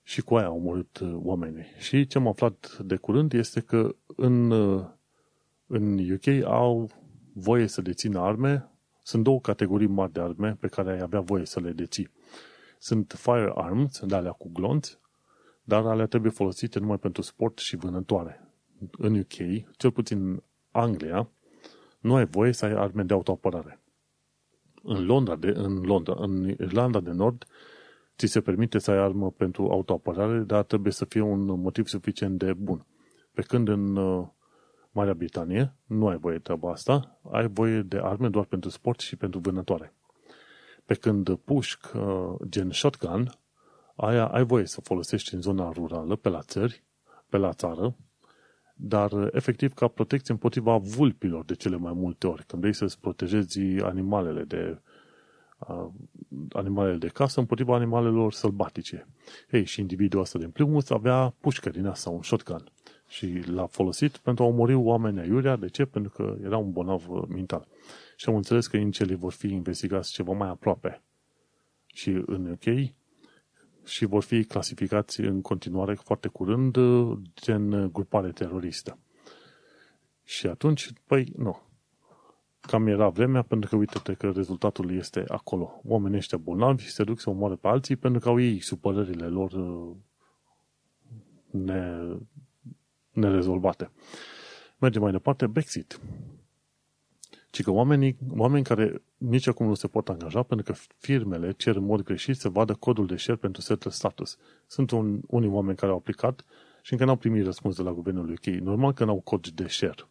și 0.03 0.21
cu 0.21 0.35
aia 0.35 0.47
au 0.47 0.55
omorât 0.55 0.99
oamenii. 1.13 1.65
Și 1.77 2.07
ce 2.07 2.17
am 2.17 2.27
aflat 2.27 2.77
de 2.77 2.95
curând 2.95 3.33
este 3.33 3.59
că 3.59 3.95
în 4.15 4.51
în 5.73 6.11
UK 6.11 6.45
au 6.45 6.89
voie 7.33 7.67
să 7.67 7.81
dețină 7.81 8.19
arme. 8.19 8.69
Sunt 9.03 9.23
două 9.23 9.39
categorii 9.41 9.87
mari 9.87 10.11
de 10.11 10.19
arme 10.19 10.57
pe 10.59 10.67
care 10.67 10.91
ai 10.91 10.99
avea 10.99 11.19
voie 11.19 11.45
să 11.45 11.59
le 11.59 11.71
deții. 11.71 12.09
Sunt 12.79 13.13
firearms, 13.17 13.99
de 14.05 14.15
alea 14.15 14.31
cu 14.31 14.49
glonți, 14.53 14.99
dar 15.63 15.85
alea 15.85 16.05
trebuie 16.05 16.31
folosite 16.31 16.79
numai 16.79 16.97
pentru 16.97 17.21
sport 17.21 17.57
și 17.57 17.75
vânătoare. 17.75 18.53
În 18.97 19.19
UK, 19.19 19.67
cel 19.77 19.91
puțin 19.91 20.27
în 20.27 20.43
Anglia, 20.71 21.29
nu 21.99 22.15
ai 22.15 22.25
voie 22.25 22.51
să 22.51 22.65
ai 22.65 22.71
arme 22.71 23.03
de 23.03 23.13
autoapărare. 23.13 23.79
În 24.83 25.05
Londra, 25.05 25.35
de, 25.35 25.53
în 25.55 25.81
Londra, 25.81 26.15
în 26.17 26.49
Irlanda 26.49 26.99
de 26.99 27.11
Nord, 27.11 27.45
ți 28.17 28.25
se 28.25 28.41
permite 28.41 28.77
să 28.79 28.91
ai 28.91 28.97
armă 28.97 29.31
pentru 29.31 29.69
autoapărare, 29.69 30.39
dar 30.39 30.63
trebuie 30.63 30.91
să 30.91 31.05
fie 31.05 31.21
un 31.21 31.45
motiv 31.45 31.87
suficient 31.87 32.37
de 32.37 32.53
bun. 32.53 32.85
Pe 33.33 33.41
când 33.41 33.67
în 33.67 33.95
uh, 33.95 34.27
Marea 34.95 35.13
Britanie, 35.13 35.75
nu 35.85 36.07
ai 36.07 36.17
voie 36.17 36.39
treaba 36.39 36.71
asta, 36.71 37.19
ai 37.31 37.47
voie 37.47 37.81
de 37.81 37.97
arme 37.97 38.29
doar 38.29 38.45
pentru 38.45 38.69
sport 38.69 38.99
și 38.99 39.15
pentru 39.15 39.39
vânătoare. 39.39 39.93
Pe 40.85 40.93
când 40.93 41.35
pușc, 41.35 41.91
uh, 41.95 42.35
gen 42.49 42.71
shotgun, 42.71 43.31
aia 43.95 44.25
ai 44.25 44.43
voie 44.43 44.65
să 44.65 44.81
folosești 44.81 45.33
în 45.33 45.41
zona 45.41 45.71
rurală, 45.71 46.15
pe 46.15 46.29
la 46.29 46.41
țări, 46.41 46.83
pe 47.29 47.37
la 47.37 47.53
țară, 47.53 47.95
dar 48.75 49.11
uh, 49.11 49.27
efectiv 49.31 49.73
ca 49.73 49.87
protecție 49.87 50.33
împotriva 50.33 50.77
vulpilor 50.77 51.45
de 51.45 51.55
cele 51.55 51.75
mai 51.75 51.93
multe 51.93 52.27
ori. 52.27 52.45
Când 52.45 52.61
vrei 52.61 52.73
să-ți 52.73 52.99
protejezi 52.99 53.59
animalele 53.81 54.43
de 54.43 54.81
animalele 56.51 56.97
de 56.97 57.07
casă 57.07 57.39
împotriva 57.39 57.75
animalelor 57.75 58.33
sălbatice. 58.33 59.07
Ei, 59.51 59.65
și 59.65 59.79
individul 59.79 60.19
ăsta 60.19 60.39
din 60.39 60.49
Plymouth 60.49 60.91
avea 60.91 61.33
pușcă 61.39 61.69
din 61.69 61.85
asta, 61.85 62.09
un 62.09 62.21
shotgun. 62.21 62.71
Și 63.13 63.41
l-a 63.45 63.65
folosit 63.65 64.17
pentru 64.17 64.43
a 64.43 64.47
omori 64.47 64.73
oameni 64.73 65.19
aiurea. 65.19 65.55
De 65.55 65.67
ce? 65.67 65.85
Pentru 65.85 66.11
că 66.11 66.35
era 66.43 66.57
un 66.57 66.71
bolnav 66.71 67.07
mental. 67.27 67.67
Și 68.15 68.29
am 68.29 68.35
înțeles 68.35 68.67
că 68.67 68.77
inițialii 68.77 69.15
vor 69.15 69.31
fi 69.31 69.47
investigați 69.47 70.11
ceva 70.11 70.33
mai 70.33 70.49
aproape. 70.49 71.01
Și 71.85 72.09
în 72.25 72.51
UK 72.51 72.93
și 73.85 74.05
vor 74.05 74.23
fi 74.23 74.43
clasificați 74.43 75.21
în 75.21 75.41
continuare 75.41 75.93
foarte 75.93 76.27
curând 76.27 76.77
gen 77.41 77.91
grupare 77.91 78.31
teroristă. 78.31 78.97
Și 80.23 80.47
atunci, 80.47 80.89
păi, 81.07 81.33
nu. 81.37 81.61
Cam 82.59 82.87
era 82.87 83.09
vremea, 83.09 83.41
pentru 83.41 83.69
că 83.69 83.75
uite-te 83.75 84.13
că 84.13 84.29
rezultatul 84.29 84.91
este 84.91 85.23
acolo. 85.27 85.81
Oamenii 85.83 86.17
ăștia 86.17 86.37
bolnavi 86.37 86.89
se 86.89 87.03
duc 87.03 87.19
să 87.19 87.29
omoare 87.29 87.55
pe 87.55 87.67
alții 87.67 87.95
pentru 87.95 88.19
că 88.19 88.29
au 88.29 88.39
ei 88.39 88.59
supărările 88.59 89.25
lor 89.25 89.51
uh, 89.51 89.95
ne, 91.51 91.97
nerezolvate. 93.13 93.89
Mergem 94.77 95.01
mai 95.01 95.11
departe, 95.11 95.47
Brexit. 95.47 95.99
Ci 97.49 97.63
că 97.63 97.71
oamenii, 97.71 98.17
oameni 98.37 98.63
care 98.63 99.01
nici 99.17 99.47
acum 99.47 99.67
nu 99.67 99.73
se 99.73 99.87
pot 99.87 100.09
angaja 100.09 100.43
pentru 100.43 100.71
că 100.71 100.79
firmele 100.97 101.51
cer 101.51 101.75
în 101.75 101.83
mod 101.83 102.01
greșit 102.01 102.35
să 102.35 102.49
vadă 102.49 102.73
codul 102.73 103.05
de 103.05 103.15
share 103.15 103.39
pentru 103.39 103.61
setul 103.61 103.91
status. 103.91 104.37
Sunt 104.67 104.91
un, 104.91 105.21
unii 105.27 105.49
oameni 105.49 105.77
care 105.77 105.91
au 105.91 105.97
aplicat 105.97 106.45
și 106.81 106.91
încă 106.91 107.05
n-au 107.05 107.15
primit 107.15 107.45
răspuns 107.45 107.75
de 107.75 107.81
la 107.81 107.91
guvernul 107.91 108.29
UK. 108.29 108.45
Normal 108.45 108.93
că 108.93 109.05
n-au 109.05 109.21
cod 109.21 109.47
de 109.47 109.67
share 109.67 110.07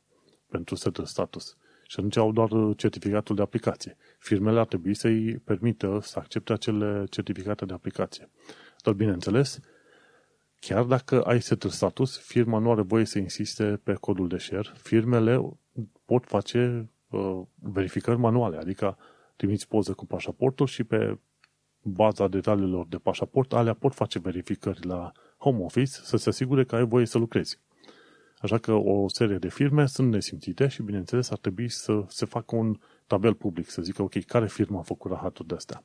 pentru 0.48 0.74
setul 0.74 1.04
status. 1.04 1.56
Și 1.86 1.96
atunci 1.98 2.16
au 2.16 2.32
doar 2.32 2.50
certificatul 2.76 3.36
de 3.36 3.42
aplicație. 3.42 3.96
Firmele 4.18 4.58
ar 4.58 4.66
trebui 4.66 4.94
să-i 4.94 5.38
permită 5.44 5.98
să 6.02 6.18
accepte 6.18 6.52
acele 6.52 7.04
certificate 7.10 7.64
de 7.64 7.72
aplicație. 7.72 8.30
Dar, 8.82 8.94
bineînțeles, 8.94 9.58
chiar 10.66 10.84
dacă 10.84 11.22
ai 11.22 11.42
setul 11.42 11.70
status, 11.70 12.18
firma 12.18 12.58
nu 12.58 12.70
are 12.70 12.82
voie 12.82 13.04
să 13.04 13.18
insiste 13.18 13.80
pe 13.82 13.92
codul 13.92 14.28
de 14.28 14.38
share. 14.38 14.68
Firmele 14.74 15.58
pot 16.04 16.24
face 16.26 16.90
uh, 17.08 17.40
verificări 17.54 18.18
manuale, 18.18 18.56
adică 18.56 18.98
trimiți 19.36 19.68
poză 19.68 19.92
cu 19.92 20.06
pașaportul 20.06 20.66
și 20.66 20.84
pe 20.84 21.18
baza 21.82 22.28
detaliilor 22.28 22.86
de 22.86 22.96
pașaport, 22.96 23.52
alea 23.52 23.74
pot 23.74 23.94
face 23.94 24.18
verificări 24.18 24.86
la 24.86 25.12
home 25.38 25.62
office 25.62 25.90
să 25.90 26.16
se 26.16 26.28
asigure 26.28 26.64
că 26.64 26.76
ai 26.76 26.84
voie 26.84 27.06
să 27.06 27.18
lucrezi. 27.18 27.58
Așa 28.38 28.58
că 28.58 28.72
o 28.72 29.08
serie 29.08 29.38
de 29.38 29.48
firme 29.48 29.86
sunt 29.86 30.10
nesimțite 30.10 30.68
și, 30.68 30.82
bineînțeles, 30.82 31.30
ar 31.30 31.38
trebui 31.38 31.68
să 31.68 32.04
se 32.08 32.26
facă 32.26 32.56
un 32.56 32.78
tabel 33.06 33.34
public, 33.34 33.70
să 33.70 33.82
zică, 33.82 34.02
ok, 34.02 34.24
care 34.24 34.46
firmă 34.46 34.78
a 34.78 34.82
făcut 34.82 35.10
rahatul 35.10 35.44
de 35.48 35.54
astea? 35.54 35.84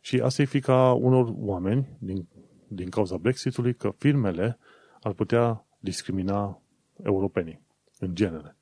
Și 0.00 0.20
asta 0.20 0.42
e 0.42 0.44
frica 0.44 0.92
unor 0.92 1.32
oameni, 1.36 1.96
din, 1.98 2.28
din 2.68 2.88
cauza 2.88 3.16
Brexitului, 3.16 3.74
că 3.74 3.94
firmele 3.96 4.58
ar 5.00 5.12
putea 5.12 5.66
discrimina 5.78 6.60
europenii, 7.02 7.60
în 7.98 8.14
genere. 8.14 8.56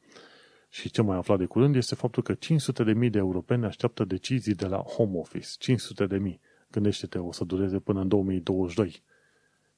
Și 0.69 0.91
ce 0.91 1.03
mai 1.03 1.17
aflat 1.17 1.39
de 1.39 1.45
curând 1.45 1.77
este 1.77 1.95
faptul 1.95 2.23
că 2.23 2.35
500.000 2.35 3.11
de 3.11 3.19
europeni 3.19 3.65
așteaptă 3.65 4.05
decizii 4.05 4.55
de 4.55 4.67
la 4.67 4.77
Home 4.77 5.19
Office. 5.19 5.75
500.000. 6.29 6.39
Gândește-te, 6.71 7.19
o 7.19 7.33
să 7.33 7.45
dureze 7.45 7.79
până 7.79 8.01
în 8.01 8.09
2022, 8.09 9.03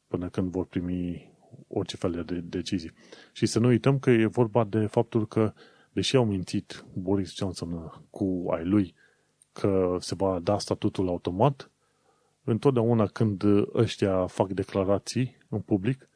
până 0.07 0.29
când 0.29 0.51
vor 0.51 0.67
primi 0.67 1.33
orice 1.69 1.97
fel 1.97 2.25
de 2.27 2.41
decizii. 2.41 2.93
Și 3.33 3.47
să 3.47 3.59
nu 3.59 3.67
uităm 3.67 3.99
că 3.99 4.11
e 4.11 4.27
vorba 4.27 4.65
de 4.65 4.87
faptul 4.87 5.27
că, 5.27 5.53
deși 5.93 6.17
au 6.17 6.25
mințit 6.25 6.85
Boris 6.93 7.35
Johnson 7.35 8.03
cu 8.11 8.47
ai 8.51 8.65
lui 8.65 8.95
că 9.53 9.97
se 10.01 10.15
va 10.15 10.39
da 10.39 10.59
statutul 10.59 11.09
automat, 11.09 11.71
întotdeauna 12.51 13.07
când 13.07 13.43
ăștia 13.75 14.27
fac 14.27 14.49
declarații 14.53 15.37
în 15.49 15.61
public, 15.61 16.09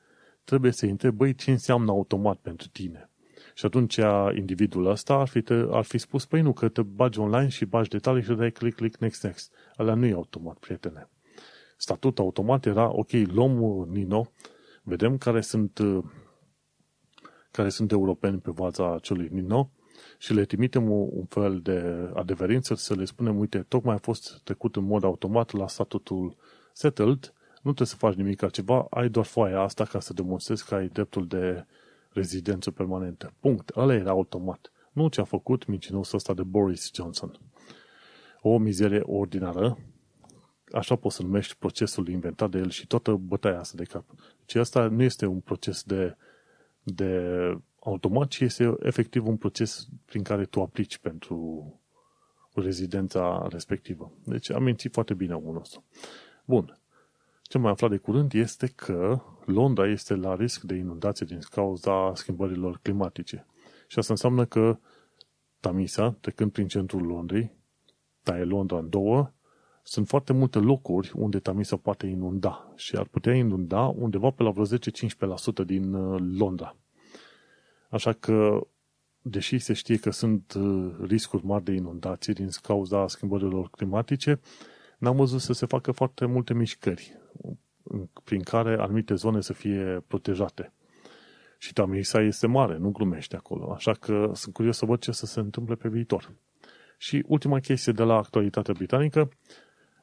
trebuie 0.44 0.72
să 0.72 0.86
întreb, 0.86 1.14
băi, 1.14 1.34
ce 1.34 1.50
înseamnă 1.50 1.90
automat 1.90 2.38
pentru 2.38 2.68
tine? 2.68 3.10
Și 3.54 3.66
atunci 3.66 3.98
individul 4.34 4.86
ăsta 4.86 5.14
ar 5.14 5.28
fi, 5.28 5.42
te, 5.42 5.54
ar 5.70 5.84
fi 5.84 5.98
spus, 5.98 6.26
păi 6.26 6.40
nu, 6.40 6.52
că 6.52 6.68
te 6.68 6.82
bagi 6.82 7.18
online 7.18 7.48
și 7.48 7.64
bagi 7.64 7.88
detalii 7.88 8.22
și 8.22 8.32
dai 8.32 8.50
click, 8.50 8.76
click, 8.76 9.00
next, 9.00 9.22
next. 9.22 9.52
Alea 9.76 9.94
nu 9.94 10.06
e 10.06 10.12
automat, 10.12 10.58
prietene. 10.58 11.08
Statut 11.76 12.18
automat 12.18 12.66
era, 12.66 12.92
ok, 12.92 13.10
luăm 13.10 13.86
Nino, 13.90 14.30
vedem 14.82 15.18
care 15.18 15.40
sunt, 15.40 15.78
uh, 15.78 16.04
care 17.50 17.68
sunt 17.68 17.90
europeni 17.90 18.38
pe 18.38 18.50
baza 18.50 18.94
acelui 18.94 19.28
Nino 19.32 19.70
și 20.22 20.34
le 20.34 20.44
trimitem 20.44 20.90
un 20.90 21.24
fel 21.28 21.60
de 21.60 22.10
adeverință 22.14 22.74
să 22.74 22.94
le 22.94 23.04
spunem, 23.04 23.38
uite, 23.38 23.64
tocmai 23.68 23.94
a 23.94 23.98
fost 23.98 24.40
trecut 24.44 24.76
în 24.76 24.84
mod 24.84 25.04
automat 25.04 25.52
la 25.52 25.68
statutul 25.68 26.36
settled, 26.72 27.32
nu 27.54 27.72
trebuie 27.72 27.86
să 27.86 27.96
faci 27.96 28.14
nimic 28.14 28.42
altceva, 28.42 28.86
ai 28.90 29.08
doar 29.08 29.26
foaia 29.26 29.60
asta 29.60 29.84
ca 29.84 30.00
să 30.00 30.12
demonstrezi 30.12 30.64
că 30.64 30.74
ai 30.74 30.88
dreptul 30.88 31.26
de 31.26 31.66
rezidență 32.12 32.70
permanentă. 32.70 33.32
Punct. 33.40 33.76
Ăla 33.76 33.94
era 33.94 34.10
automat. 34.10 34.72
Nu 34.92 35.08
ce 35.08 35.20
a 35.20 35.24
făcut 35.24 35.66
mincinosul 35.66 36.16
ăsta 36.16 36.34
de 36.34 36.42
Boris 36.42 36.90
Johnson. 36.94 37.38
O 38.40 38.58
mizerie 38.58 39.02
ordinară, 39.04 39.78
așa 40.72 40.96
poți 40.96 41.16
să 41.16 41.22
numești 41.22 41.56
procesul 41.58 42.08
inventat 42.08 42.50
de 42.50 42.58
el 42.58 42.70
și 42.70 42.86
toată 42.86 43.12
bătaia 43.12 43.58
asta 43.58 43.76
de 43.76 43.84
cap. 43.84 44.04
Deci 44.46 44.54
asta 44.54 44.86
nu 44.86 45.02
este 45.02 45.26
un 45.26 45.40
proces 45.40 45.82
de, 45.82 46.16
de 46.82 47.20
automat, 47.84 48.28
ci 48.28 48.40
este 48.40 48.74
efectiv 48.80 49.26
un 49.26 49.36
proces 49.36 49.88
prin 50.04 50.22
care 50.22 50.44
tu 50.44 50.60
aplici 50.60 50.98
pentru 50.98 51.66
rezidența 52.54 53.46
respectivă. 53.50 54.12
Deci 54.24 54.50
am 54.50 54.62
mințit 54.62 54.92
foarte 54.92 55.14
bine 55.14 55.34
omul 55.34 55.52
nostru. 55.52 55.84
Bun. 56.44 56.76
Ce 57.42 57.58
mai 57.58 57.70
aflat 57.70 57.90
de 57.90 57.96
curând 57.96 58.32
este 58.32 58.66
că 58.66 59.20
Londra 59.44 59.88
este 59.88 60.14
la 60.14 60.34
risc 60.34 60.62
de 60.62 60.74
inundație 60.74 61.26
din 61.26 61.38
cauza 61.50 62.12
schimbărilor 62.14 62.78
climatice. 62.82 63.46
Și 63.86 63.98
asta 63.98 64.12
înseamnă 64.12 64.44
că 64.44 64.78
Tamisa, 65.60 66.16
trecând 66.20 66.52
prin 66.52 66.68
centrul 66.68 67.02
Londrei, 67.02 67.52
taie 68.22 68.44
Londra 68.44 68.78
în 68.78 68.88
două 68.88 69.32
sunt 69.82 70.08
foarte 70.08 70.32
multe 70.32 70.58
locuri 70.58 71.12
unde 71.14 71.38
Tamisa 71.38 71.76
poate 71.76 72.06
inunda 72.06 72.72
și 72.76 72.96
ar 72.96 73.06
putea 73.06 73.34
inunda 73.34 73.80
undeva 73.80 74.30
pe 74.30 74.42
la 74.42 74.50
vreo 74.50 74.66
10-15% 74.66 75.66
din 75.66 75.94
uh, 75.94 76.22
Londra. 76.38 76.76
Așa 77.92 78.12
că, 78.12 78.66
deși 79.22 79.58
se 79.58 79.72
știe 79.72 79.96
că 79.96 80.10
sunt 80.10 80.52
uh, 80.52 80.94
riscuri 81.00 81.44
mari 81.44 81.64
de 81.64 81.72
inundații 81.72 82.32
din 82.32 82.48
cauza 82.62 83.08
schimbărilor 83.08 83.68
climatice, 83.70 84.40
n-am 84.98 85.16
văzut 85.16 85.40
să 85.40 85.52
se 85.52 85.66
facă 85.66 85.92
foarte 85.92 86.24
multe 86.26 86.54
mișcări 86.54 87.18
prin 88.24 88.42
care 88.42 88.76
anumite 88.78 89.14
zone 89.14 89.40
să 89.40 89.52
fie 89.52 90.04
protejate. 90.06 90.72
Și 91.58 91.72
Tamisa 91.72 92.20
este 92.20 92.46
mare, 92.46 92.76
nu 92.76 92.90
glumește 92.90 93.36
acolo, 93.36 93.72
așa 93.72 93.92
că 93.92 94.30
sunt 94.34 94.54
curios 94.54 94.76
să 94.76 94.86
văd 94.86 95.00
ce 95.00 95.12
să 95.12 95.26
se 95.26 95.40
întâmple 95.40 95.74
pe 95.74 95.88
viitor. 95.88 96.32
Și 96.98 97.24
ultima 97.26 97.58
chestie 97.58 97.92
de 97.92 98.02
la 98.02 98.16
actualitatea 98.16 98.74
britanică, 98.74 99.28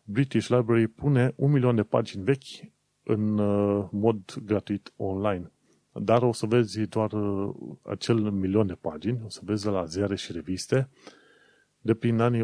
British 0.04 0.48
Library 0.48 0.88
pune 0.88 1.34
un 1.36 1.52
milion 1.52 1.76
de 1.76 1.84
pagini 1.84 2.24
vechi 2.24 2.72
în 3.04 3.38
uh, 3.38 3.88
mod 3.92 4.34
gratuit 4.46 4.94
online. 4.96 5.52
Dar 6.02 6.22
o 6.22 6.32
să 6.32 6.46
vezi 6.46 6.82
doar 6.82 7.12
uh, 7.12 7.56
acel 7.82 8.16
milion 8.16 8.68
de 8.68 8.74
pagini, 8.74 9.22
o 9.26 9.30
să 9.30 9.40
vezi 9.44 9.64
de 9.64 9.70
la 9.70 9.86
ziare 9.86 10.16
și 10.16 10.32
reviste 10.32 10.90
de 11.82 11.94
prin 11.94 12.20
anii 12.20 12.44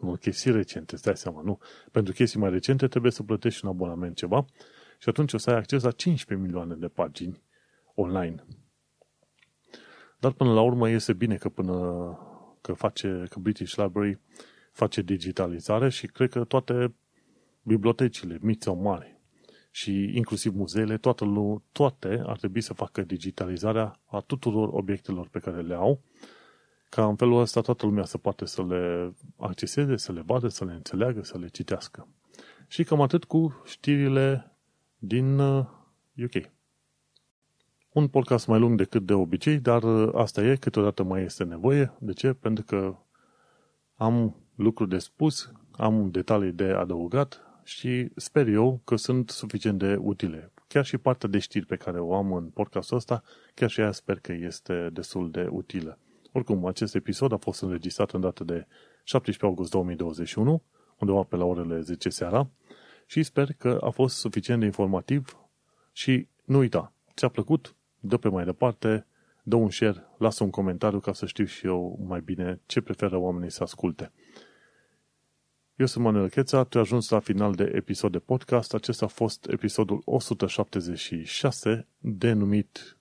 nu, 0.00 0.14
chestii 0.20 0.52
recente, 0.52 0.96
stai 0.96 1.16
seama, 1.16 1.42
nu. 1.42 1.58
Pentru 1.92 2.12
chestii 2.12 2.40
mai 2.40 2.50
recente 2.50 2.86
trebuie 2.86 3.12
să 3.12 3.22
plătești 3.22 3.64
un 3.64 3.70
abonament 3.70 4.16
ceva 4.16 4.44
și 4.98 5.08
atunci 5.08 5.32
o 5.32 5.38
să 5.38 5.50
ai 5.50 5.56
acces 5.56 5.82
la 5.82 5.90
15 5.90 6.46
milioane 6.46 6.74
de 6.74 6.88
pagini 6.88 7.42
online. 7.94 8.44
Dar 10.18 10.32
până 10.32 10.52
la 10.52 10.60
urmă 10.60 10.88
este 10.88 11.12
bine 11.12 11.36
că 11.36 11.48
până 11.48 11.74
că, 12.60 12.72
face, 12.72 13.24
că 13.28 13.38
British 13.38 13.74
Library 13.74 14.20
face 14.72 15.02
digitalizare 15.02 15.88
și 15.88 16.06
cred 16.06 16.30
că 16.30 16.44
toate 16.44 16.94
bibliotecile, 17.62 18.38
mici 18.40 18.62
sau 18.62 18.74
mari, 18.74 19.19
și 19.70 20.16
inclusiv 20.16 20.54
muzeele, 20.54 20.96
toate, 20.96 21.24
toate 21.72 22.22
ar 22.26 22.38
trebui 22.38 22.60
să 22.60 22.74
facă 22.74 23.02
digitalizarea 23.02 24.00
a 24.04 24.20
tuturor 24.20 24.68
obiectelor 24.72 25.28
pe 25.28 25.38
care 25.38 25.60
le 25.60 25.74
au, 25.74 26.02
ca 26.88 27.06
în 27.06 27.16
felul 27.16 27.40
ăsta 27.40 27.60
toată 27.60 27.86
lumea 27.86 28.04
să 28.04 28.18
poate 28.18 28.44
să 28.44 28.64
le 28.64 29.14
acceseze, 29.36 29.96
să 29.96 30.12
le 30.12 30.22
vadă, 30.26 30.48
să 30.48 30.64
le 30.64 30.72
înțeleagă, 30.72 31.22
să 31.22 31.38
le 31.38 31.48
citească. 31.48 32.08
Și 32.66 32.84
cam 32.84 33.00
atât 33.00 33.24
cu 33.24 33.62
știrile 33.64 34.56
din 34.98 35.38
UK. 35.38 36.34
Uh, 36.34 36.42
un 37.92 38.08
podcast 38.08 38.46
mai 38.46 38.58
lung 38.58 38.76
decât 38.76 39.06
de 39.06 39.12
obicei, 39.12 39.58
dar 39.58 39.82
uh, 39.82 40.14
asta 40.14 40.42
e, 40.42 40.56
câteodată 40.56 41.02
mai 41.02 41.22
este 41.22 41.44
nevoie. 41.44 41.92
De 41.98 42.12
ce? 42.12 42.32
Pentru 42.32 42.64
că 42.64 42.96
am 43.94 44.36
lucruri 44.54 44.90
de 44.90 44.98
spus, 44.98 45.52
am 45.70 46.10
detalii 46.10 46.52
de 46.52 46.64
adăugat 46.64 47.49
și 47.70 48.10
sper 48.16 48.48
eu 48.48 48.80
că 48.84 48.96
sunt 48.96 49.30
suficient 49.30 49.78
de 49.78 49.96
utile. 50.00 50.52
Chiar 50.68 50.84
și 50.84 50.98
partea 50.98 51.28
de 51.28 51.38
știri 51.38 51.66
pe 51.66 51.76
care 51.76 52.00
o 52.00 52.14
am 52.14 52.32
în 52.32 52.44
podcastul 52.44 52.96
ăsta, 52.96 53.22
chiar 53.54 53.70
și 53.70 53.80
aia 53.80 53.92
sper 53.92 54.18
că 54.20 54.32
este 54.32 54.88
destul 54.92 55.30
de 55.30 55.48
utilă. 55.50 55.98
Oricum, 56.32 56.66
acest 56.66 56.94
episod 56.94 57.32
a 57.32 57.36
fost 57.36 57.62
înregistrat 57.62 58.10
în 58.10 58.20
dată 58.20 58.44
de 58.44 58.66
17 59.04 59.44
august 59.44 59.70
2021, 59.70 60.62
undeva 60.98 61.22
pe 61.22 61.36
la 61.36 61.44
orele 61.44 61.80
10 61.80 62.08
seara, 62.08 62.50
și 63.06 63.22
sper 63.22 63.52
că 63.52 63.78
a 63.80 63.90
fost 63.90 64.16
suficient 64.16 64.60
de 64.60 64.66
informativ 64.66 65.38
și 65.92 66.28
nu 66.44 66.58
uita, 66.58 66.92
ți-a 67.16 67.28
plăcut? 67.28 67.74
Dă 68.00 68.16
pe 68.16 68.28
mai 68.28 68.44
departe, 68.44 69.06
dă 69.42 69.56
un 69.56 69.70
share, 69.70 70.06
lasă 70.18 70.44
un 70.44 70.50
comentariu 70.50 71.00
ca 71.00 71.12
să 71.12 71.26
știu 71.26 71.44
și 71.44 71.66
eu 71.66 71.98
mai 72.06 72.20
bine 72.20 72.60
ce 72.66 72.80
preferă 72.80 73.16
oamenii 73.16 73.50
să 73.50 73.62
asculte. 73.62 74.12
Eu 75.80 75.86
sunt 75.86 76.04
Manuel 76.04 76.28
Cheța, 76.28 76.64
tu 76.64 76.76
ai 76.76 76.82
ajuns 76.82 77.08
la 77.08 77.18
final 77.18 77.54
de 77.54 77.72
episod 77.74 78.12
de 78.12 78.18
podcast. 78.18 78.74
Acesta 78.74 79.04
a 79.04 79.08
fost 79.08 79.46
episodul 79.46 80.02
176, 80.04 81.86
denumit 81.98 82.96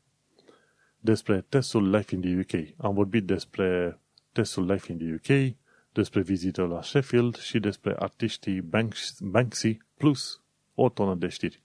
despre 0.99 1.45
testul 1.49 1.89
Life 1.89 2.15
in 2.15 2.22
the 2.22 2.39
UK. 2.39 2.68
Am 2.77 2.93
vorbit 2.93 3.26
despre 3.26 3.99
testul 4.31 4.72
Life 4.72 4.91
in 4.91 4.97
the 4.97 5.14
UK, 5.14 5.56
despre 5.91 6.22
vizită 6.22 6.61
la 6.61 6.81
Sheffield 6.81 7.35
și 7.35 7.60
despre 7.60 7.95
artiștii 7.99 8.61
Banks, 8.61 9.19
Banksy 9.22 9.77
plus 9.97 10.41
o 10.76 10.89
tonă 10.89 11.15
de 11.15 11.27
știri. 11.27 11.61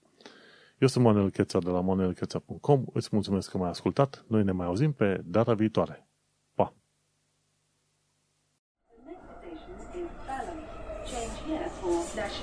Eu 0.77 0.87
sunt 0.87 1.03
Manuel 1.03 1.29
Cheța 1.29 1.59
de 1.59 1.69
la 1.69 1.81
manuelcheța.com. 1.81 2.85
Îți 2.93 3.09
mulțumesc 3.11 3.49
că 3.49 3.57
m-ai 3.57 3.69
ascultat. 3.69 4.25
Noi 4.27 4.43
ne 4.43 4.51
mai 4.51 4.65
auzim 4.65 4.91
pe 4.91 5.21
data 5.25 5.53
viitoare. 5.53 6.07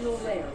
The 0.03 0.11
next 0.11 0.52